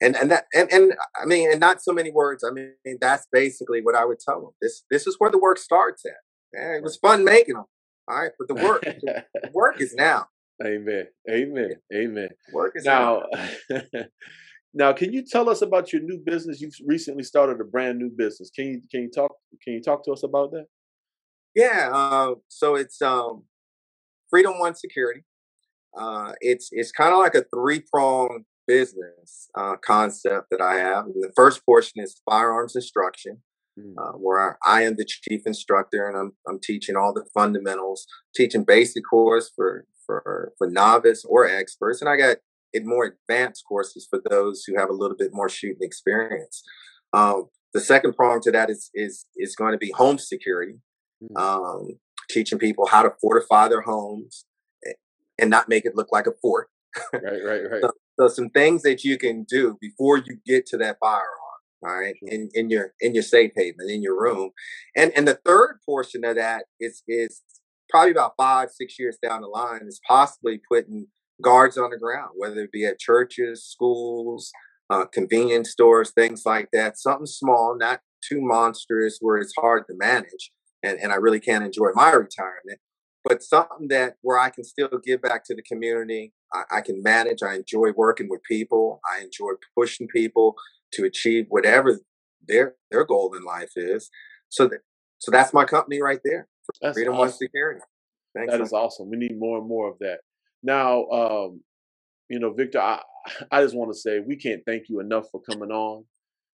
and 0.00 0.14
and 0.16 0.30
that 0.30 0.44
and, 0.54 0.70
and 0.70 0.92
I 1.20 1.24
mean, 1.24 1.50
and 1.50 1.60
not 1.60 1.82
so 1.82 1.92
many 1.92 2.10
words. 2.10 2.44
I 2.44 2.52
mean, 2.52 2.74
that's 3.00 3.26
basically 3.32 3.80
what 3.80 3.94
I 3.94 4.04
would 4.04 4.20
tell 4.20 4.40
them. 4.40 4.50
This 4.60 4.84
this 4.90 5.06
is 5.06 5.16
where 5.18 5.30
the 5.30 5.38
work 5.38 5.58
starts 5.58 6.04
at. 6.04 6.58
Man, 6.58 6.76
it 6.76 6.82
was 6.82 6.96
fun 6.96 7.24
making 7.24 7.54
them. 7.54 7.64
All 8.08 8.20
right, 8.20 8.30
but 8.38 8.48
the 8.48 8.62
work 8.62 8.82
the 9.02 9.50
work 9.52 9.80
is 9.80 9.94
now. 9.94 10.26
Amen. 10.64 11.06
Amen. 11.30 11.74
Amen. 11.94 12.28
Work 12.52 12.72
is 12.76 12.84
now. 12.84 13.24
now, 14.74 14.92
can 14.92 15.12
you 15.12 15.22
tell 15.22 15.50
us 15.50 15.62
about 15.62 15.92
your 15.92 16.02
new 16.02 16.18
business? 16.24 16.60
You've 16.60 16.74
recently 16.86 17.24
started 17.24 17.60
a 17.60 17.64
brand 17.64 17.98
new 17.98 18.10
business. 18.10 18.50
Can 18.54 18.66
you 18.66 18.80
can 18.90 19.02
you 19.02 19.10
talk 19.10 19.32
can 19.62 19.74
you 19.74 19.82
talk 19.82 20.04
to 20.04 20.12
us 20.12 20.22
about 20.22 20.52
that? 20.52 20.66
Yeah. 21.54 21.90
Uh, 21.92 22.34
so 22.48 22.74
it's 22.74 23.00
um, 23.02 23.44
Freedom 24.30 24.58
One 24.58 24.74
Security. 24.74 25.24
Uh, 25.96 26.32
it's 26.40 26.68
it's 26.72 26.92
kind 26.92 27.12
of 27.12 27.18
like 27.18 27.34
a 27.34 27.44
three 27.52 27.80
prong 27.80 28.44
business 28.66 29.48
uh, 29.54 29.76
concept 29.76 30.48
that 30.50 30.60
I 30.60 30.74
have. 30.74 31.06
And 31.06 31.14
the 31.22 31.32
first 31.34 31.64
portion 31.64 32.02
is 32.02 32.20
firearms 32.28 32.74
instruction, 32.74 33.38
mm. 33.78 33.94
uh, 33.98 34.12
where 34.12 34.58
I 34.64 34.82
am 34.82 34.96
the 34.96 35.04
chief 35.06 35.42
instructor 35.46 36.08
and 36.08 36.16
I'm, 36.16 36.32
I'm 36.48 36.60
teaching 36.60 36.96
all 36.96 37.12
the 37.12 37.24
fundamentals, 37.32 38.06
teaching 38.34 38.64
basic 38.64 39.04
course 39.08 39.50
for, 39.54 39.84
for, 40.06 40.52
for 40.56 40.70
novice 40.70 41.24
or 41.24 41.46
experts. 41.46 42.00
And 42.00 42.08
I 42.08 42.16
got 42.16 42.36
it 42.72 42.84
more 42.84 43.04
advanced 43.28 43.64
courses 43.66 44.06
for 44.08 44.20
those 44.30 44.64
who 44.64 44.78
have 44.78 44.88
a 44.88 44.94
little 44.94 45.16
bit 45.16 45.30
more 45.32 45.48
shooting 45.48 45.82
experience. 45.82 46.62
Um, 47.12 47.46
the 47.74 47.80
second 47.80 48.14
prong 48.14 48.40
to 48.42 48.50
that 48.52 48.70
is, 48.70 48.90
is, 48.94 49.26
is 49.36 49.56
going 49.56 49.72
to 49.72 49.78
be 49.78 49.92
home 49.92 50.18
security, 50.18 50.78
mm. 51.22 51.40
um, 51.40 51.98
teaching 52.30 52.58
people 52.58 52.86
how 52.86 53.02
to 53.02 53.12
fortify 53.20 53.68
their 53.68 53.82
homes 53.82 54.46
eh, 54.86 54.92
and 55.38 55.50
not 55.50 55.68
make 55.68 55.84
it 55.84 55.96
look 55.96 56.08
like 56.12 56.26
a 56.26 56.32
fort. 56.40 56.68
right, 57.12 57.22
right, 57.22 57.62
right. 57.70 57.82
So, 57.82 57.90
so 58.18 58.28
some 58.28 58.50
things 58.50 58.82
that 58.82 59.04
you 59.04 59.18
can 59.18 59.44
do 59.44 59.76
before 59.80 60.18
you 60.18 60.38
get 60.46 60.66
to 60.66 60.78
that 60.78 60.96
firearm, 61.00 61.26
all 61.84 61.94
right, 61.94 62.14
in, 62.22 62.48
in 62.54 62.70
your 62.70 62.94
in 63.00 63.14
your 63.14 63.22
safe 63.22 63.52
haven, 63.54 63.90
in 63.90 64.02
your 64.02 64.20
room. 64.20 64.50
And 64.96 65.12
and 65.14 65.28
the 65.28 65.38
third 65.44 65.80
portion 65.84 66.24
of 66.24 66.36
that 66.36 66.64
is 66.80 67.02
is 67.06 67.42
probably 67.88 68.12
about 68.12 68.34
five, 68.36 68.70
six 68.70 68.98
years 68.98 69.18
down 69.22 69.42
the 69.42 69.48
line, 69.48 69.82
is 69.86 70.00
possibly 70.06 70.60
putting 70.70 71.06
guards 71.42 71.76
on 71.76 71.90
the 71.90 71.98
ground, 71.98 72.30
whether 72.36 72.60
it 72.60 72.72
be 72.72 72.84
at 72.84 72.98
churches, 72.98 73.64
schools, 73.64 74.50
uh, 74.90 75.04
convenience 75.06 75.70
stores, 75.70 76.12
things 76.12 76.42
like 76.46 76.68
that. 76.72 76.98
Something 76.98 77.26
small, 77.26 77.76
not 77.78 78.00
too 78.26 78.40
monstrous 78.40 79.18
where 79.20 79.38
it's 79.38 79.54
hard 79.58 79.84
to 79.88 79.94
manage. 79.96 80.52
And, 80.82 80.98
and 81.00 81.12
I 81.12 81.16
really 81.16 81.40
can't 81.40 81.64
enjoy 81.64 81.90
my 81.94 82.12
retirement 82.12 82.80
but 83.26 83.42
something 83.42 83.88
that 83.88 84.14
where 84.22 84.38
I 84.38 84.50
can 84.50 84.62
still 84.62 84.88
give 85.04 85.20
back 85.20 85.44
to 85.46 85.54
the 85.54 85.62
community. 85.62 86.32
I, 86.52 86.62
I, 86.76 86.80
can 86.80 87.02
manage. 87.02 87.42
I 87.42 87.56
enjoy 87.56 87.90
working 87.96 88.28
with 88.30 88.40
people. 88.44 89.00
I 89.04 89.22
enjoy 89.22 89.52
pushing 89.76 90.06
people 90.06 90.54
to 90.92 91.04
achieve 91.04 91.46
whatever 91.48 91.98
their 92.46 92.76
their 92.90 93.04
goal 93.04 93.34
in 93.36 93.44
life 93.44 93.72
is. 93.74 94.10
So 94.48 94.68
that 94.68 94.80
so 95.18 95.32
that's 95.32 95.52
my 95.52 95.64
company 95.64 96.00
right 96.00 96.20
there. 96.24 96.46
That's 96.82 96.94
Freedom 96.96 97.14
awesome. 97.14 97.20
One 97.20 97.32
Security. 97.32 97.80
Thanks. 98.34 98.52
That 98.52 98.60
is 98.60 98.72
awesome. 98.72 99.10
We 99.10 99.16
need 99.16 99.38
more 99.38 99.58
and 99.58 99.68
more 99.68 99.88
of 99.88 99.98
that. 100.00 100.20
Now, 100.62 101.06
um, 101.06 101.60
you 102.28 102.38
know, 102.38 102.52
Victor, 102.52 102.80
I, 102.80 103.02
I 103.50 103.62
just 103.62 103.74
want 103.76 103.92
to 103.92 103.98
say 103.98 104.20
we 104.20 104.36
can't 104.36 104.62
thank 104.66 104.88
you 104.88 105.00
enough 105.00 105.26
for 105.30 105.40
coming 105.40 105.70
on. 105.70 106.04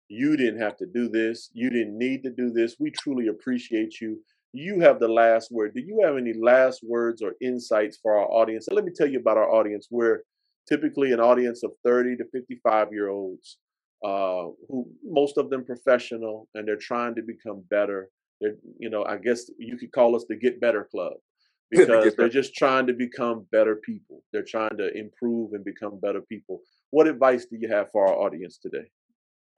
You 0.10 0.38
didn't 0.38 0.62
have 0.62 0.78
to 0.78 0.86
do 0.86 1.10
this. 1.10 1.50
You 1.54 1.70
didn't 1.70 1.98
need 1.98 2.24
to 2.24 2.32
do 2.32 2.52
this. 2.52 2.78
We 2.80 2.92
truly 2.92 3.28
appreciate 3.28 4.00
you 4.02 4.20
you 4.54 4.80
have 4.80 5.00
the 5.00 5.08
last 5.08 5.52
word. 5.52 5.74
Do 5.76 5.82
you 5.82 6.02
have 6.04 6.18
any 6.18 6.34
last 6.34 6.82
words 6.84 7.22
or 7.22 7.36
insights 7.42 7.98
for 8.02 8.18
our 8.18 8.26
audience? 8.26 8.68
And 8.68 8.76
let 8.76 8.86
me 8.86 8.92
tell 8.96 9.08
you 9.08 9.20
about 9.20 9.38
our 9.38 9.50
audience. 9.50 9.88
We're 9.92 10.24
typically 10.68 11.12
an 11.12 11.20
audience 11.20 11.64
of 11.64 11.72
30 11.84 12.18
to 12.18 12.26
55 12.34 12.88
year 12.92 13.10
olds, 13.10 13.58
uh, 14.04 14.48
who 14.70 14.90
most 15.04 15.38
of 15.38 15.50
them 15.50 15.66
professional, 15.66 16.48
and 16.56 16.68
they're 16.68 16.78
trying 16.78 17.16
to 17.16 17.22
become 17.22 17.64
better. 17.70 18.10
They're, 18.42 18.56
you 18.80 18.90
know, 18.90 19.04
I 19.06 19.18
guess 19.18 19.50
you 19.58 19.78
could 19.78 19.92
call 19.92 20.16
us 20.16 20.26
the 20.28 20.36
Get 20.36 20.62
Better 20.62 20.88
Club 20.90 21.14
because 21.72 22.16
they're 22.16 22.30
just 22.30 22.54
trying 22.56 22.88
to 22.88 22.94
become 22.94 23.46
better 23.52 23.76
people. 23.76 24.24
They're 24.32 24.46
trying 24.48 24.78
to 24.78 24.96
improve 24.98 25.54
and 25.54 25.66
become 25.66 26.00
better 26.00 26.22
people. 26.22 26.62
What 26.92 27.08
advice 27.08 27.46
do 27.46 27.58
you 27.60 27.68
have 27.70 27.92
for 27.92 28.08
our 28.08 28.16
audience 28.16 28.58
today? 28.58 28.90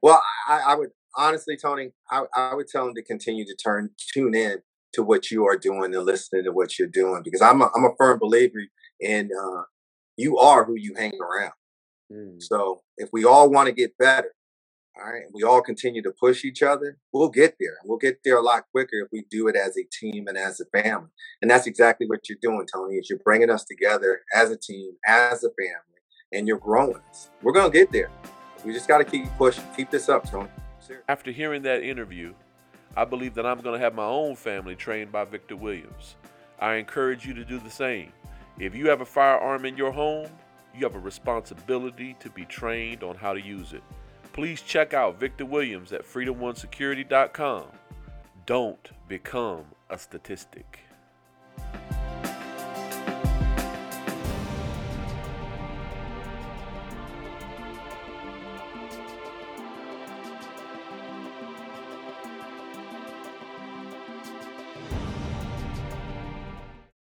Well, 0.01 0.21
I, 0.47 0.61
I 0.67 0.75
would 0.75 0.89
honestly, 1.15 1.57
Tony, 1.57 1.91
I, 2.09 2.23
I, 2.35 2.55
would 2.55 2.67
tell 2.67 2.85
them 2.85 2.95
to 2.95 3.03
continue 3.03 3.45
to 3.45 3.55
turn 3.55 3.89
tune 4.13 4.33
in 4.33 4.59
to 4.93 5.03
what 5.03 5.29
you 5.29 5.45
are 5.45 5.57
doing 5.57 5.93
and 5.93 6.05
listening 6.05 6.45
to 6.45 6.51
what 6.51 6.79
you're 6.79 6.87
doing 6.87 7.21
because 7.23 7.41
I'm 7.41 7.61
a, 7.61 7.69
I'm 7.75 7.85
a 7.85 7.95
firm 7.97 8.17
believer 8.19 8.59
in 8.99 9.29
uh, 9.37 9.63
you 10.17 10.37
are 10.37 10.65
who 10.65 10.75
you 10.75 10.93
hang 10.95 11.13
around. 11.19 11.53
Mm. 12.11 12.41
So 12.41 12.81
if 12.97 13.09
we 13.11 13.25
all 13.25 13.49
want 13.49 13.67
to 13.67 13.73
get 13.73 13.97
better, 13.97 14.31
all 15.01 15.11
right, 15.11 15.23
we 15.33 15.43
all 15.43 15.61
continue 15.61 16.01
to 16.01 16.11
push 16.11 16.43
each 16.43 16.61
other, 16.61 16.97
we'll 17.13 17.29
get 17.29 17.55
there. 17.59 17.77
We'll 17.85 17.97
get 17.97 18.19
there 18.23 18.37
a 18.37 18.41
lot 18.41 18.63
quicker 18.71 18.99
if 19.01 19.07
we 19.11 19.25
do 19.29 19.47
it 19.47 19.55
as 19.55 19.77
a 19.77 19.83
team 19.91 20.27
and 20.27 20.37
as 20.37 20.59
a 20.59 20.65
family. 20.65 21.09
And 21.41 21.49
that's 21.49 21.67
exactly 21.67 22.07
what 22.07 22.27
you're 22.27 22.37
doing, 22.41 22.65
Tony. 22.71 22.95
Is 22.95 23.09
you're 23.09 23.19
bringing 23.19 23.49
us 23.49 23.63
together 23.63 24.21
as 24.35 24.51
a 24.51 24.57
team, 24.57 24.93
as 25.07 25.43
a 25.43 25.49
family, 25.49 26.01
and 26.33 26.47
you're 26.47 26.57
growing 26.57 27.01
us. 27.09 27.29
We're 27.41 27.53
gonna 27.53 27.69
get 27.69 27.91
there. 27.91 28.11
We 28.65 28.73
just 28.73 28.87
got 28.87 28.97
to 28.97 29.05
keep 29.05 29.25
pushing. 29.37 29.63
Keep 29.77 29.89
this 29.89 30.09
up, 30.09 30.29
Tony. 30.29 30.49
After 31.07 31.31
hearing 31.31 31.61
that 31.63 31.83
interview, 31.83 32.33
I 32.97 33.05
believe 33.05 33.33
that 33.35 33.45
I'm 33.45 33.61
going 33.61 33.79
to 33.79 33.83
have 33.83 33.93
my 33.93 34.05
own 34.05 34.35
family 34.35 34.75
trained 34.75 35.11
by 35.11 35.23
Victor 35.23 35.55
Williams. 35.55 36.15
I 36.59 36.75
encourage 36.75 37.25
you 37.25 37.33
to 37.35 37.45
do 37.45 37.59
the 37.59 37.69
same. 37.69 38.11
If 38.57 38.75
you 38.75 38.89
have 38.89 39.01
a 39.01 39.05
firearm 39.05 39.65
in 39.65 39.77
your 39.77 39.91
home, 39.91 40.27
you 40.75 40.81
have 40.85 40.95
a 40.95 40.99
responsibility 40.99 42.15
to 42.19 42.29
be 42.31 42.43
trained 42.45 43.03
on 43.03 43.15
how 43.15 43.33
to 43.33 43.39
use 43.39 43.71
it 43.71 43.83
please 44.39 44.61
check 44.61 44.93
out 44.93 45.19
Victor 45.19 45.45
Williams 45.45 45.91
at 45.91 46.05
freedomonesecurity.com. 46.05 47.65
Don't 48.45 48.91
become 49.09 49.65
a 49.89 49.99
statistic. 49.99 50.79